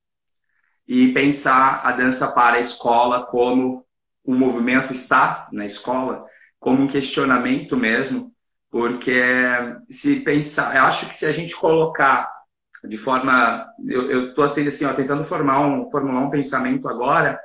e 0.87 1.13
pensar 1.13 1.87
a 1.87 1.93
dança 1.93 2.33
para 2.33 2.57
a 2.57 2.61
escola 2.61 3.27
como 3.27 3.87
o 4.25 4.35
movimento 4.35 4.93
está 4.93 5.37
na 5.53 5.67
escola, 5.67 6.19
como 6.59 6.85
um 6.85 6.89
questionamento 6.89 7.77
mesmo, 7.77 8.33
porque 8.71 9.23
se 9.91 10.21
pensar, 10.21 10.75
eu 10.75 10.85
acho 10.85 11.07
que 11.07 11.19
se 11.19 11.27
a 11.27 11.33
gente 11.33 11.55
colocar 11.55 12.38
de 12.85 12.99
forma. 12.99 13.67
Eu 13.87 14.29
estou 14.29 14.45
assim, 14.45 14.85
ó, 14.87 14.93
tentando 14.93 15.25
formar 15.25 15.61
um, 15.61 15.91
formular 15.91 16.21
um 16.21 16.31
pensamento 16.31 16.89
agora, 16.89 17.41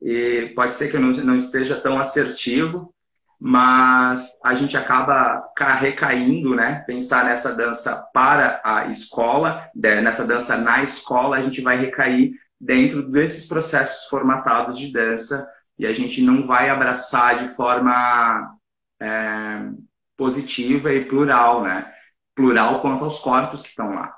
e 0.00 0.52
pode 0.54 0.74
ser 0.74 0.88
que 0.88 0.96
eu 0.96 1.00
não, 1.00 1.10
não 1.10 1.34
esteja 1.34 1.80
tão 1.80 1.98
assertivo, 1.98 2.94
mas 3.40 4.40
a 4.44 4.54
gente 4.54 4.76
acaba 4.76 5.42
recaindo, 5.78 6.54
né? 6.54 6.84
Pensar 6.86 7.24
nessa 7.24 7.54
dança 7.54 8.08
para 8.12 8.60
a 8.64 8.86
escola, 8.86 9.68
nessa 9.74 10.26
dança 10.26 10.56
na 10.56 10.82
escola, 10.82 11.36
a 11.36 11.42
gente 11.42 11.60
vai 11.60 11.78
recair 11.78 12.32
dentro 12.60 13.10
desses 13.10 13.46
processos 13.46 14.08
formatados 14.08 14.78
de 14.78 14.90
dança 14.90 15.46
e 15.78 15.86
a 15.86 15.92
gente 15.92 16.22
não 16.22 16.46
vai 16.46 16.70
abraçar 16.70 17.46
de 17.46 17.54
forma 17.54 18.56
é, 19.00 19.68
positiva 20.16 20.92
e 20.92 21.04
plural, 21.04 21.62
né? 21.62 21.92
Plural 22.34 22.80
quanto 22.80 23.04
aos 23.04 23.20
corpos 23.20 23.62
que 23.62 23.68
estão 23.68 23.94
lá. 23.94 24.14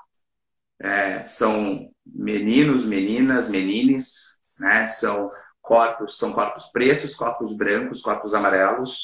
É, 0.81 1.25
são 1.25 1.67
meninos, 2.05 2.85
meninas, 2.85 3.49
menines, 3.49 4.37
né? 4.61 4.85
São 4.85 5.27
corpos, 5.61 6.17
são 6.17 6.31
corpos 6.33 6.63
pretos, 6.71 7.15
corpos 7.15 7.55
brancos, 7.55 8.01
corpos 8.01 8.33
amarelos. 8.33 9.03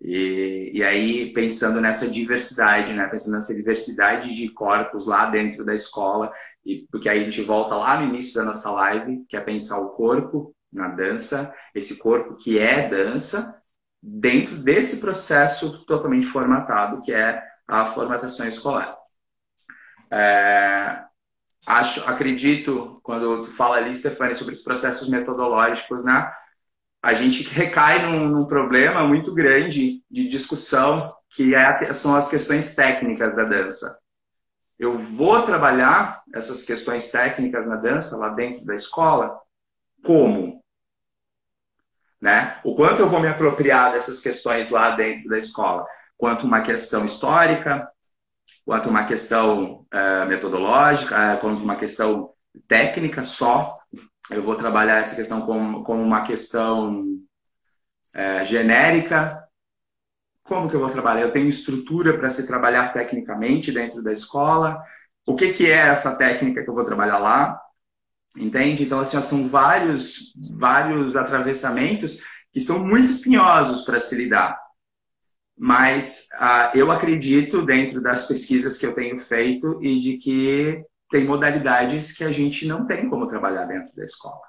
E, 0.00 0.70
e 0.74 0.82
aí 0.82 1.32
pensando 1.32 1.80
nessa 1.80 2.08
diversidade, 2.08 2.94
né? 2.94 3.06
Pensando 3.08 3.34
nessa 3.34 3.54
diversidade 3.54 4.34
de 4.34 4.48
corpos 4.50 5.06
lá 5.06 5.26
dentro 5.26 5.64
da 5.64 5.74
escola, 5.74 6.32
e 6.64 6.86
porque 6.90 7.08
aí 7.08 7.20
a 7.20 7.24
gente 7.24 7.42
volta 7.42 7.74
lá 7.74 8.00
no 8.00 8.08
início 8.08 8.34
da 8.34 8.44
nossa 8.44 8.70
live, 8.70 9.24
que 9.28 9.36
é 9.36 9.40
pensar 9.40 9.78
o 9.78 9.90
corpo 9.90 10.54
na 10.72 10.88
dança, 10.88 11.52
esse 11.74 11.98
corpo 11.98 12.36
que 12.36 12.58
é 12.58 12.88
dança, 12.88 13.54
dentro 14.02 14.56
desse 14.56 15.00
processo 15.00 15.84
totalmente 15.84 16.26
formatado, 16.28 17.02
que 17.02 17.12
é 17.12 17.42
a 17.66 17.86
formatação 17.86 18.46
escolar. 18.48 18.99
É, 20.12 21.02
acho, 21.66 22.08
acredito, 22.08 23.00
quando 23.02 23.44
tu 23.44 23.52
fala 23.52 23.76
ali, 23.76 23.94
Stefania, 23.94 24.34
sobre 24.34 24.54
os 24.54 24.62
processos 24.62 25.08
metodológicos, 25.08 26.04
né? 26.04 26.30
a 27.02 27.14
gente 27.14 27.48
recai 27.48 28.02
num, 28.02 28.28
num 28.28 28.44
problema 28.44 29.06
muito 29.06 29.32
grande 29.32 30.02
de 30.10 30.28
discussão, 30.28 30.96
que 31.30 31.54
é, 31.54 31.84
são 31.94 32.14
as 32.14 32.28
questões 32.28 32.74
técnicas 32.74 33.34
da 33.34 33.44
dança. 33.44 33.98
Eu 34.78 34.98
vou 34.98 35.42
trabalhar 35.42 36.22
essas 36.34 36.64
questões 36.64 37.10
técnicas 37.10 37.66
na 37.66 37.76
dança 37.76 38.16
lá 38.16 38.30
dentro 38.30 38.64
da 38.64 38.74
escola? 38.74 39.38
Como? 40.04 40.62
Né? 42.20 42.58
O 42.64 42.74
quanto 42.74 43.00
eu 43.00 43.08
vou 43.08 43.20
me 43.20 43.28
apropriar 43.28 43.92
dessas 43.92 44.20
questões 44.20 44.68
lá 44.70 44.90
dentro 44.94 45.28
da 45.28 45.38
escola? 45.38 45.86
Quanto 46.18 46.44
uma 46.44 46.62
questão 46.62 47.04
histórica, 47.04 47.88
quanto 48.64 48.88
uma 48.88 49.04
questão 49.04 49.86
uh, 49.92 50.26
metodológica, 50.28 51.34
uh, 51.34 51.40
quanto 51.40 51.62
uma 51.62 51.76
questão 51.76 52.30
técnica 52.68 53.24
só. 53.24 53.64
Eu 54.30 54.42
vou 54.42 54.54
trabalhar 54.54 54.98
essa 54.98 55.16
questão 55.16 55.40
como, 55.42 55.82
como 55.82 56.02
uma 56.02 56.22
questão 56.22 57.04
uh, 58.14 58.44
genérica. 58.44 59.42
Como 60.42 60.68
que 60.68 60.74
eu 60.74 60.80
vou 60.80 60.90
trabalhar? 60.90 61.22
Eu 61.22 61.32
tenho 61.32 61.48
estrutura 61.48 62.16
para 62.18 62.30
se 62.30 62.46
trabalhar 62.46 62.92
tecnicamente 62.92 63.72
dentro 63.72 64.02
da 64.02 64.12
escola. 64.12 64.82
O 65.26 65.34
que, 65.34 65.52
que 65.52 65.70
é 65.70 65.88
essa 65.88 66.16
técnica 66.16 66.62
que 66.62 66.70
eu 66.70 66.74
vou 66.74 66.84
trabalhar 66.84 67.18
lá? 67.18 67.60
Entende? 68.36 68.84
Então, 68.84 69.00
assim, 69.00 69.20
são 69.22 69.48
vários, 69.48 70.32
vários 70.58 71.16
atravessamentos 71.16 72.20
que 72.52 72.60
são 72.60 72.86
muito 72.86 73.10
espinhosos 73.10 73.84
para 73.84 73.98
se 73.98 74.16
lidar. 74.16 74.58
Mas 75.62 76.30
uh, 76.40 76.74
eu 76.74 76.90
acredito, 76.90 77.60
dentro 77.60 78.00
das 78.00 78.26
pesquisas 78.26 78.78
que 78.78 78.86
eu 78.86 78.94
tenho 78.94 79.20
feito, 79.20 79.78
e 79.82 80.00
de 80.00 80.16
que 80.16 80.82
tem 81.10 81.26
modalidades 81.26 82.16
que 82.16 82.24
a 82.24 82.32
gente 82.32 82.66
não 82.66 82.86
tem 82.86 83.10
como 83.10 83.28
trabalhar 83.28 83.66
dentro 83.66 83.94
da 83.94 84.02
escola. 84.02 84.40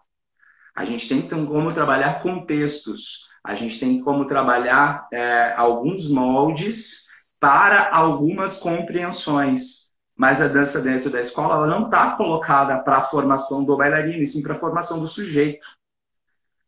A 0.73 0.85
gente 0.85 1.09
tem 1.09 1.21
como 1.27 1.73
trabalhar 1.73 2.21
contextos, 2.21 3.27
a 3.43 3.55
gente 3.55 3.77
tem 3.77 4.01
como 4.01 4.25
trabalhar 4.25 5.05
é, 5.11 5.53
alguns 5.57 6.09
moldes 6.09 7.07
para 7.41 7.93
algumas 7.93 8.57
compreensões. 8.57 9.91
Mas 10.17 10.41
a 10.41 10.47
dança 10.47 10.79
dentro 10.81 11.11
da 11.11 11.19
escola 11.19 11.55
ela 11.55 11.67
não 11.67 11.83
está 11.83 12.15
colocada 12.15 12.79
para 12.79 12.99
a 12.99 13.03
formação 13.03 13.65
do 13.65 13.75
bailarino, 13.75 14.23
e 14.23 14.27
sim 14.27 14.41
para 14.41 14.55
a 14.55 14.59
formação 14.59 15.01
do 15.01 15.09
sujeito. 15.09 15.59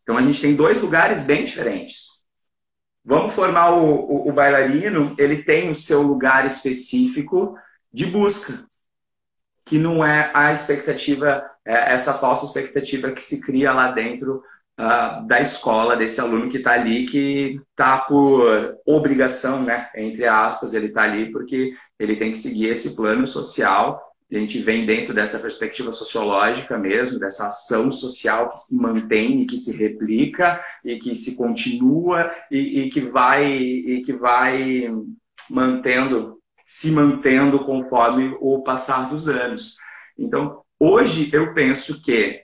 Então 0.01 0.17
a 0.17 0.21
gente 0.21 0.41
tem 0.41 0.53
dois 0.53 0.81
lugares 0.81 1.23
bem 1.23 1.45
diferentes. 1.45 2.12
Vamos 3.06 3.34
formar 3.34 3.72
o, 3.72 3.86
o, 3.86 4.30
o 4.30 4.34
bailarino, 4.34 5.16
ele 5.18 5.43
tem 5.43 5.70
o 5.70 5.76
seu 5.76 6.01
lugar 6.01 6.45
específico 6.45 7.58
de 7.91 8.06
busca, 8.06 8.66
que 9.66 9.78
não 9.78 10.04
é 10.04 10.32
a 10.34 10.54
expectativa, 10.54 11.43
é 11.66 11.93
essa 11.93 12.14
falsa 12.14 12.45
expectativa 12.45 13.12
que 13.12 13.22
se 13.22 13.41
cria 13.41 13.74
lá 13.74 13.91
dentro 13.91 14.41
uh, 14.80 15.26
da 15.28 15.41
escola, 15.41 15.97
desse 15.97 16.22
aluno 16.22 16.49
que 16.49 16.58
está 16.58 16.74
ali, 16.74 17.06
que 17.06 17.62
está 17.72 17.99
por 17.99 18.78
obrigação, 18.86 19.64
né? 19.64 19.89
Entre 19.95 20.26
aspas, 20.26 20.74
ele 20.74 20.88
está 20.88 21.04
ali 21.04 21.32
porque 21.32 21.74
ele 21.99 22.16
tem 22.16 22.32
que 22.32 22.39
seguir 22.39 22.68
esse 22.68 22.95
plano 22.95 23.28
social 23.28 24.12
a 24.32 24.38
gente 24.38 24.57
vem 24.59 24.86
dentro 24.86 25.13
dessa 25.13 25.39
perspectiva 25.39 25.91
sociológica 25.91 26.78
mesmo, 26.78 27.19
dessa 27.19 27.47
ação 27.47 27.91
social 27.91 28.49
que 28.49 28.55
se 28.55 28.78
mantém 28.78 29.41
e 29.41 29.45
que 29.45 29.57
se 29.57 29.76
replica 29.78 30.63
e 30.84 30.97
que 30.99 31.15
se 31.15 31.36
continua 31.36 32.32
e, 32.49 32.82
e 32.82 32.89
que 32.89 33.01
vai 33.01 33.45
e 33.45 34.03
que 34.03 34.13
vai 34.13 34.89
mantendo, 35.49 36.39
se 36.65 36.91
mantendo 36.91 37.65
conforme 37.65 38.36
o 38.39 38.63
passar 38.63 39.09
dos 39.09 39.28
anos. 39.28 39.76
Então, 40.17 40.63
hoje 40.80 41.30
eu 41.34 41.53
penso 41.53 42.01
que 42.01 42.43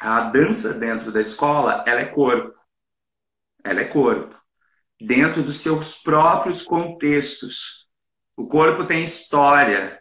a 0.00 0.20
dança 0.30 0.78
dentro 0.78 1.12
da 1.12 1.20
escola, 1.20 1.82
ela 1.86 2.00
é 2.00 2.06
corpo. 2.06 2.50
Ela 3.64 3.80
é 3.80 3.84
corpo. 3.84 4.34
Dentro 5.00 5.42
dos 5.42 5.60
seus 5.60 6.02
próprios 6.02 6.62
contextos. 6.62 7.84
O 8.36 8.46
corpo 8.46 8.84
tem 8.84 9.02
história, 9.02 10.00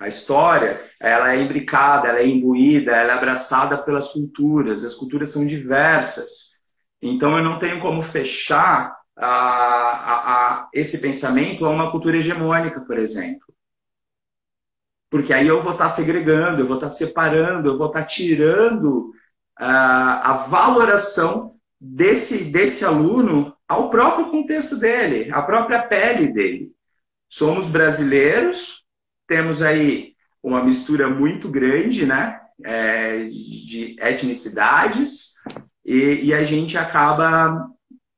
a 0.00 0.08
história, 0.08 0.82
ela 0.98 1.34
é 1.34 1.42
imbricada, 1.42 2.08
ela 2.08 2.20
é 2.20 2.26
imbuída, 2.26 2.92
ela 2.92 3.12
é 3.12 3.16
abraçada 3.16 3.76
pelas 3.84 4.08
culturas. 4.08 4.82
As 4.82 4.94
culturas 4.94 5.28
são 5.28 5.46
diversas. 5.46 6.58
Então, 7.02 7.36
eu 7.36 7.44
não 7.44 7.58
tenho 7.58 7.78
como 7.80 8.02
fechar 8.02 8.96
a, 9.14 9.26
a, 9.26 10.14
a 10.62 10.68
esse 10.72 11.02
pensamento 11.02 11.66
a 11.66 11.70
uma 11.70 11.90
cultura 11.90 12.16
hegemônica, 12.16 12.80
por 12.80 12.98
exemplo. 12.98 13.46
Porque 15.10 15.34
aí 15.34 15.46
eu 15.46 15.60
vou 15.60 15.72
estar 15.72 15.90
segregando, 15.90 16.62
eu 16.62 16.66
vou 16.66 16.76
estar 16.76 16.88
separando, 16.88 17.68
eu 17.68 17.76
vou 17.76 17.88
estar 17.88 18.04
tirando 18.04 19.12
a, 19.54 20.30
a 20.30 20.32
valoração 20.46 21.42
desse, 21.78 22.44
desse 22.44 22.86
aluno 22.86 23.54
ao 23.68 23.90
próprio 23.90 24.30
contexto 24.30 24.76
dele, 24.76 25.30
à 25.30 25.42
própria 25.42 25.82
pele 25.82 26.32
dele. 26.32 26.72
Somos 27.28 27.68
brasileiros, 27.70 28.79
temos 29.30 29.62
aí 29.62 30.14
uma 30.42 30.64
mistura 30.64 31.08
muito 31.08 31.48
grande, 31.48 32.04
né? 32.04 32.40
É, 32.62 33.24
de 33.24 33.96
etnicidades 34.00 35.36
e, 35.82 36.24
e, 36.24 36.34
a 36.34 36.42
gente 36.42 36.76
acaba 36.76 37.66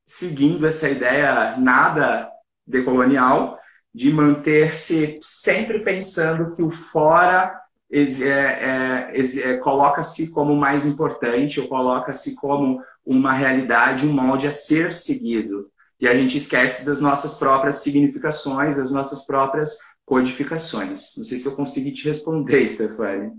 seguindo 0.04 0.66
essa 0.66 0.88
ideia 0.88 1.56
nada 1.58 2.28
decolonial 2.66 3.56
de 3.94 4.12
manter-se 4.12 5.14
sempre 5.16 5.84
pensando 5.84 6.42
que 6.56 6.60
o 6.64 6.72
fora 6.72 7.56
é, 7.88 9.12
é, 9.12 9.12
é, 9.14 9.56
coloca-se 9.58 10.32
como 10.32 10.56
mais 10.56 10.86
importante 10.86 11.60
ou 11.60 11.68
coloca-se 11.68 12.34
como 12.34 12.82
uma 13.06 13.32
realidade, 13.32 14.08
um 14.08 14.12
molde 14.12 14.48
a 14.48 14.50
ser 14.50 14.92
seguido. 14.92 15.70
E 16.00 16.08
a 16.08 16.16
gente 16.16 16.36
esquece 16.36 16.84
das 16.84 17.00
nossas 17.00 17.34
próprias 17.34 17.76
significações, 17.76 18.76
das 18.76 18.90
nossas 18.90 19.24
próprias 19.24 19.78
codificações. 20.12 21.16
Não 21.16 21.24
sei 21.24 21.38
se 21.38 21.48
eu 21.48 21.56
consegui 21.56 21.90
te 21.90 22.06
responder, 22.06 22.68
Stefani. 22.68 23.32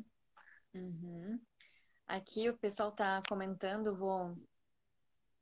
Uhum. 0.74 1.39
Aqui 2.07 2.49
o 2.49 2.57
pessoal 2.57 2.89
está 2.89 3.21
comentando, 3.30 3.95
vou 3.95 4.36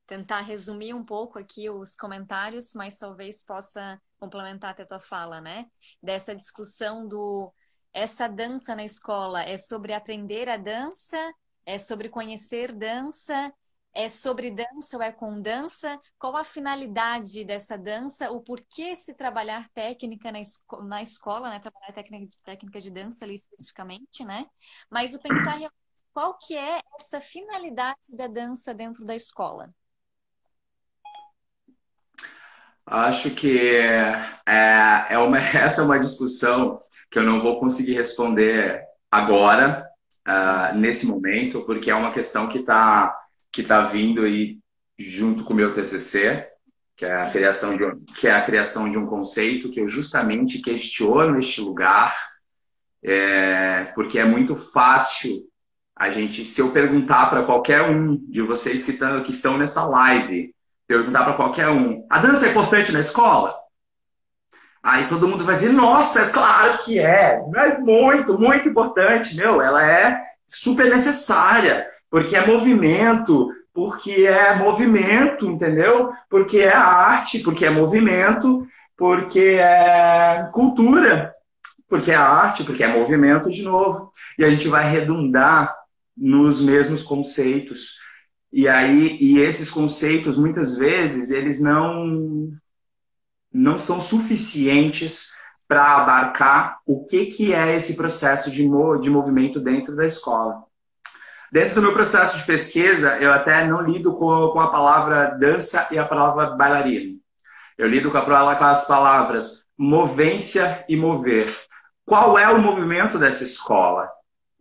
tentar 0.06 0.42
resumir 0.42 0.94
um 0.94 1.06
pouco 1.06 1.40
aqui 1.40 1.70
os 1.70 1.96
comentários, 1.96 2.74
mas 2.76 2.98
talvez 2.98 3.46
possa 3.46 3.98
complementar 4.20 4.72
até 4.72 4.84
a 4.84 4.86
tua 4.86 5.00
fala, 5.00 5.40
né? 5.40 5.68
Dessa 6.04 6.36
discussão 6.36 7.08
do 7.08 7.50
essa 7.94 8.28
dança 8.28 8.76
na 8.76 8.84
escola 8.84 9.42
é 9.42 9.58
sobre 9.58 9.94
aprender 9.94 10.50
a 10.50 10.58
dança, 10.58 11.18
é 11.66 11.78
sobre 11.78 12.10
conhecer 12.10 12.74
dança, 12.74 13.54
é 13.94 14.08
sobre 14.08 14.52
dança 14.52 14.98
ou 14.98 15.04
é 15.04 15.12
com 15.12 15.42
dança? 15.42 16.00
Qual 16.18 16.36
a 16.36 16.44
finalidade 16.44 17.44
dessa 17.44 17.78
dança? 17.78 18.32
O 18.32 18.42
porquê 18.42 18.96
se 18.96 19.14
trabalhar 19.14 19.70
técnica 19.74 20.32
na, 20.32 20.40
esco 20.40 20.82
na 20.84 21.02
escola, 21.02 21.50
né? 21.50 21.60
Trabalhar 21.60 21.94
técnica, 21.94 22.38
técnica 22.44 22.80
de 22.80 22.92
dança 22.92 23.26
ali 23.26 23.36
especificamente, 23.36 24.24
né? 24.24 24.46
Mas 24.90 25.14
o 25.14 25.20
pensar 25.20 25.60
qual 26.14 26.38
que 26.38 26.56
é 26.56 26.82
essa 27.00 27.20
finalidade 27.20 28.16
da 28.16 28.28
dança 28.28 28.74
dentro 28.74 29.06
da 29.06 29.16
escola? 29.16 29.70
Acho 32.86 33.34
que 33.34 33.78
é, 34.46 35.14
é 35.14 35.18
uma, 35.18 35.38
essa 35.58 35.82
é 35.82 35.86
uma 35.86 36.00
discussão 36.00 36.76
que 37.10 37.20
eu 37.20 37.24
não 37.24 37.42
vou 37.42 37.60
conseguir 37.60 37.94
responder 37.94 38.84
agora, 39.10 39.86
uh, 40.28 40.76
nesse 40.78 41.06
momento, 41.06 41.62
porque 41.66 41.92
é 41.92 41.96
uma 41.96 42.12
questão 42.12 42.48
que 42.48 42.60
está 42.60 43.21
que 43.52 43.62
está 43.62 43.82
vindo 43.82 44.24
aí 44.24 44.60
junto 44.98 45.44
com 45.44 45.54
o 45.54 45.56
meu 45.56 45.74
TCC, 45.74 46.44
que 46.96 47.06
é, 47.06 47.22
a 47.24 47.32
criação 47.32 47.76
de 47.76 47.84
um, 47.84 48.00
que 48.16 48.28
é 48.28 48.32
a 48.32 48.46
criação 48.46 48.90
de 48.90 48.98
um 48.98 49.08
conceito 49.08 49.70
que 49.70 49.80
eu 49.80 49.88
justamente 49.88 50.62
questiono 50.62 51.40
este 51.40 51.60
lugar, 51.60 52.16
é, 53.04 53.86
porque 53.96 54.20
é 54.20 54.24
muito 54.24 54.56
fácil 54.56 55.50
a 55.96 56.10
gente, 56.10 56.46
se 56.46 56.62
eu 56.62 56.72
perguntar 56.72 57.30
para 57.30 57.44
qualquer 57.44 57.82
um 57.82 58.18
de 58.30 58.42
vocês 58.42 58.86
que, 58.86 58.94
tão, 58.94 59.24
que 59.24 59.32
estão 59.32 59.58
nessa 59.58 59.84
live, 59.84 60.54
perguntar 60.88 61.24
para 61.24 61.34
qualquer 61.34 61.70
um, 61.70 62.06
a 62.10 62.20
dança 62.20 62.48
é 62.48 62.52
importante 62.52 62.92
na 62.92 63.00
escola? 63.00 63.56
Aí 64.84 65.08
todo 65.08 65.28
mundo 65.28 65.44
vai 65.44 65.56
dizer, 65.56 65.74
nossa, 65.74 66.22
é 66.22 66.30
claro 66.32 66.80
que 66.80 67.00
é, 67.00 67.40
é 67.56 67.78
muito, 67.78 68.38
muito 68.38 68.68
importante, 68.68 69.36
meu, 69.36 69.62
ela 69.62 69.86
é 69.86 70.20
super 70.48 70.90
necessária 70.90 71.91
porque 72.12 72.36
é 72.36 72.46
movimento, 72.46 73.50
porque 73.74 74.28
é 74.28 74.54
movimento, 74.54 75.48
entendeu? 75.48 76.12
Porque 76.30 76.60
é 76.60 76.74
arte, 76.74 77.40
porque 77.40 77.66
é 77.66 77.70
movimento, 77.70 78.68
porque 78.98 79.58
é 79.58 80.50
cultura, 80.52 81.34
porque 81.88 82.12
é 82.12 82.16
arte, 82.16 82.66
porque 82.66 82.84
é 82.84 82.88
movimento 82.88 83.50
de 83.50 83.64
novo. 83.64 84.12
E 84.38 84.44
a 84.44 84.50
gente 84.50 84.68
vai 84.68 84.92
redundar 84.92 85.74
nos 86.16 86.62
mesmos 86.62 87.02
conceitos. 87.02 87.96
E 88.52 88.68
aí, 88.68 89.18
e 89.22 89.40
esses 89.40 89.72
conceitos, 89.72 90.38
muitas 90.38 90.76
vezes, 90.76 91.32
eles 91.32 91.62
não, 91.62 92.52
não 93.54 93.80
são 93.80 94.02
suficientes 94.02 95.32
para 95.66 95.96
abarcar 95.96 96.80
o 96.86 97.06
que, 97.06 97.28
que 97.28 97.54
é 97.54 97.74
esse 97.74 97.96
processo 97.96 98.52
de, 98.52 98.58
de 98.58 99.10
movimento 99.10 99.62
dentro 99.62 99.96
da 99.96 100.06
escola. 100.06 100.70
Dentro 101.52 101.76
do 101.76 101.82
meu 101.82 101.92
processo 101.92 102.38
de 102.38 102.46
pesquisa, 102.46 103.18
eu 103.18 103.30
até 103.30 103.68
não 103.68 103.82
lido 103.82 104.14
com, 104.14 104.58
a 104.58 104.72
palavra 104.72 105.32
dança 105.38 105.86
e 105.92 106.00
a 106.00 106.06
palavra 106.06 106.52
bailarino. 106.52 107.18
Eu 107.78 107.90
lido 107.90 108.10
com, 108.10 108.18
a, 108.18 108.56
com 108.56 108.64
as 108.64 108.88
palavras 108.88 109.66
movência 109.78 110.86
e 110.88 110.96
mover. 110.96 111.54
Qual 112.06 112.40
é 112.40 112.50
o 112.50 112.62
movimento 112.62 113.20
dessa 113.20 113.44
escola? 113.44 114.10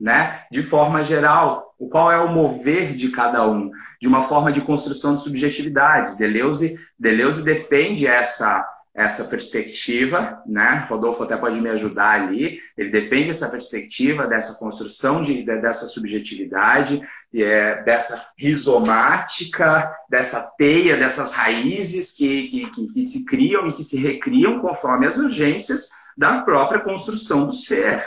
Né? 0.00 0.42
De 0.50 0.64
forma 0.64 1.04
geral, 1.04 1.76
qual 1.92 2.10
é 2.10 2.18
o 2.18 2.28
mover 2.28 2.96
de 2.96 3.10
cada 3.10 3.46
um? 3.46 3.70
De 4.00 4.08
uma 4.08 4.22
forma 4.22 4.50
de 4.50 4.60
construção 4.60 5.14
de 5.14 5.22
subjetividades. 5.22 6.16
Deleuze, 6.16 6.76
Deleuze 6.98 7.44
defende 7.44 8.04
essa, 8.04 8.66
essa 8.94 9.24
perspectiva, 9.28 10.42
né? 10.46 10.86
Rodolfo 10.88 11.22
até 11.22 11.36
pode 11.36 11.60
me 11.60 11.68
ajudar 11.70 12.20
ali. 12.20 12.58
Ele 12.76 12.90
defende 12.90 13.30
essa 13.30 13.48
perspectiva 13.48 14.26
dessa 14.26 14.58
construção 14.58 15.22
de, 15.22 15.44
dessa 15.44 15.86
subjetividade, 15.86 17.00
é, 17.32 17.82
dessa 17.84 18.26
rizomática, 18.36 19.94
dessa 20.08 20.52
teia, 20.58 20.96
dessas 20.96 21.32
raízes 21.32 22.12
que, 22.12 22.42
que, 22.44 22.92
que, 22.92 23.04
se 23.04 23.24
criam 23.24 23.68
e 23.68 23.72
que 23.72 23.84
se 23.84 23.96
recriam 23.96 24.58
conforme 24.58 25.06
as 25.06 25.16
urgências 25.16 25.88
da 26.16 26.42
própria 26.42 26.80
construção 26.80 27.46
do 27.46 27.52
ser. 27.52 28.00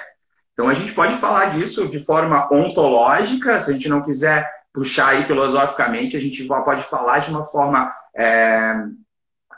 Então 0.51 0.67
a 0.67 0.73
gente 0.73 0.93
pode 0.93 1.15
falar 1.15 1.57
disso 1.57 1.87
de 1.87 2.03
forma 2.03 2.47
ontológica, 2.53 3.59
se 3.59 3.71
a 3.71 3.73
gente 3.73 3.89
não 3.89 4.03
quiser 4.03 4.47
puxar 4.73 5.09
aí 5.09 5.23
filosoficamente, 5.23 6.17
a 6.17 6.19
gente 6.19 6.43
pode 6.45 6.83
falar 6.83 7.19
de 7.19 7.31
uma 7.31 7.45
forma 7.45 7.91
é, 8.15 8.75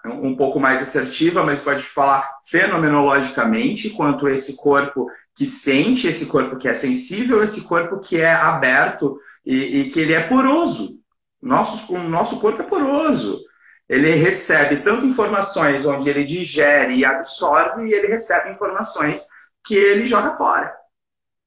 um 0.07 0.35
pouco 0.35 0.59
mais 0.59 0.81
assertiva, 0.81 1.43
mas 1.43 1.61
pode 1.61 1.83
falar 1.83 2.29
fenomenologicamente 2.45 3.89
quanto 3.89 4.27
esse 4.27 4.57
corpo 4.57 5.07
que 5.35 5.45
sente, 5.45 6.07
esse 6.07 6.27
corpo 6.27 6.57
que 6.57 6.67
é 6.67 6.73
sensível, 6.73 7.43
esse 7.43 7.67
corpo 7.67 7.99
que 7.99 8.19
é 8.19 8.33
aberto 8.33 9.19
e, 9.45 9.81
e 9.81 9.89
que 9.89 9.99
ele 9.99 10.13
é 10.13 10.21
poroso. 10.21 10.99
Nosso, 11.41 11.97
nosso 11.97 12.39
corpo 12.39 12.61
é 12.61 12.65
poroso. 12.65 13.41
Ele 13.87 14.15
recebe 14.15 14.81
tanto 14.83 15.05
informações 15.05 15.85
onde 15.85 16.09
ele 16.09 16.23
digere 16.23 16.95
e 16.95 17.05
absorve, 17.05 17.87
e 17.87 17.93
ele 17.93 18.07
recebe 18.07 18.49
informações 18.49 19.27
que 19.63 19.75
ele 19.75 20.05
joga 20.05 20.35
fora. 20.35 20.73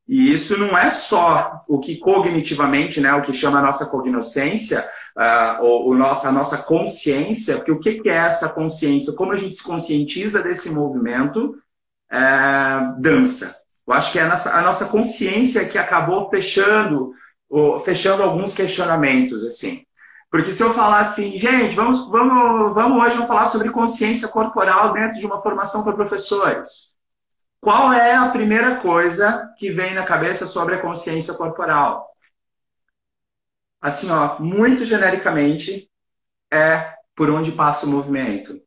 E 0.07 0.33
isso 0.33 0.59
não 0.59 0.77
é 0.77 0.91
só 0.91 1.37
o 1.69 1.79
que 1.79 1.97
cognitivamente, 1.99 3.01
né, 3.01 3.13
o 3.13 3.23
que 3.23 3.35
chama 3.35 3.59
a 3.59 3.63
nossa 3.63 3.87
cognoscência, 3.87 4.89
uh, 5.17 5.63
o, 5.65 5.91
o 5.91 5.95
nossa, 5.95 6.29
a 6.29 6.33
nossa 6.33 6.59
consciência, 6.59 7.57
porque 7.57 7.73
o 7.73 7.79
que, 7.79 8.01
que 8.01 8.09
é 8.09 8.17
essa 8.17 8.49
consciência? 8.49 9.13
Como 9.15 9.33
a 9.33 9.37
gente 9.37 9.55
se 9.55 9.63
conscientiza 9.63 10.43
desse 10.43 10.71
movimento? 10.71 11.57
Uh, 12.11 13.01
dança. 13.01 13.57
Eu 13.87 13.95
acho 13.95 14.13
que 14.13 14.19
é 14.19 14.23
a 14.23 14.29
nossa, 14.29 14.57
a 14.57 14.61
nossa 14.61 14.89
consciência 14.89 15.67
que 15.67 15.79
acabou 15.79 16.29
fechando, 16.29 17.15
fechando 17.85 18.23
alguns 18.23 18.55
questionamentos, 18.55 19.43
assim. 19.47 19.83
Porque 20.31 20.53
se 20.53 20.63
eu 20.63 20.75
falar 20.75 21.01
assim, 21.01 21.39
gente, 21.39 21.75
vamos, 21.75 22.07
vamos, 22.11 22.75
vamos 22.75 23.03
hoje 23.03 23.15
vamos 23.15 23.29
falar 23.29 23.47
sobre 23.47 23.71
consciência 23.71 24.29
corporal 24.29 24.93
dentro 24.93 25.19
de 25.19 25.25
uma 25.25 25.41
formação 25.41 25.83
para 25.83 25.95
professores. 25.95 26.95
Qual 27.61 27.93
é 27.93 28.15
a 28.15 28.29
primeira 28.29 28.77
coisa 28.77 29.49
que 29.59 29.73
vem 29.73 29.95
na 29.95 30.05
cabeça 30.05 30.47
sobre 30.47 30.75
a 30.75 30.83
consciência 30.83 31.35
corporal? 31.35 32.07
Assim, 33.81 34.11
ó, 34.11 34.41
muito 34.41 34.85
genericamente, 34.85 35.89
é 36.53 36.95
por 37.15 37.31
onde 37.31 37.53
passa 37.53 37.87
o 37.87 37.89
movimento. 37.89 38.61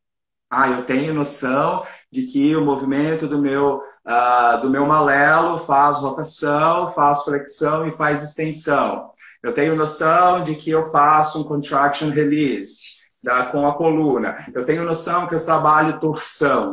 Ah, 0.50 0.70
eu 0.70 0.86
tenho 0.86 1.14
noção 1.14 1.86
de 2.12 2.24
que 2.24 2.56
o 2.56 2.66
movimento 2.66 3.28
do 3.28 3.42
meu, 3.42 3.78
uh, 4.06 4.62
do 4.62 4.70
meu 4.70 4.86
malelo 4.86 5.60
faz 5.60 5.98
rotação, 6.00 6.92
faz 6.92 7.24
flexão 7.24 7.88
e 7.88 7.96
faz 7.96 8.24
extensão. 8.24 9.12
Eu 9.42 9.54
tenho 9.54 9.76
noção 9.76 10.44
de 10.44 10.56
que 10.56 10.70
eu 10.70 10.92
faço 10.92 11.40
um 11.42 11.44
contraction 11.44 12.10
release 12.10 13.02
da, 13.24 13.46
com 13.48 13.68
a 13.68 13.76
coluna. 13.76 14.46
Eu 14.54 14.66
tenho 14.66 14.84
noção 14.84 15.28
que 15.28 15.36
eu 15.36 15.46
trabalho 15.46 16.00
torção. 16.00 16.64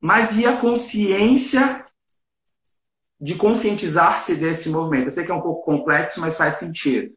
Mas 0.00 0.36
e 0.36 0.44
a 0.44 0.56
consciência 0.56 1.78
de 3.20 3.36
conscientizar-se 3.36 4.40
desse 4.40 4.68
movimento? 4.68 5.06
Eu 5.06 5.12
sei 5.12 5.24
que 5.24 5.30
é 5.30 5.34
um 5.34 5.40
pouco 5.40 5.64
complexo, 5.64 6.20
mas 6.20 6.36
faz 6.36 6.56
sentido. 6.56 7.14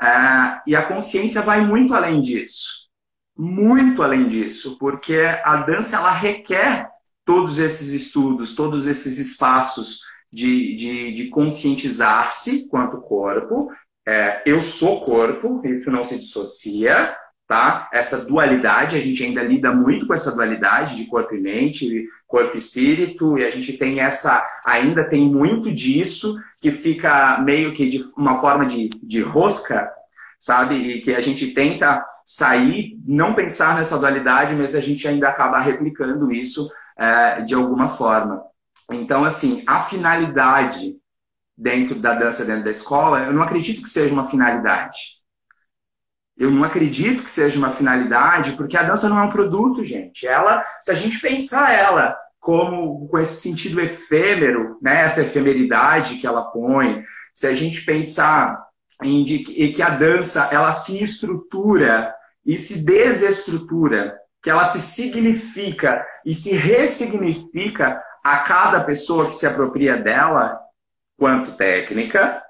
Uh, 0.00 0.60
e 0.66 0.74
a 0.74 0.86
consciência 0.86 1.42
vai 1.42 1.64
muito 1.64 1.92
além 1.94 2.22
disso. 2.22 2.88
Muito 3.36 4.02
além 4.02 4.28
disso, 4.28 4.78
porque 4.78 5.16
a 5.44 5.56
dança 5.56 5.96
ela 5.96 6.12
requer 6.12 6.88
todos 7.24 7.58
esses 7.58 7.88
estudos, 7.92 8.54
todos 8.54 8.86
esses 8.86 9.18
espaços 9.18 10.00
de, 10.32 10.74
de, 10.76 11.12
de 11.12 11.28
conscientizar-se 11.28 12.68
quanto 12.68 13.00
corpo. 13.00 13.70
É, 14.06 14.42
eu 14.46 14.60
sou 14.60 15.00
corpo, 15.00 15.60
isso 15.64 15.90
não 15.90 16.04
se 16.04 16.18
dissocia, 16.18 17.14
tá? 17.50 17.88
Essa 17.92 18.28
dualidade, 18.28 18.96
a 18.96 19.00
gente 19.00 19.24
ainda 19.24 19.42
lida 19.42 19.72
muito 19.72 20.06
com 20.06 20.14
essa 20.14 20.32
dualidade 20.32 20.94
de 20.94 21.06
corpo 21.06 21.34
e 21.34 21.40
mente, 21.40 22.06
corpo 22.28 22.54
e 22.54 22.58
espírito, 22.58 23.36
e 23.36 23.44
a 23.44 23.50
gente 23.50 23.72
tem 23.76 23.98
essa, 23.98 24.48
ainda 24.64 25.02
tem 25.02 25.28
muito 25.28 25.72
disso 25.72 26.40
que 26.62 26.70
fica 26.70 27.40
meio 27.40 27.74
que 27.74 27.90
de 27.90 28.04
uma 28.16 28.40
forma 28.40 28.66
de, 28.66 28.88
de 29.02 29.20
rosca, 29.20 29.90
sabe? 30.38 30.76
E 30.76 31.02
que 31.02 31.12
a 31.12 31.20
gente 31.20 31.52
tenta 31.52 32.06
sair, 32.24 32.96
não 33.04 33.34
pensar 33.34 33.74
nessa 33.74 33.98
dualidade, 33.98 34.54
mas 34.54 34.76
a 34.76 34.80
gente 34.80 35.08
ainda 35.08 35.28
acaba 35.28 35.58
replicando 35.58 36.30
isso 36.30 36.70
é, 36.96 37.40
de 37.40 37.52
alguma 37.52 37.96
forma. 37.96 38.44
Então, 38.92 39.24
assim, 39.24 39.64
a 39.66 39.78
finalidade 39.78 40.94
dentro 41.58 41.96
da 41.96 42.14
dança 42.14 42.44
dentro 42.44 42.62
da 42.62 42.70
escola, 42.70 43.24
eu 43.24 43.32
não 43.32 43.42
acredito 43.42 43.82
que 43.82 43.90
seja 43.90 44.14
uma 44.14 44.28
finalidade 44.28 45.19
eu 46.40 46.50
não 46.50 46.64
acredito 46.64 47.22
que 47.22 47.30
seja 47.30 47.58
uma 47.58 47.68
finalidade, 47.68 48.52
porque 48.52 48.74
a 48.74 48.82
dança 48.82 49.10
não 49.10 49.18
é 49.18 49.22
um 49.24 49.30
produto, 49.30 49.84
gente. 49.84 50.26
Ela, 50.26 50.64
se 50.80 50.90
a 50.90 50.94
gente 50.94 51.20
pensar 51.20 51.74
ela 51.74 52.16
como 52.40 53.06
com 53.08 53.18
esse 53.18 53.42
sentido 53.42 53.78
efêmero, 53.78 54.78
né, 54.80 55.02
essa 55.02 55.20
efemeridade 55.20 56.16
que 56.16 56.26
ela 56.26 56.40
põe, 56.44 57.04
se 57.34 57.46
a 57.46 57.54
gente 57.54 57.84
pensar 57.84 58.48
em 59.02 59.22
que, 59.22 59.82
a 59.82 59.90
dança 59.90 60.48
ela 60.50 60.72
se 60.72 61.04
estrutura 61.04 62.14
e 62.46 62.58
se 62.58 62.86
desestrutura, 62.86 64.16
que 64.42 64.48
ela 64.48 64.64
se 64.64 64.80
significa 64.80 66.02
e 66.24 66.34
se 66.34 66.56
ressignifica 66.56 68.02
a 68.24 68.38
cada 68.38 68.82
pessoa 68.82 69.28
que 69.28 69.36
se 69.36 69.46
apropria 69.46 69.98
dela, 69.98 70.54
quanto 71.18 71.52
técnica, 71.52 72.42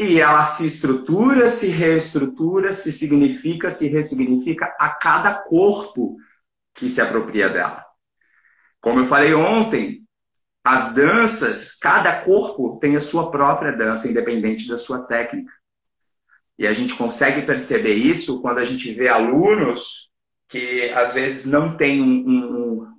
e 0.00 0.18
ela 0.18 0.46
se 0.46 0.66
estrutura, 0.66 1.48
se 1.48 1.68
reestrutura, 1.68 2.72
se 2.72 2.90
significa, 2.90 3.70
se 3.70 3.86
ressignifica 3.88 4.74
a 4.78 4.88
cada 4.88 5.34
corpo 5.34 6.16
que 6.74 6.88
se 6.88 7.02
apropria 7.02 7.50
dela. 7.50 7.84
Como 8.80 9.00
eu 9.00 9.06
falei 9.06 9.34
ontem, 9.34 10.02
as 10.64 10.94
danças, 10.94 11.78
cada 11.78 12.24
corpo 12.24 12.78
tem 12.80 12.96
a 12.96 13.00
sua 13.00 13.30
própria 13.30 13.72
dança, 13.72 14.08
independente 14.08 14.66
da 14.66 14.78
sua 14.78 15.04
técnica. 15.04 15.52
E 16.58 16.66
a 16.66 16.72
gente 16.72 16.94
consegue 16.94 17.42
perceber 17.42 17.94
isso 17.94 18.40
quando 18.40 18.58
a 18.58 18.64
gente 18.64 18.92
vê 18.92 19.08
alunos 19.08 20.10
que 20.48 20.90
às 20.94 21.14
vezes 21.14 21.46
não 21.46 21.76
têm 21.76 22.02
um, 22.02 22.06
um, 22.06 22.96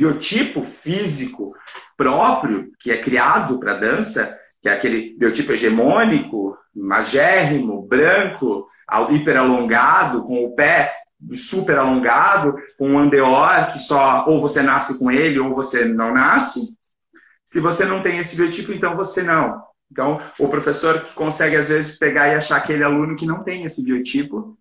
biotipo 0.00 0.64
físico 0.64 1.46
próprio, 1.94 2.72
que 2.80 2.90
é 2.90 2.96
criado 2.96 3.60
para 3.60 3.76
dança, 3.76 4.34
que 4.62 4.68
é 4.68 4.72
aquele 4.72 5.14
biotipo 5.18 5.52
hegemônico, 5.52 6.56
magérrimo, 6.74 7.86
branco, 7.86 8.66
hiperalongado, 9.10 10.22
com 10.22 10.46
o 10.46 10.54
pé 10.54 10.94
super 11.34 11.76
alongado, 11.76 12.56
com 12.78 12.92
um 12.92 12.98
andeor 12.98 13.72
que 13.74 13.78
só 13.78 14.24
ou 14.26 14.40
você 14.40 14.62
nasce 14.62 14.98
com 14.98 15.10
ele 15.10 15.38
ou 15.38 15.54
você 15.54 15.84
não 15.84 16.14
nasce. 16.14 16.60
Se 17.44 17.60
você 17.60 17.84
não 17.84 18.02
tem 18.02 18.18
esse 18.18 18.36
biotipo, 18.36 18.72
então 18.72 18.96
você 18.96 19.22
não. 19.22 19.62
Então, 19.92 20.18
o 20.38 20.48
professor 20.48 21.04
consegue, 21.14 21.56
às 21.56 21.68
vezes, 21.68 21.98
pegar 21.98 22.28
e 22.28 22.36
achar 22.36 22.56
aquele 22.56 22.84
aluno 22.84 23.16
que 23.16 23.26
não 23.26 23.40
tem 23.40 23.64
esse 23.64 23.84
biotipo, 23.84 24.56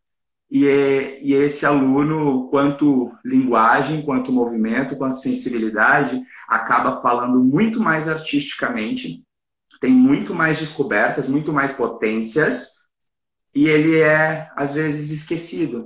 e, 0.50 0.68
é, 0.68 1.22
e 1.22 1.34
esse 1.34 1.66
aluno, 1.66 2.50
quanto 2.50 3.12
linguagem, 3.24 4.02
quanto 4.04 4.32
movimento, 4.32 4.96
quanto 4.98 5.18
sensibilidade, 5.18 6.22
acaba 6.48 7.02
falando 7.02 7.44
muito 7.44 7.80
mais 7.80 8.08
artisticamente 8.08 9.24
tem 9.80 9.92
muito 9.92 10.34
mais 10.34 10.60
descobertas, 10.60 11.30
muito 11.30 11.54
mais 11.54 11.74
potências, 11.74 12.80
e 13.56 13.68
ele 13.68 14.00
é, 14.00 14.50
às 14.56 14.74
vezes, 14.74 15.10
esquecido 15.10 15.80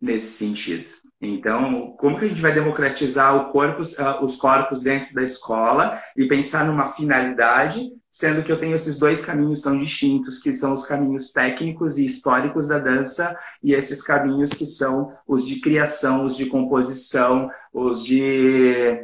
nesse 0.00 0.38
sentido. 0.38 0.88
Então, 1.20 1.96
como 1.98 2.16
que 2.16 2.26
a 2.26 2.28
gente 2.28 2.40
vai 2.40 2.52
democratizar 2.52 3.34
ah, 3.34 4.24
os 4.24 4.36
corpos 4.36 4.82
dentro 4.82 5.12
da 5.12 5.22
escola 5.22 6.00
e 6.16 6.28
pensar 6.28 6.64
numa 6.64 6.86
finalidade, 6.86 7.90
sendo 8.08 8.44
que 8.44 8.52
eu 8.52 8.58
tenho 8.58 8.76
esses 8.76 8.98
dois 8.98 9.24
caminhos 9.24 9.60
tão 9.60 9.76
distintos, 9.78 10.40
que 10.40 10.52
são 10.52 10.74
os 10.74 10.86
caminhos 10.86 11.32
técnicos 11.32 11.98
e 11.98 12.06
históricos 12.06 12.68
da 12.68 12.78
dança 12.78 13.36
e 13.62 13.74
esses 13.74 14.00
caminhos 14.02 14.50
que 14.52 14.64
são 14.64 15.06
os 15.26 15.44
de 15.44 15.60
criação, 15.60 16.24
os 16.24 16.36
de 16.36 16.46
composição, 16.46 17.38
os 17.72 18.04
de 18.04 18.96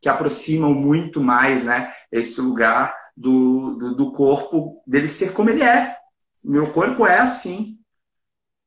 que 0.00 0.08
aproximam 0.08 0.74
muito 0.74 1.20
mais, 1.20 1.64
né, 1.64 1.90
esse 2.10 2.40
lugar 2.40 2.94
do, 3.16 3.74
do, 3.76 3.96
do 3.96 4.12
corpo 4.12 4.82
dele 4.86 5.08
ser 5.08 5.32
como 5.32 5.50
ele 5.50 5.62
é. 5.62 5.96
Meu 6.44 6.66
corpo 6.66 7.06
é 7.06 7.18
assim. 7.18 7.78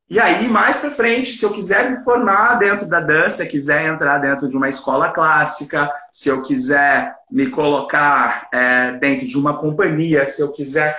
E 0.08 0.20
aí, 0.20 0.48
mais 0.48 0.80
para 0.80 0.92
frente, 0.92 1.36
se 1.36 1.44
eu 1.44 1.52
quiser 1.52 1.90
me 1.90 2.04
formar 2.04 2.60
dentro 2.60 2.86
da 2.86 3.00
dança, 3.00 3.46
quiser 3.46 3.86
entrar 3.86 4.20
dentro 4.20 4.48
de 4.48 4.56
uma 4.56 4.70
escola 4.70 5.12
clássica, 5.12 5.90
se 6.12 6.30
eu 6.30 6.44
quiser 6.44 7.16
me 7.32 7.50
colocar 7.50 8.48
é, 8.54 8.92
dentro 9.00 9.26
de 9.26 9.36
uma 9.36 9.58
companhia, 9.58 10.28
se 10.28 10.44
eu 10.44 10.52
quiser. 10.52 10.96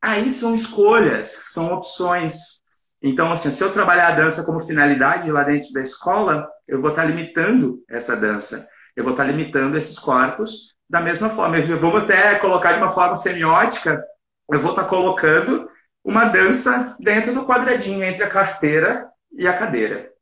Aí 0.00 0.32
são 0.32 0.54
escolhas, 0.54 1.42
são 1.44 1.70
opções. 1.74 2.62
Então, 3.02 3.30
assim, 3.30 3.50
se 3.50 3.62
eu 3.62 3.72
trabalhar 3.72 4.08
a 4.08 4.14
dança 4.16 4.46
como 4.46 4.66
finalidade 4.66 5.30
lá 5.30 5.42
dentro 5.42 5.70
da 5.74 5.82
escola, 5.82 6.48
eu 6.66 6.80
vou 6.80 6.90
estar 6.90 7.04
limitando 7.04 7.84
essa 7.90 8.16
dança. 8.16 8.66
Eu 8.96 9.04
vou 9.04 9.12
estar 9.12 9.24
limitando 9.24 9.76
esses 9.76 9.98
corpos 9.98 10.74
da 10.88 11.02
mesma 11.02 11.28
forma. 11.28 11.58
Eu 11.58 11.78
vou 11.78 11.94
até 11.94 12.36
colocar 12.36 12.72
de 12.72 12.78
uma 12.78 12.90
forma 12.90 13.16
semiótica, 13.16 14.02
eu 14.50 14.60
vou 14.60 14.70
estar 14.70 14.84
colocando 14.84 15.68
uma 16.06 16.26
dança 16.26 16.94
dentro 17.00 17.34
do 17.34 17.44
quadradinho 17.44 18.04
entre 18.04 18.22
a 18.22 18.30
carteira 18.30 19.10
e 19.32 19.44
a 19.44 19.58
cadeira. 19.58 20.12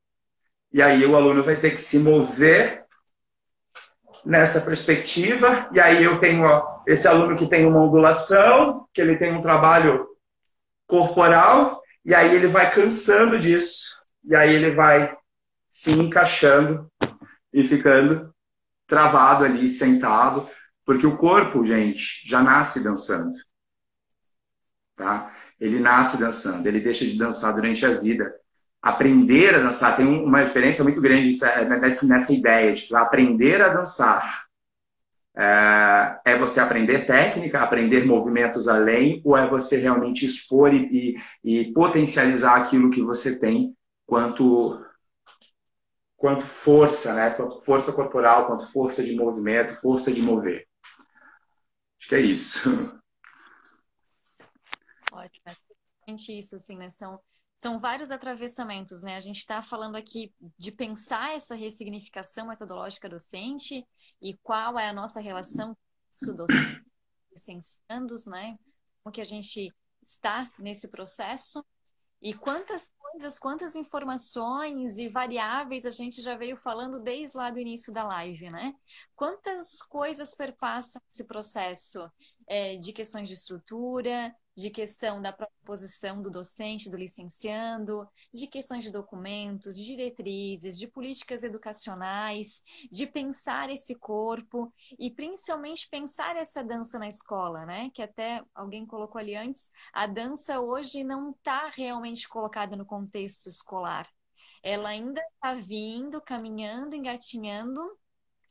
E 0.72 0.80
aí 0.80 1.04
o 1.04 1.14
aluno 1.14 1.42
vai 1.42 1.56
ter 1.56 1.72
que 1.72 1.80
se 1.80 1.98
mover 1.98 2.86
nessa 4.24 4.62
perspectiva, 4.62 5.68
e 5.72 5.78
aí 5.78 6.02
eu 6.02 6.18
tenho 6.18 6.44
ó, 6.44 6.82
esse 6.86 7.06
aluno 7.06 7.36
que 7.36 7.46
tem 7.46 7.66
uma 7.66 7.82
ondulação, 7.82 8.88
que 8.94 9.00
ele 9.02 9.18
tem 9.18 9.34
um 9.34 9.42
trabalho 9.42 10.08
corporal, 10.86 11.82
e 12.02 12.14
aí 12.14 12.34
ele 12.34 12.46
vai 12.46 12.72
cansando 12.72 13.38
disso, 13.38 13.94
e 14.24 14.34
aí 14.34 14.54
ele 14.54 14.74
vai 14.74 15.14
se 15.68 15.92
encaixando 15.92 16.90
e 17.52 17.62
ficando 17.62 18.34
travado 18.86 19.44
ali, 19.44 19.68
sentado, 19.68 20.48
porque 20.86 21.06
o 21.06 21.18
corpo, 21.18 21.66
gente, 21.66 22.26
já 22.26 22.42
nasce 22.42 22.82
dançando. 22.82 23.34
Tá? 24.96 25.33
Ele 25.60 25.78
nasce 25.80 26.18
dançando, 26.18 26.66
ele 26.66 26.80
deixa 26.80 27.04
de 27.04 27.16
dançar 27.16 27.54
durante 27.54 27.84
a 27.84 27.94
vida. 27.94 28.34
Aprender 28.82 29.54
a 29.54 29.58
dançar 29.58 29.96
tem 29.96 30.06
uma 30.06 30.44
diferença 30.44 30.82
muito 30.84 31.00
grande 31.00 31.38
nessa, 31.78 32.32
ideia 32.32 32.74
de 32.74 32.94
aprender 32.94 33.62
a 33.62 33.68
dançar. 33.68 34.44
É, 35.36 36.20
é, 36.26 36.38
você 36.38 36.60
aprender 36.60 37.06
técnica, 37.06 37.60
aprender 37.60 38.04
movimentos 38.04 38.68
além, 38.68 39.20
ou 39.24 39.36
é 39.36 39.48
você 39.48 39.80
realmente 39.80 40.24
expor 40.24 40.72
e, 40.72 41.16
e, 41.42 41.60
e 41.60 41.72
potencializar 41.72 42.56
aquilo 42.56 42.90
que 42.90 43.02
você 43.02 43.40
tem 43.40 43.74
quanto 44.06 44.78
quanto 46.16 46.46
força, 46.46 47.14
né? 47.14 47.30
Quanto 47.30 47.62
força 47.62 47.92
corporal, 47.92 48.46
quanto 48.46 48.72
força 48.72 49.04
de 49.04 49.14
movimento, 49.14 49.74
força 49.80 50.12
de 50.12 50.22
mover. 50.22 50.66
Acho 51.98 52.08
que 52.08 52.14
é 52.14 52.20
isso. 52.20 52.98
Ótimo, 55.14 55.44
é 56.06 56.12
isso, 56.32 56.56
assim, 56.56 56.76
né? 56.76 56.90
São, 56.90 57.20
são 57.56 57.78
vários 57.78 58.10
atravessamentos, 58.10 59.02
né? 59.02 59.16
A 59.16 59.20
gente 59.20 59.38
está 59.38 59.62
falando 59.62 59.96
aqui 59.96 60.34
de 60.58 60.72
pensar 60.72 61.34
essa 61.34 61.54
ressignificação 61.54 62.48
metodológica 62.48 63.08
docente 63.08 63.86
e 64.20 64.36
qual 64.42 64.78
é 64.78 64.88
a 64.88 64.92
nossa 64.92 65.20
relação 65.20 65.76
com 66.26 66.34
docente, 66.34 66.84
licenciandos, 67.32 68.26
né? 68.26 68.56
Como 69.02 69.12
que 69.12 69.20
a 69.20 69.24
gente 69.24 69.72
está 70.02 70.50
nesse 70.58 70.88
processo 70.88 71.64
e 72.20 72.32
quantas 72.32 72.90
coisas, 72.98 73.38
quantas 73.38 73.76
informações 73.76 74.98
e 74.98 75.08
variáveis 75.08 75.84
a 75.84 75.90
gente 75.90 76.22
já 76.22 76.34
veio 76.34 76.56
falando 76.56 77.02
desde 77.02 77.36
lá 77.36 77.50
do 77.50 77.58
início 77.58 77.92
da 77.92 78.02
live, 78.04 78.50
né? 78.50 78.74
Quantas 79.14 79.82
coisas 79.82 80.34
perpassam 80.34 81.00
esse 81.08 81.24
processo 81.24 82.10
é, 82.46 82.76
de 82.76 82.92
questões 82.92 83.28
de 83.28 83.34
estrutura, 83.34 84.34
de 84.56 84.70
questão 84.70 85.20
da 85.20 85.32
proposição 85.32 86.22
do 86.22 86.30
docente, 86.30 86.88
do 86.88 86.96
licenciando, 86.96 88.08
de 88.32 88.46
questões 88.46 88.84
de 88.84 88.92
documentos, 88.92 89.76
de 89.76 89.84
diretrizes, 89.84 90.78
de 90.78 90.86
políticas 90.86 91.42
educacionais, 91.42 92.62
de 92.90 93.06
pensar 93.06 93.70
esse 93.70 93.94
corpo 93.94 94.72
e 94.98 95.10
principalmente 95.10 95.88
pensar 95.88 96.36
essa 96.36 96.62
dança 96.62 96.98
na 96.98 97.08
escola, 97.08 97.66
né? 97.66 97.90
Que 97.92 98.02
até 98.02 98.42
alguém 98.54 98.86
colocou 98.86 99.18
ali 99.18 99.34
antes, 99.34 99.70
a 99.92 100.06
dança 100.06 100.60
hoje 100.60 101.02
não 101.02 101.30
está 101.30 101.68
realmente 101.68 102.28
colocada 102.28 102.76
no 102.76 102.86
contexto 102.86 103.48
escolar. 103.48 104.08
Ela 104.62 104.90
ainda 104.90 105.20
está 105.34 105.54
vindo, 105.54 106.20
caminhando, 106.20 106.96
engatinhando 106.96 107.80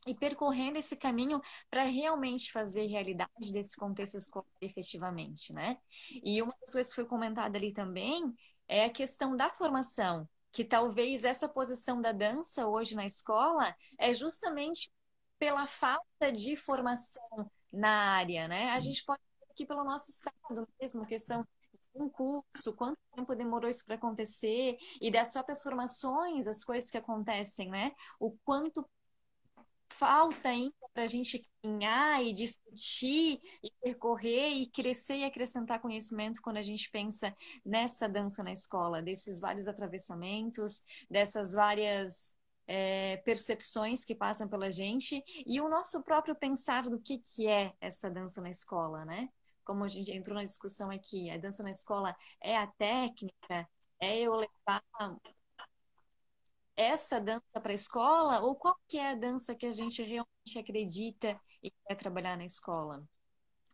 e 0.06 0.14
percorrendo 0.14 0.78
esse 0.78 0.96
caminho 0.96 1.40
para 1.70 1.84
realmente 1.84 2.52
fazer 2.52 2.86
realidade 2.86 3.52
desse 3.52 3.76
contexto 3.76 4.16
escolar 4.16 4.46
efetivamente, 4.60 5.52
né? 5.52 5.78
E 6.22 6.42
uma 6.42 6.54
das 6.60 6.72
coisas 6.72 6.92
que 6.92 6.96
foi 6.96 7.06
comentada 7.06 7.56
ali 7.56 7.72
também 7.72 8.34
é 8.68 8.84
a 8.84 8.90
questão 8.90 9.36
da 9.36 9.50
formação, 9.50 10.28
que 10.52 10.64
talvez 10.64 11.24
essa 11.24 11.48
posição 11.48 12.00
da 12.00 12.12
dança 12.12 12.66
hoje 12.66 12.94
na 12.94 13.06
escola 13.06 13.74
é 13.98 14.12
justamente 14.12 14.90
pela 15.38 15.66
falta 15.66 16.30
de 16.32 16.56
formação 16.56 17.50
na 17.72 17.90
área, 18.16 18.46
né? 18.46 18.70
A 18.70 18.80
gente 18.80 19.04
pode 19.04 19.20
aqui 19.50 19.64
pelo 19.66 19.84
nosso 19.84 20.10
estado 20.10 20.68
mesmo, 20.80 21.06
questão 21.06 21.42
de 21.42 22.02
um 22.02 22.08
curso, 22.08 22.72
quanto 22.74 22.98
tempo 23.14 23.34
demorou 23.34 23.70
isso 23.70 23.84
para 23.84 23.94
acontecer 23.94 24.76
e 25.00 25.10
das 25.10 25.32
próprias 25.32 25.62
formações, 25.62 26.46
as 26.48 26.64
coisas 26.64 26.90
que 26.90 26.98
acontecem, 26.98 27.70
né? 27.70 27.92
O 28.18 28.32
quanto 28.44 28.84
falta 29.98 30.48
ainda 30.48 30.74
para 30.92 31.04
a 31.04 31.06
gente 31.06 31.44
caminhar 31.62 32.22
e 32.22 32.32
discutir 32.32 33.40
e 33.62 33.70
percorrer 33.82 34.50
e 34.52 34.66
crescer 34.70 35.16
e 35.18 35.24
acrescentar 35.24 35.80
conhecimento 35.80 36.40
quando 36.40 36.58
a 36.58 36.62
gente 36.62 36.90
pensa 36.90 37.34
nessa 37.64 38.08
dança 38.08 38.42
na 38.42 38.52
escola, 38.52 39.02
desses 39.02 39.40
vários 39.40 39.66
atravessamentos, 39.66 40.82
dessas 41.10 41.52
várias 41.54 42.32
é, 42.66 43.16
percepções 43.18 44.04
que 44.04 44.14
passam 44.14 44.48
pela 44.48 44.70
gente 44.70 45.22
e 45.46 45.60
o 45.60 45.68
nosso 45.68 46.02
próprio 46.02 46.34
pensar 46.34 46.88
do 46.88 46.98
que, 46.98 47.18
que 47.18 47.46
é 47.46 47.74
essa 47.80 48.10
dança 48.10 48.40
na 48.40 48.50
escola, 48.50 49.04
né? 49.04 49.28
Como 49.64 49.84
a 49.84 49.88
gente 49.88 50.12
entrou 50.12 50.36
na 50.36 50.44
discussão 50.44 50.90
aqui, 50.90 51.30
a 51.30 51.38
dança 51.38 51.62
na 51.62 51.70
escola 51.70 52.14
é 52.42 52.56
a 52.56 52.66
técnica, 52.66 53.68
é 54.00 54.20
eu 54.20 54.34
levar 54.34 54.82
essa 56.76 57.20
dança 57.20 57.60
para 57.60 57.72
a 57.72 57.74
escola? 57.74 58.40
Ou 58.40 58.54
qual 58.54 58.76
que 58.88 58.98
é 58.98 59.12
a 59.12 59.14
dança 59.14 59.54
que 59.54 59.66
a 59.66 59.72
gente 59.72 60.02
realmente 60.02 60.58
acredita 60.58 61.36
e 61.62 61.70
quer 61.86 61.94
trabalhar 61.94 62.36
na 62.36 62.44
escola? 62.44 63.02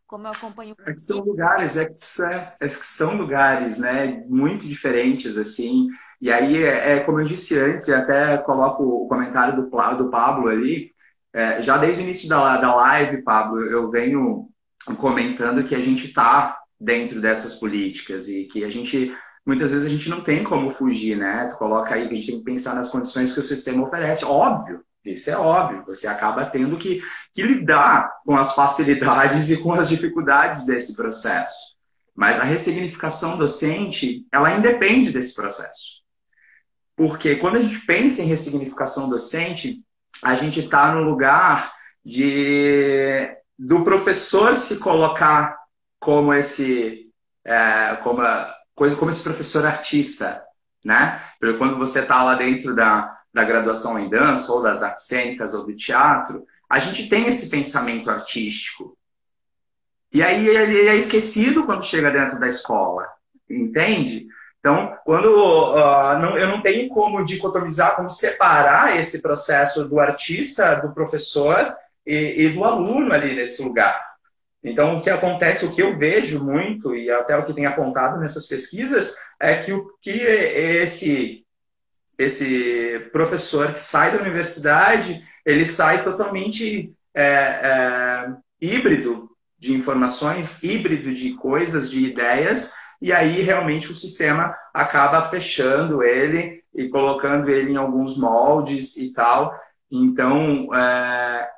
Como 0.07 0.27
eu 0.27 0.31
acompanho... 0.31 0.75
É 0.85 0.93
que 0.93 0.99
são 0.99 1.19
lugares, 1.19 1.77
é 1.77 1.85
que 1.85 1.95
são, 1.97 2.29
é 2.29 2.67
que 2.67 2.85
são 2.85 3.17
lugares, 3.17 3.79
né, 3.79 4.25
muito 4.27 4.67
diferentes, 4.67 5.37
assim, 5.37 5.87
e 6.21 6.31
aí, 6.31 6.63
é, 6.63 6.97
é 6.97 6.99
como 6.99 7.19
eu 7.19 7.25
disse 7.25 7.57
antes, 7.57 7.87
e 7.87 7.93
até 7.93 8.37
coloco 8.37 8.83
o 8.83 9.07
comentário 9.07 9.55
do, 9.55 9.63
do 9.97 10.11
Pablo 10.11 10.49
ali, 10.49 10.91
é, 11.33 11.61
já 11.61 11.77
desde 11.77 12.01
o 12.01 12.03
início 12.03 12.29
da, 12.29 12.57
da 12.57 12.75
live, 12.75 13.23
Pablo, 13.23 13.59
eu 13.61 13.89
venho 13.89 14.49
comentando 14.97 15.63
que 15.63 15.73
a 15.73 15.79
gente 15.79 16.07
está 16.07 16.59
dentro 16.79 17.19
dessas 17.19 17.55
políticas 17.55 18.27
e 18.27 18.45
que 18.45 18.63
a 18.63 18.69
gente 18.69 19.15
muitas 19.45 19.71
vezes 19.71 19.87
a 19.87 19.89
gente 19.89 20.09
não 20.09 20.21
tem 20.21 20.43
como 20.43 20.71
fugir, 20.71 21.17
né? 21.17 21.47
Tu 21.51 21.57
coloca 21.57 21.93
aí 21.93 22.07
que 22.07 22.13
a 22.13 22.15
gente 22.15 22.27
tem 22.27 22.39
que 22.39 22.45
pensar 22.45 22.75
nas 22.75 22.89
condições 22.89 23.33
que 23.33 23.39
o 23.39 23.43
sistema 23.43 23.83
oferece. 23.85 24.23
Óbvio, 24.25 24.83
isso 25.03 25.29
é 25.29 25.37
óbvio. 25.37 25.83
Você 25.87 26.07
acaba 26.07 26.45
tendo 26.45 26.77
que, 26.77 27.01
que 27.33 27.41
lidar 27.41 28.11
com 28.25 28.37
as 28.37 28.53
facilidades 28.53 29.49
e 29.49 29.57
com 29.57 29.73
as 29.73 29.89
dificuldades 29.89 30.65
desse 30.65 30.95
processo. 30.95 31.71
Mas 32.15 32.39
a 32.39 32.43
ressignificação 32.43 33.37
docente, 33.37 34.25
ela 34.31 34.51
independe 34.51 35.11
desse 35.11 35.33
processo. 35.33 36.01
Porque 36.95 37.35
quando 37.37 37.55
a 37.55 37.61
gente 37.61 37.79
pensa 37.85 38.21
em 38.21 38.27
ressignificação 38.27 39.09
docente, 39.09 39.81
a 40.21 40.35
gente 40.35 40.59
está 40.59 40.93
no 40.93 41.01
lugar 41.01 41.73
de 42.05 43.35
do 43.57 43.83
professor 43.83 44.57
se 44.57 44.79
colocar 44.79 45.57
como 45.99 46.33
esse 46.33 47.11
é, 47.45 47.95
como 47.97 48.21
a, 48.21 48.55
coisa 48.81 48.95
como 48.95 49.11
esse 49.11 49.23
professor 49.23 49.63
artista, 49.63 50.41
né? 50.83 51.21
Quando 51.59 51.77
você 51.77 51.99
está 51.99 52.23
lá 52.23 52.33
dentro 52.33 52.73
da, 52.73 53.15
da 53.31 53.43
graduação 53.43 53.99
em 53.99 54.09
dança, 54.09 54.51
ou 54.51 54.63
das 54.63 54.81
artes 54.81 55.05
cênicas, 55.05 55.53
ou 55.53 55.63
do 55.63 55.75
teatro, 55.75 56.47
a 56.67 56.79
gente 56.79 57.07
tem 57.07 57.27
esse 57.27 57.51
pensamento 57.51 58.09
artístico. 58.09 58.97
E 60.11 60.23
aí 60.23 60.47
ele 60.47 60.87
é 60.87 60.95
esquecido 60.95 61.63
quando 61.63 61.85
chega 61.85 62.09
dentro 62.09 62.39
da 62.39 62.47
escola, 62.47 63.07
entende? 63.47 64.25
Então, 64.59 64.97
quando 65.05 65.27
uh, 65.27 66.17
não, 66.17 66.35
eu 66.39 66.47
não 66.47 66.63
tenho 66.63 66.89
como 66.89 67.23
dicotomizar, 67.23 67.95
como 67.95 68.09
separar 68.09 68.97
esse 68.97 69.21
processo 69.21 69.87
do 69.87 69.99
artista, 69.99 70.73
do 70.73 70.91
professor 70.91 71.71
e, 72.03 72.45
e 72.45 72.49
do 72.49 72.63
aluno 72.63 73.13
ali 73.13 73.35
nesse 73.35 73.61
lugar. 73.61 74.10
Então, 74.63 74.97
o 74.97 75.01
que 75.01 75.09
acontece, 75.09 75.65
o 75.65 75.73
que 75.73 75.81
eu 75.81 75.97
vejo 75.97 76.43
muito, 76.43 76.95
e 76.95 77.09
até 77.09 77.35
o 77.35 77.45
que 77.45 77.53
tem 77.53 77.65
apontado 77.65 78.19
nessas 78.19 78.47
pesquisas, 78.47 79.15
é 79.39 79.57
que 79.57 79.73
o 79.73 79.91
que 80.01 80.11
esse, 80.11 81.43
esse 82.17 83.09
professor 83.11 83.73
que 83.73 83.79
sai 83.79 84.11
da 84.11 84.21
universidade, 84.21 85.23
ele 85.43 85.65
sai 85.65 86.03
totalmente 86.03 86.93
é, 87.13 87.23
é, 87.23 88.33
híbrido 88.61 89.29
de 89.57 89.73
informações, 89.73 90.61
híbrido 90.61 91.13
de 91.13 91.33
coisas, 91.33 91.89
de 91.89 92.05
ideias, 92.05 92.75
e 93.01 93.11
aí 93.11 93.41
realmente 93.41 93.91
o 93.91 93.95
sistema 93.95 94.55
acaba 94.71 95.27
fechando 95.29 96.03
ele 96.03 96.63
e 96.73 96.87
colocando 96.87 97.49
ele 97.49 97.71
em 97.71 97.77
alguns 97.77 98.15
moldes 98.15 98.95
e 98.95 99.11
tal. 99.11 99.59
Então, 99.89 100.73
é, 100.75 101.49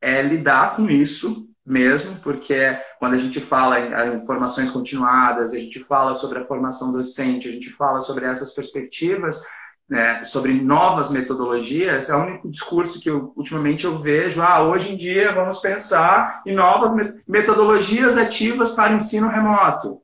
é 0.00 0.22
lidar 0.22 0.76
com 0.76 0.88
isso 0.88 1.48
mesmo, 1.64 2.16
porque 2.20 2.76
quando 2.98 3.14
a 3.14 3.18
gente 3.18 3.40
fala 3.40 3.78
em, 3.78 4.16
informações 4.16 4.70
continuadas, 4.70 5.52
a 5.52 5.58
gente 5.58 5.80
fala 5.80 6.14
sobre 6.14 6.40
a 6.40 6.44
formação 6.44 6.92
docente, 6.92 7.48
a 7.48 7.52
gente 7.52 7.70
fala 7.70 8.00
sobre 8.00 8.26
essas 8.26 8.52
perspectivas, 8.52 9.44
né, 9.88 10.24
sobre 10.24 10.54
novas 10.54 11.10
metodologias, 11.10 12.08
é 12.08 12.16
o 12.16 12.22
único 12.22 12.50
discurso 12.50 13.00
que 13.00 13.10
eu, 13.10 13.32
ultimamente 13.36 13.84
eu 13.84 13.98
vejo, 13.98 14.40
ah, 14.40 14.62
hoje 14.62 14.92
em 14.92 14.96
dia 14.96 15.32
vamos 15.32 15.60
pensar 15.60 16.42
em 16.46 16.54
novas 16.54 17.14
metodologias 17.28 18.16
ativas 18.16 18.74
para 18.74 18.94
ensino 18.94 19.28
remoto. 19.28 20.00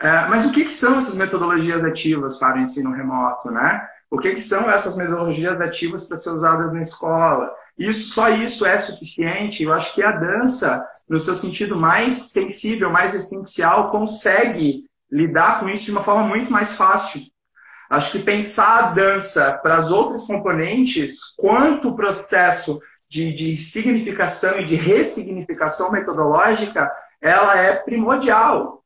É, 0.00 0.26
mas 0.28 0.46
o 0.46 0.52
que, 0.52 0.64
que, 0.64 0.74
são 0.74 0.96
essas 0.96 1.18
metodologias 1.18 1.84
ativas 1.84 2.38
para 2.38 2.56
o 2.56 2.60
ensino 2.60 2.90
remoto, 2.90 3.50
né? 3.50 3.86
O 4.10 4.18
que, 4.18 4.34
que 4.34 4.42
são 4.42 4.70
essas 4.70 4.96
metodologias 4.96 5.60
ativas 5.60 6.08
para 6.08 6.16
ser 6.16 6.30
usadas 6.30 6.72
na 6.72 6.80
escola? 6.80 7.52
Isso, 7.80 8.10
só 8.10 8.28
isso 8.28 8.66
é 8.66 8.78
suficiente? 8.78 9.62
Eu 9.62 9.72
acho 9.72 9.94
que 9.94 10.02
a 10.02 10.12
dança, 10.12 10.86
no 11.08 11.18
seu 11.18 11.34
sentido 11.34 11.80
mais 11.80 12.30
sensível, 12.30 12.90
mais 12.90 13.14
essencial, 13.14 13.86
consegue 13.86 14.84
lidar 15.10 15.60
com 15.60 15.68
isso 15.70 15.86
de 15.86 15.92
uma 15.92 16.04
forma 16.04 16.28
muito 16.28 16.52
mais 16.52 16.76
fácil. 16.76 17.22
Acho 17.88 18.12
que 18.12 18.18
pensar 18.18 18.80
a 18.80 18.94
dança 18.94 19.58
para 19.62 19.78
as 19.78 19.90
outras 19.90 20.26
componentes, 20.26 21.34
quanto 21.38 21.88
o 21.88 21.96
processo 21.96 22.78
de, 23.10 23.32
de 23.32 23.56
significação 23.56 24.60
e 24.60 24.66
de 24.66 24.76
ressignificação 24.76 25.90
metodológica, 25.90 26.90
ela 27.18 27.56
é 27.56 27.76
primordial. 27.76 28.84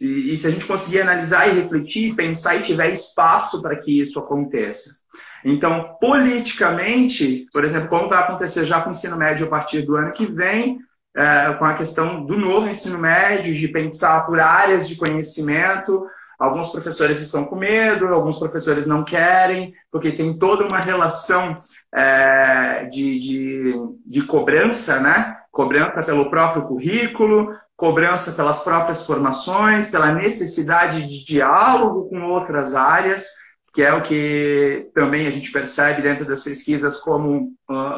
E, 0.00 0.32
e, 0.32 0.36
se 0.36 0.48
a 0.48 0.50
gente 0.50 0.66
conseguir 0.66 1.02
analisar 1.02 1.48
e 1.48 1.60
refletir, 1.60 2.16
pensar 2.16 2.56
e 2.56 2.64
tiver 2.64 2.90
espaço 2.90 3.62
para 3.62 3.76
que 3.76 4.00
isso 4.00 4.18
aconteça. 4.18 4.99
Então, 5.44 5.96
politicamente, 6.00 7.46
por 7.52 7.64
exemplo, 7.64 7.88
como 7.88 8.08
vai 8.08 8.20
acontecer 8.20 8.64
já 8.64 8.80
com 8.80 8.90
o 8.90 8.92
ensino 8.92 9.16
médio 9.16 9.46
a 9.46 9.50
partir 9.50 9.82
do 9.82 9.96
ano 9.96 10.12
que 10.12 10.26
vem, 10.26 10.78
é, 11.16 11.54
com 11.54 11.64
a 11.64 11.74
questão 11.74 12.24
do 12.24 12.38
novo 12.38 12.68
ensino 12.68 12.98
médio, 12.98 13.54
de 13.54 13.68
pensar 13.68 14.24
por 14.26 14.38
áreas 14.38 14.88
de 14.88 14.96
conhecimento, 14.96 16.06
Alguns 16.40 16.72
professores 16.72 17.20
estão 17.20 17.44
com 17.44 17.54
medo, 17.54 18.06
alguns 18.06 18.38
professores 18.38 18.86
não 18.86 19.04
querem, 19.04 19.74
porque 19.92 20.10
tem 20.10 20.38
toda 20.38 20.64
uma 20.64 20.80
relação 20.80 21.52
é, 21.94 22.86
de, 22.90 23.18
de, 23.18 23.74
de 24.06 24.22
cobrança, 24.22 25.00
né? 25.00 25.12
Cobrança 25.52 26.00
pelo 26.00 26.30
próprio 26.30 26.62
currículo, 26.62 27.54
cobrança 27.76 28.32
pelas 28.32 28.64
próprias 28.64 29.04
formações, 29.04 29.90
pela 29.90 30.14
necessidade 30.14 31.06
de 31.06 31.22
diálogo 31.22 32.08
com 32.08 32.22
outras 32.22 32.74
áreas, 32.74 33.26
que 33.74 33.82
é 33.82 33.92
o 33.92 34.02
que 34.02 34.90
também 34.94 35.26
a 35.26 35.30
gente 35.30 35.52
percebe 35.52 36.02
dentro 36.02 36.26
das 36.26 36.42
pesquisas 36.42 37.02
como 37.02 37.52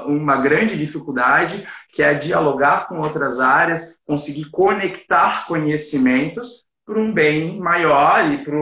uma 0.07 0.41
grande 0.41 0.77
dificuldade, 0.77 1.67
que 1.93 2.03
é 2.03 2.15
dialogar 2.15 2.89
com 2.89 3.01
outras 3.01 3.41
áreas, 3.41 3.97
conseguir 4.07 4.51
conectar 4.51 5.47
conhecimentos 5.47 6.65
para 6.85 6.99
um 6.99 7.15
bem 7.15 7.59
maior 7.59 8.31
e 8.31 8.45
para 8.45 8.55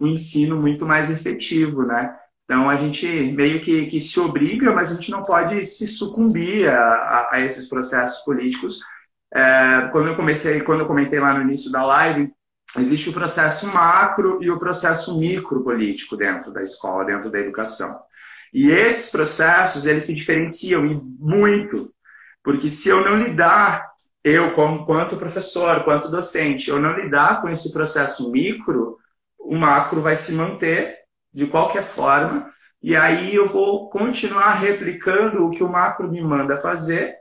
um 0.00 0.06
ensino 0.06 0.58
muito 0.58 0.84
mais 0.84 1.10
efetivo, 1.10 1.82
né? 1.82 2.14
Então 2.44 2.70
a 2.70 2.76
gente 2.76 3.06
meio 3.34 3.60
que, 3.60 3.86
que 3.86 4.00
se 4.00 4.20
obriga, 4.20 4.72
mas 4.72 4.92
a 4.92 4.94
gente 4.94 5.10
não 5.10 5.22
pode 5.22 5.64
se 5.64 5.88
sucumbir 5.88 6.68
a, 6.68 6.78
a, 6.78 7.28
a 7.32 7.40
esses 7.40 7.68
processos 7.68 8.22
políticos. 8.24 8.80
É, 9.34 9.88
quando 9.90 10.08
eu 10.08 10.16
comecei, 10.16 10.60
quando 10.62 10.80
eu 10.80 10.86
comentei 10.86 11.18
lá 11.18 11.34
no 11.34 11.42
início 11.42 11.72
da 11.72 11.84
live, 11.84 12.32
existe 12.78 13.10
o 13.10 13.12
processo 13.12 13.72
macro 13.72 14.38
e 14.42 14.50
o 14.50 14.58
processo 14.58 15.18
micro 15.18 15.62
político 15.62 16.16
dentro 16.16 16.52
da 16.52 16.62
escola, 16.62 17.04
dentro 17.04 17.30
da 17.30 17.38
educação. 17.38 17.88
E 18.52 18.70
esses 18.70 19.10
processos 19.10 19.86
eles 19.86 20.06
se 20.06 20.14
diferenciam 20.14 20.82
muito, 21.18 21.76
porque 22.42 22.70
se 22.70 22.88
eu 22.88 23.04
não 23.04 23.16
lidar 23.18 23.94
eu, 24.26 24.54
como 24.54 24.84
quanto 24.84 25.16
professor, 25.16 25.84
quanto 25.84 26.10
docente, 26.10 26.68
eu 26.68 26.80
não 26.80 26.98
lidar 26.98 27.40
com 27.40 27.48
esse 27.48 27.72
processo 27.72 28.28
micro, 28.32 28.98
o 29.38 29.54
macro 29.54 30.02
vai 30.02 30.16
se 30.16 30.34
manter 30.34 30.96
de 31.32 31.46
qualquer 31.46 31.84
forma, 31.84 32.52
e 32.82 32.96
aí 32.96 33.32
eu 33.32 33.48
vou 33.48 33.88
continuar 33.88 34.54
replicando 34.54 35.46
o 35.46 35.50
que 35.50 35.62
o 35.62 35.68
macro 35.68 36.10
me 36.10 36.20
manda 36.20 36.60
fazer. 36.60 37.14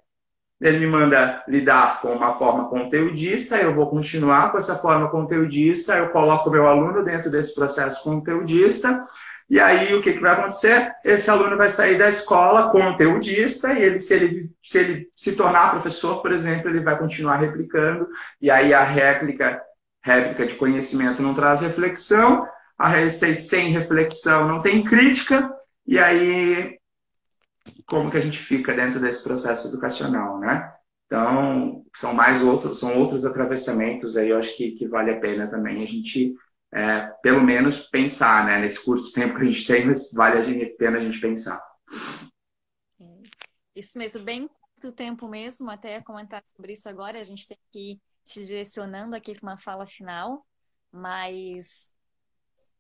Ele 0.60 0.80
me 0.80 0.88
manda 0.88 1.44
lidar 1.48 2.02
com 2.02 2.14
uma 2.14 2.34
forma 2.34 2.70
conteudista, 2.70 3.58
eu 3.58 3.74
vou 3.74 3.90
continuar 3.90 4.52
com 4.52 4.58
essa 4.58 4.78
forma 4.78 5.10
conteudista, 5.10 5.98
eu 5.98 6.10
coloco 6.10 6.50
meu 6.50 6.68
aluno 6.68 7.04
dentro 7.04 7.30
desse 7.30 7.54
processo 7.54 8.04
conteudista, 8.04 9.06
e 9.48 9.60
aí, 9.60 9.94
o 9.94 10.02
que, 10.02 10.14
que 10.14 10.20
vai 10.20 10.34
acontecer? 10.34 10.92
Esse 11.04 11.30
aluno 11.30 11.56
vai 11.56 11.70
sair 11.70 11.98
da 11.98 12.10
escola 12.10 12.72
conteudista 12.72 13.74
e 13.74 13.84
ele 13.84 14.00
se, 14.00 14.14
ele, 14.16 14.52
se 14.64 14.80
ele 14.80 15.08
se 15.16 15.36
tornar 15.36 15.70
professor, 15.70 16.22
por 16.22 16.32
exemplo, 16.32 16.70
ele 16.70 16.80
vai 16.80 16.98
continuar 16.98 17.38
replicando. 17.38 18.08
E 18.42 18.50
aí, 18.50 18.74
a 18.74 18.84
réplica, 18.84 19.62
réplica 20.04 20.48
de 20.48 20.56
conhecimento 20.56 21.22
não 21.22 21.36
traz 21.36 21.62
reflexão, 21.62 22.42
a 22.78 23.10
sem 23.10 23.70
reflexão 23.70 24.48
não 24.48 24.62
tem 24.62 24.84
crítica. 24.84 25.52
E 25.86 26.00
aí, 26.00 26.80
como 27.88 28.10
que 28.10 28.18
a 28.18 28.22
gente 28.22 28.38
fica 28.38 28.74
dentro 28.74 29.00
desse 29.00 29.24
processo 29.24 29.68
educacional, 29.70 30.40
né? 30.40 30.74
Então, 31.06 31.86
são 31.96 32.14
mais 32.14 32.42
outros, 32.42 32.80
são 32.80 33.00
outros 33.00 33.26
atravessamentos 33.26 34.18
aí, 34.18 34.30
eu 34.30 34.40
acho 34.40 34.56
que, 34.58 34.72
que 34.72 34.88
vale 34.88 35.12
a 35.12 35.20
pena 35.20 35.48
também 35.48 35.84
a 35.84 35.86
gente 35.86 36.36
é, 36.74 37.08
pelo 37.22 37.42
menos 37.42 37.88
pensar, 37.88 38.46
né? 38.46 38.60
Nesse 38.60 38.84
curto 38.84 39.12
tempo 39.14 39.36
que 39.36 39.44
a 39.44 39.46
gente 39.46 39.66
tem, 39.66 39.86
mas 39.86 40.12
vale 40.12 40.64
a 40.64 40.78
pena 40.78 40.98
a 40.98 41.02
gente 41.02 41.20
pensar. 41.20 41.62
É, 43.00 43.06
isso 43.76 43.98
mesmo, 43.98 44.24
bem 44.24 44.48
curto 44.48 44.92
tempo 44.92 45.28
mesmo, 45.28 45.70
até 45.70 46.02
comentar 46.02 46.44
sobre 46.56 46.74
isso 46.74 46.90
agora, 46.90 47.20
a 47.20 47.24
gente 47.24 47.48
tem 47.48 47.58
que 47.72 47.92
ir 47.92 48.02
se 48.24 48.44
direcionando 48.44 49.16
aqui 49.16 49.36
para 49.36 49.52
uma 49.52 49.58
fala 49.58 49.86
final, 49.86 50.46
mas 50.92 51.90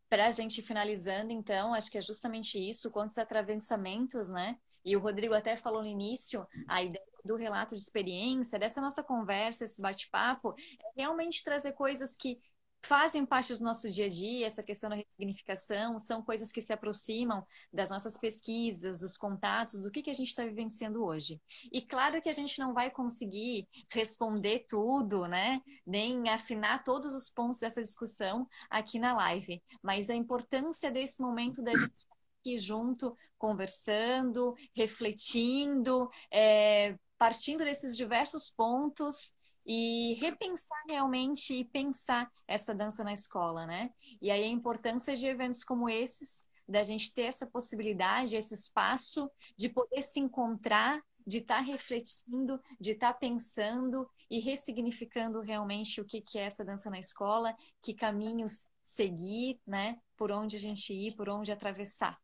para 0.10 0.28
a 0.28 0.32
gente 0.32 0.62
finalizando, 0.62 1.32
então, 1.32 1.74
acho 1.74 1.89
que 1.89 1.97
é 1.97 2.01
justamente 2.01 2.58
isso, 2.58 2.91
quantos 2.91 3.18
atravessamentos, 3.18 4.30
né? 4.30 4.58
E 4.86 4.96
o 4.96 5.00
Rodrigo 5.00 5.34
até 5.34 5.58
falou 5.58 5.82
no 5.82 5.90
início, 5.90 6.48
a 6.68 6.84
ideia 6.84 7.04
do 7.26 7.36
relato 7.36 7.74
de 7.74 7.82
experiência, 7.82 8.60
dessa 8.60 8.80
nossa 8.80 9.04
conversa, 9.04 9.66
esse 9.66 9.82
bate-papo, 9.82 10.54
é 10.96 11.02
realmente 11.02 11.44
trazer 11.44 11.74
coisas 11.74 12.16
que 12.16 12.40
fazem 12.86 13.26
parte 13.26 13.52
do 13.56 13.64
nosso 13.64 13.90
dia 13.90 14.06
a 14.06 14.10
dia, 14.10 14.46
essa 14.46 14.62
questão 14.62 14.90
da 14.92 14.96
ressignificação, 14.96 15.98
são 15.98 16.22
coisas 16.22 16.52
que 16.52 16.62
se 16.62 16.72
aproximam 16.72 17.44
das 17.74 17.90
nossas 17.90 18.16
pesquisas, 18.16 19.00
dos 19.00 19.18
contatos, 19.18 19.82
do 19.82 19.90
que, 19.90 20.04
que 20.04 20.12
a 20.12 20.14
gente 20.14 20.28
está 20.28 20.46
vivenciando 20.46 21.04
hoje. 21.04 21.42
E 21.72 21.82
claro 21.82 22.22
que 22.22 22.30
a 22.30 22.34
gente 22.34 22.60
não 22.60 22.74
vai 22.76 22.92
conseguir 22.92 23.68
responder 23.90 24.66
tudo, 24.70 25.26
né? 25.26 25.62
Nem 25.86 26.30
afinar 26.30 26.84
todos 26.84 27.14
os 27.16 27.28
pontos 27.28 27.58
dessa 27.58 27.82
discussão 27.82 28.48
aqui 28.70 29.00
na 29.00 29.16
live, 29.16 29.64
mas 29.82 30.12
a 30.12 30.16
importância 30.16 30.92
desse 30.92 31.20
momento 31.20 31.64
da 31.64 31.72
gente 31.72 32.06
aqui 32.46 32.58
junto, 32.60 33.16
conversando, 33.39 34.56
refletindo, 34.76 36.10
é, 36.32 36.96
partindo 37.18 37.64
desses 37.64 37.98
diversos 37.98 38.52
pontos 38.52 39.34
e 39.66 40.14
repensar 40.22 40.84
realmente 40.88 41.56
e 41.56 41.66
pensar 41.66 42.32
essa 42.48 42.76
dança 42.76 43.04
na 43.04 43.14
escola, 43.14 43.66
né? 43.66 43.89
E 44.22 44.30
aí 44.30 44.43
a 44.43 44.48
importância 44.48 45.16
de 45.16 45.26
eventos 45.26 45.64
como 45.64 45.89
esses, 45.89 46.48
da 46.68 46.84
gente 46.84 47.12
ter 47.14 47.24
essa 47.24 47.48
possibilidade, 47.48 48.36
esse 48.36 48.54
espaço 48.54 49.30
de 49.58 49.70
poder 49.70 50.04
se 50.04 50.20
encontrar, 50.20 51.02
de 51.26 51.39
estar 51.39 51.58
tá 51.58 51.62
refletindo, 51.62 52.62
de 52.80 52.91
estar 52.91 53.14
tá 53.14 53.20
pensando 53.20 54.08
e 54.30 54.39
ressignificando 54.39 55.41
realmente 55.41 56.00
o 56.00 56.06
que, 56.06 56.22
que 56.22 56.38
é 56.38 56.43
essa 56.43 56.64
dança 56.64 56.91
na 56.91 57.00
escola, 57.00 57.56
que 57.82 57.96
caminhos 57.96 58.68
seguir, 58.84 59.60
né? 59.66 60.00
Por 60.16 60.32
onde 60.32 60.56
a 60.56 60.60
gente 60.60 60.93
ir, 60.93 61.16
por 61.16 61.28
onde 61.28 61.52
atravessar. 61.52 62.20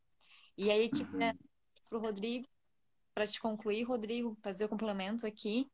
E 0.57 0.69
aí 0.69 0.89
que 0.89 1.03
uhum. 1.03 1.35
para 1.89 1.97
o 1.97 2.01
Rodrigo, 2.01 2.47
para 3.13 3.25
te 3.25 3.39
concluir, 3.39 3.83
Rodrigo, 3.83 4.37
fazer 4.41 4.65
o 4.65 4.69
complemento 4.69 5.25
aqui, 5.25 5.69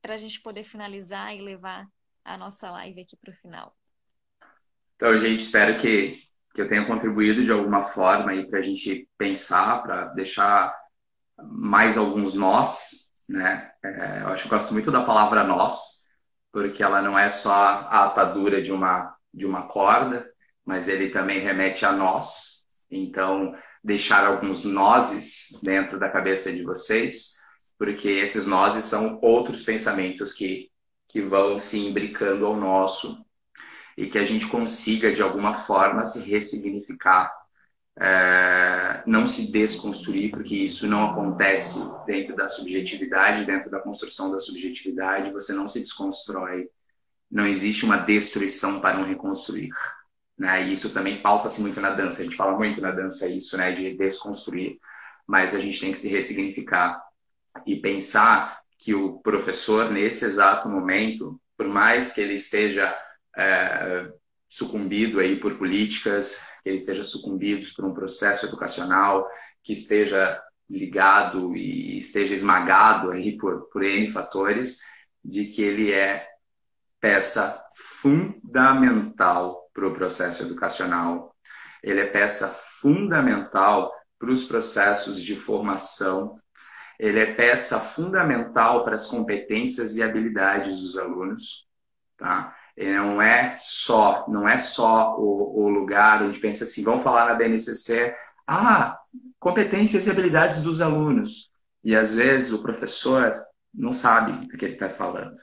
para 0.00 0.14
a 0.14 0.16
gente 0.16 0.40
poder 0.40 0.64
finalizar 0.64 1.34
e 1.34 1.40
levar 1.40 1.86
a 2.24 2.36
nossa 2.36 2.70
live 2.70 3.00
aqui 3.00 3.16
para 3.16 3.32
o 3.32 3.36
final. 3.36 3.76
Então, 4.96 5.16
gente, 5.18 5.42
espero 5.42 5.78
que, 5.80 6.22
que 6.54 6.60
eu 6.60 6.68
tenha 6.68 6.86
contribuído 6.86 7.44
de 7.44 7.50
alguma 7.50 7.84
forma 7.84 8.32
aí 8.32 8.48
para 8.48 8.60
a 8.60 8.62
gente 8.62 9.08
pensar, 9.16 9.82
para 9.82 10.06
deixar 10.06 10.76
mais 11.42 11.96
alguns 11.96 12.34
nós, 12.34 13.10
né? 13.28 13.72
É, 13.84 14.22
eu 14.22 14.28
acho 14.28 14.46
que 14.46 14.54
eu 14.54 14.58
gosto 14.58 14.72
muito 14.72 14.90
da 14.90 15.04
palavra 15.04 15.44
nós, 15.44 16.06
porque 16.52 16.82
ela 16.82 17.00
não 17.00 17.18
é 17.18 17.28
só 17.28 17.52
a 17.52 18.06
atadura 18.06 18.62
de 18.62 18.72
uma, 18.72 19.16
de 19.32 19.46
uma 19.46 19.66
corda, 19.68 20.30
mas 20.64 20.88
ele 20.88 21.10
também 21.10 21.40
remete 21.40 21.84
a 21.84 21.92
nós. 21.92 22.64
Então, 22.90 23.52
deixar 23.82 24.26
alguns 24.26 24.64
nozes 24.64 25.58
dentro 25.62 25.98
da 25.98 26.08
cabeça 26.08 26.52
de 26.52 26.62
vocês 26.62 27.42
porque 27.82 28.08
esses 28.08 28.46
nós 28.46 28.74
são 28.84 29.18
outros 29.20 29.64
pensamentos 29.64 30.32
que, 30.32 30.70
que 31.08 31.20
vão 31.20 31.58
se 31.58 31.80
imbricando 31.80 32.46
ao 32.46 32.56
nosso 32.56 33.26
e 33.96 34.06
que 34.06 34.18
a 34.18 34.22
gente 34.22 34.46
consiga, 34.46 35.12
de 35.12 35.20
alguma 35.20 35.54
forma, 35.64 36.04
se 36.04 36.30
ressignificar, 36.30 37.34
é, 37.98 39.02
não 39.04 39.26
se 39.26 39.50
desconstruir, 39.50 40.30
porque 40.30 40.54
isso 40.54 40.86
não 40.86 41.10
acontece 41.10 41.80
dentro 42.06 42.36
da 42.36 42.48
subjetividade, 42.48 43.44
dentro 43.44 43.68
da 43.68 43.80
construção 43.80 44.30
da 44.30 44.38
subjetividade, 44.38 45.32
você 45.32 45.52
não 45.52 45.66
se 45.66 45.80
desconstrói. 45.80 46.70
Não 47.28 47.48
existe 47.48 47.84
uma 47.84 47.96
destruição 47.96 48.80
para 48.80 49.00
um 49.00 49.04
reconstruir. 49.04 49.70
Né? 50.38 50.68
E 50.68 50.72
isso 50.72 50.90
também 50.90 51.20
pauta-se 51.20 51.60
muito 51.60 51.80
na 51.80 51.90
dança. 51.90 52.22
A 52.22 52.24
gente 52.24 52.36
fala 52.36 52.56
muito 52.56 52.80
na 52.80 52.90
dança 52.90 53.28
isso, 53.28 53.56
né? 53.56 53.72
De 53.72 53.96
desconstruir. 53.96 54.78
Mas 55.26 55.54
a 55.54 55.60
gente 55.60 55.80
tem 55.80 55.92
que 55.92 55.98
se 55.98 56.08
ressignificar 56.08 57.02
e 57.66 57.76
pensar 57.76 58.60
que 58.78 58.94
o 58.94 59.18
professor, 59.20 59.90
nesse 59.90 60.24
exato 60.24 60.68
momento, 60.68 61.40
por 61.56 61.68
mais 61.68 62.12
que 62.12 62.20
ele 62.20 62.34
esteja 62.34 62.96
é, 63.36 64.10
sucumbido 64.48 65.20
aí 65.20 65.38
por 65.38 65.56
políticas, 65.56 66.44
que 66.62 66.68
ele 66.68 66.78
esteja 66.78 67.04
sucumbido 67.04 67.66
por 67.76 67.84
um 67.84 67.94
processo 67.94 68.46
educacional, 68.46 69.28
que 69.62 69.72
esteja 69.72 70.42
ligado 70.68 71.56
e 71.56 71.98
esteja 71.98 72.34
esmagado 72.34 73.12
aí 73.12 73.36
por, 73.36 73.68
por 73.70 73.84
N 73.84 74.12
fatores, 74.12 74.80
de 75.24 75.46
que 75.46 75.62
ele 75.62 75.92
é 75.92 76.26
peça 77.00 77.62
fundamental 78.00 79.61
para 79.72 79.86
o 79.86 79.94
processo 79.94 80.42
educacional. 80.42 81.34
Ele 81.82 82.00
é 82.00 82.06
peça 82.06 82.48
fundamental 82.80 83.92
para 84.18 84.30
os 84.30 84.44
processos 84.44 85.20
de 85.20 85.36
formação. 85.36 86.26
Ele 86.98 87.18
é 87.18 87.34
peça 87.34 87.80
fundamental 87.80 88.84
para 88.84 88.94
as 88.94 89.06
competências 89.06 89.96
e 89.96 90.02
habilidades 90.02 90.80
dos 90.80 90.98
alunos, 90.98 91.66
tá? 92.16 92.56
Ele 92.76 92.94
não 92.94 93.20
é 93.20 93.54
só, 93.58 94.24
não 94.28 94.48
é 94.48 94.58
só 94.58 95.16
o, 95.18 95.64
o 95.64 95.68
lugar 95.68 96.22
onde 96.22 96.38
pensa 96.38 96.64
assim, 96.64 96.82
vamos 96.84 97.02
falar 97.02 97.26
na 97.26 97.34
BNCC, 97.34 98.14
ah, 98.46 98.96
competências 99.38 100.06
e 100.06 100.10
habilidades 100.10 100.62
dos 100.62 100.80
alunos. 100.80 101.50
E 101.84 101.94
às 101.94 102.14
vezes 102.14 102.52
o 102.52 102.62
professor 102.62 103.42
não 103.74 103.92
sabe 103.92 104.32
do 104.46 104.56
que 104.56 104.64
ele 104.64 104.74
está 104.74 104.88
falando 104.88 105.36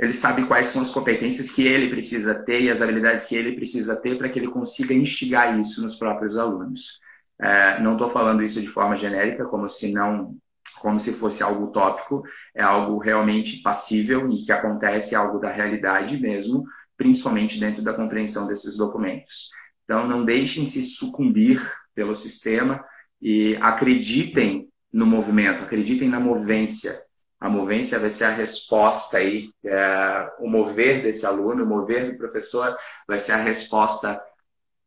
ele 0.00 0.14
sabe 0.14 0.46
quais 0.46 0.68
são 0.68 0.80
as 0.80 0.90
competências 0.90 1.50
que 1.50 1.66
ele 1.66 1.90
precisa 1.90 2.34
ter 2.34 2.62
e 2.62 2.70
as 2.70 2.80
habilidades 2.80 3.26
que 3.26 3.36
ele 3.36 3.52
precisa 3.52 3.94
ter 3.94 4.16
para 4.16 4.30
que 4.30 4.38
ele 4.38 4.48
consiga 4.48 4.94
instigar 4.94 5.60
isso 5.60 5.82
nos 5.82 5.96
próprios 5.96 6.38
alunos. 6.38 6.98
É, 7.38 7.78
não 7.82 7.92
estou 7.92 8.08
falando 8.08 8.42
isso 8.42 8.62
de 8.62 8.66
forma 8.66 8.96
genérica, 8.96 9.44
como 9.44 9.68
se 9.68 9.92
não, 9.92 10.34
como 10.80 10.98
se 10.98 11.12
fosse 11.18 11.42
algo 11.42 11.66
utópico, 11.66 12.22
é 12.54 12.62
algo 12.62 12.96
realmente 12.96 13.60
passível 13.60 14.24
e 14.32 14.42
que 14.42 14.50
acontece, 14.50 15.14
algo 15.14 15.38
da 15.38 15.52
realidade 15.52 16.18
mesmo, 16.18 16.64
principalmente 16.96 17.60
dentro 17.60 17.82
da 17.82 17.92
compreensão 17.92 18.46
desses 18.46 18.78
documentos. 18.78 19.50
Então, 19.84 20.08
não 20.08 20.24
deixem 20.24 20.66
se 20.66 20.82
sucumbir 20.82 21.60
pelo 21.94 22.16
sistema 22.16 22.82
e 23.20 23.54
acreditem 23.60 24.66
no 24.90 25.04
movimento, 25.04 25.62
acreditem 25.62 26.08
na 26.08 26.18
movência, 26.18 27.02
a 27.40 27.48
movência 27.48 27.98
vai 27.98 28.10
ser 28.10 28.24
a 28.24 28.30
resposta 28.30 29.16
aí, 29.16 29.50
é, 29.64 30.32
o 30.38 30.48
mover 30.48 31.02
desse 31.02 31.24
aluno, 31.24 31.64
o 31.64 31.66
mover 31.66 32.12
do 32.12 32.18
professor 32.18 32.76
vai 33.08 33.18
ser 33.18 33.32
a 33.32 33.36
resposta 33.36 34.22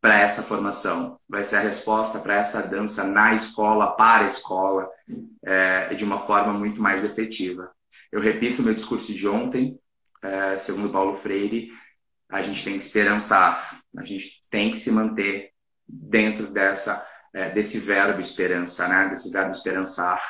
para 0.00 0.20
essa 0.20 0.42
formação, 0.42 1.16
vai 1.28 1.42
ser 1.42 1.56
a 1.56 1.60
resposta 1.60 2.20
para 2.20 2.36
essa 2.36 2.68
dança 2.68 3.04
na 3.04 3.34
escola, 3.34 3.96
para 3.96 4.24
a 4.24 4.26
escola, 4.26 4.88
é, 5.42 5.94
de 5.94 6.04
uma 6.04 6.20
forma 6.20 6.52
muito 6.52 6.80
mais 6.80 7.02
efetiva. 7.04 7.72
Eu 8.12 8.20
repito 8.20 8.62
meu 8.62 8.74
discurso 8.74 9.12
de 9.12 9.26
ontem, 9.26 9.80
é, 10.22 10.58
segundo 10.58 10.90
Paulo 10.90 11.16
Freire, 11.16 11.70
a 12.30 12.40
gente 12.42 12.62
tem 12.62 12.74
que 12.74 12.84
esperançar, 12.84 13.80
a 13.96 14.04
gente 14.04 14.40
tem 14.50 14.70
que 14.70 14.76
se 14.76 14.92
manter 14.92 15.50
dentro 15.86 16.46
dessa, 16.48 17.04
é, 17.32 17.50
desse 17.50 17.78
verbo 17.78 18.20
esperança, 18.20 18.86
né? 18.86 19.08
desse 19.08 19.30
verbo 19.30 19.50
esperançar, 19.50 20.22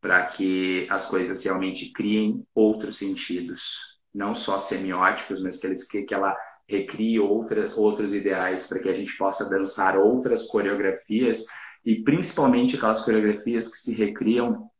para 0.00 0.24
que 0.26 0.86
as 0.90 1.06
coisas 1.06 1.44
realmente 1.44 1.92
criem 1.92 2.44
outros 2.54 2.98
sentidos, 2.98 3.98
não 4.14 4.34
só 4.34 4.58
semióticos, 4.58 5.42
mas 5.42 5.60
que, 5.60 5.66
eles, 5.66 5.86
que, 5.86 6.06
ela 6.14 6.34
recrie 6.66 7.20
outras, 7.20 7.76
outros 7.76 8.14
ideais, 8.14 8.66
para 8.66 8.78
que 8.78 8.88
a 8.88 8.94
gente 8.94 9.16
possa 9.16 9.48
dançar 9.48 9.98
outras 9.98 10.46
coreografias 10.46 11.44
e 11.84 12.02
principalmente 12.02 12.76
aquelas 12.76 13.04
coreografias 13.04 13.68
que 13.68 13.78
se 13.78 13.94
recriam 13.94 14.70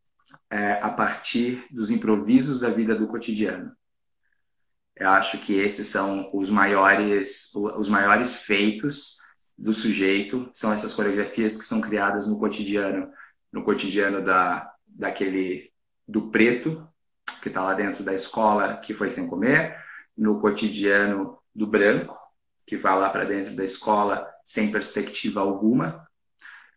é, 0.50 0.72
a 0.82 0.90
partir 0.90 1.64
dos 1.70 1.90
improvisos 1.90 2.60
da 2.60 2.70
vida 2.70 2.94
do 2.94 3.06
cotidiano. 3.06 3.72
Eu 4.96 5.10
acho 5.10 5.38
que 5.38 5.54
esses 5.54 5.88
são 5.88 6.28
os 6.34 6.50
maiores, 6.50 7.54
os 7.54 7.88
maiores 7.88 8.42
feitos 8.42 9.18
do 9.56 9.72
sujeito, 9.72 10.50
são 10.52 10.72
essas 10.72 10.92
coreografias 10.94 11.56
que 11.56 11.64
são 11.64 11.80
criadas 11.80 12.26
no 12.26 12.38
cotidiano, 12.38 13.10
no 13.52 13.62
cotidiano 13.62 14.24
da, 14.24 14.69
daquele 15.01 15.72
do 16.07 16.30
preto 16.30 16.86
que 17.42 17.48
está 17.48 17.62
lá 17.62 17.72
dentro 17.72 18.05
da 18.05 18.12
escola 18.12 18.76
que 18.76 18.92
foi 18.92 19.11
sem 19.11 19.28
comer, 19.28 19.76
no 20.16 20.40
cotidiano 20.40 21.38
do 21.55 21.66
branco 21.66 22.16
que 22.66 22.76
vai 22.76 22.96
lá 22.98 23.09
para 23.09 23.24
dentro 23.24 23.57
da 23.57 23.64
escola 23.64 24.28
sem 24.44 24.70
perspectiva 24.70 25.40
alguma, 25.40 26.07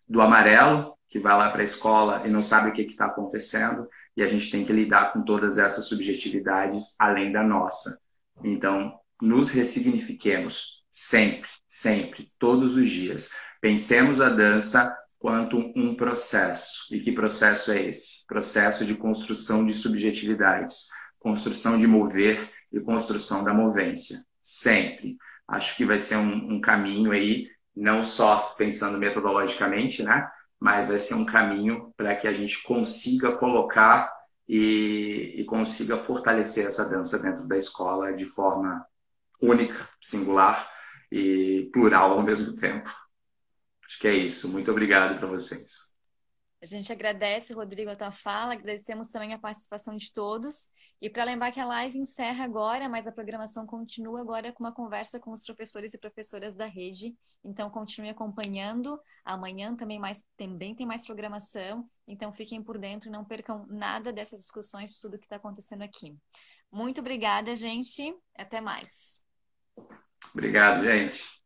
do 0.08 0.22
amarelo 0.22 0.98
que 1.10 1.20
vai 1.20 1.38
lá 1.38 1.52
para 1.52 1.62
a 1.62 1.66
escola 1.66 2.26
e 2.26 2.30
não 2.30 2.42
sabe 2.42 2.70
o 2.70 2.74
que 2.74 2.82
está 2.84 3.06
acontecendo 3.06 3.86
e 4.16 4.24
a 4.24 4.28
gente 4.28 4.50
tem 4.50 4.64
que 4.64 4.72
lidar 4.72 5.12
com 5.12 5.22
todas 5.22 5.58
essas 5.58 5.86
subjetividades 5.86 6.96
além 6.98 7.32
da 7.32 7.44
nossa. 7.44 8.00
Então, 8.44 8.98
nos 9.22 9.52
ressignifiquemos 9.52 10.84
sempre, 10.90 11.48
sempre, 11.68 12.26
todos 12.40 12.78
os 12.78 12.90
dias. 12.90 13.32
Pensemos 13.60 14.22
a 14.22 14.30
dança 14.30 14.96
quanto 15.24 15.72
um 15.74 15.96
processo. 15.96 16.94
E 16.94 17.00
que 17.00 17.10
processo 17.10 17.72
é 17.72 17.84
esse? 17.84 18.26
Processo 18.28 18.86
de 18.86 18.94
construção 18.94 19.66
de 19.66 19.74
subjetividades, 19.74 20.90
construção 21.18 21.80
de 21.80 21.88
mover 21.88 22.52
e 22.74 22.82
construção 22.82 23.42
da 23.42 23.54
movência. 23.54 24.22
Sempre. 24.44 25.16
Acho 25.48 25.78
que 25.78 25.86
vai 25.86 25.98
ser 25.98 26.18
um, 26.18 26.56
um 26.56 26.60
caminho 26.60 27.14
aí, 27.14 27.48
não 27.74 28.04
só 28.04 28.36
pensando 28.58 28.98
metodologicamente, 28.98 30.04
né? 30.04 30.30
Mas 30.60 30.90
vai 30.90 31.00
ser 31.00 31.14
um 31.14 31.26
caminho 31.26 31.94
para 31.96 32.18
que 32.18 32.28
a 32.28 32.34
gente 32.34 32.62
consiga 32.62 33.32
colocar 33.32 34.14
e, 34.46 35.36
e 35.38 35.46
consiga 35.46 35.96
fortalecer 35.96 36.66
essa 36.66 36.90
dança 36.90 37.18
dentro 37.18 37.48
da 37.48 37.58
escola 37.58 38.12
de 38.12 38.26
forma 38.26 38.86
única, 39.42 39.88
singular 40.02 40.70
e 41.10 41.70
plural 41.72 42.12
ao 42.12 42.24
mesmo 42.24 42.58
tempo. 42.58 42.90
Acho 43.94 44.00
que 44.00 44.08
é 44.08 44.14
isso. 44.16 44.52
Muito 44.52 44.72
obrigado 44.72 45.20
para 45.20 45.28
vocês. 45.28 45.92
A 46.60 46.66
gente 46.66 46.92
agradece, 46.92 47.54
Rodrigo, 47.54 47.92
a 47.92 47.96
tua 47.96 48.12
fala, 48.12 48.54
agradecemos 48.54 49.10
também 49.10 49.34
a 49.34 49.38
participação 49.38 49.96
de 49.96 50.12
todos. 50.12 50.70
E 51.00 51.10
para 51.10 51.26
lembrar 51.26 51.52
que 51.52 51.60
a 51.60 51.66
live 51.66 52.00
encerra 52.00 52.44
agora, 52.44 52.90
mas 52.90 53.06
a 53.06 53.12
programação 53.12 53.68
continua 53.68 54.22
agora 54.22 54.52
com 54.52 54.64
uma 54.64 54.74
conversa 54.74 55.20
com 55.20 55.32
os 55.32 55.46
professores 55.46 55.94
e 55.94 55.98
professoras 56.00 56.56
da 56.56 56.66
rede. 56.66 57.16
Então, 57.44 57.70
continue 57.70 58.10
acompanhando. 58.10 59.00
Amanhã 59.24 59.76
também, 59.76 60.00
mais, 60.00 60.24
também 60.36 60.74
tem 60.74 60.88
mais 60.88 61.06
programação. 61.06 61.88
Então, 62.08 62.34
fiquem 62.34 62.64
por 62.64 62.80
dentro 62.80 63.10
e 63.10 63.12
não 63.12 63.26
percam 63.26 63.68
nada 63.68 64.12
dessas 64.12 64.40
discussões, 64.40 64.98
tudo 65.00 65.20
que 65.20 65.26
está 65.26 65.36
acontecendo 65.36 65.84
aqui. 65.84 66.18
Muito 66.72 67.02
obrigada, 67.02 67.54
gente. 67.54 68.16
Até 68.36 68.60
mais. 68.60 69.22
Obrigado, 70.34 70.84
gente. 70.84 71.43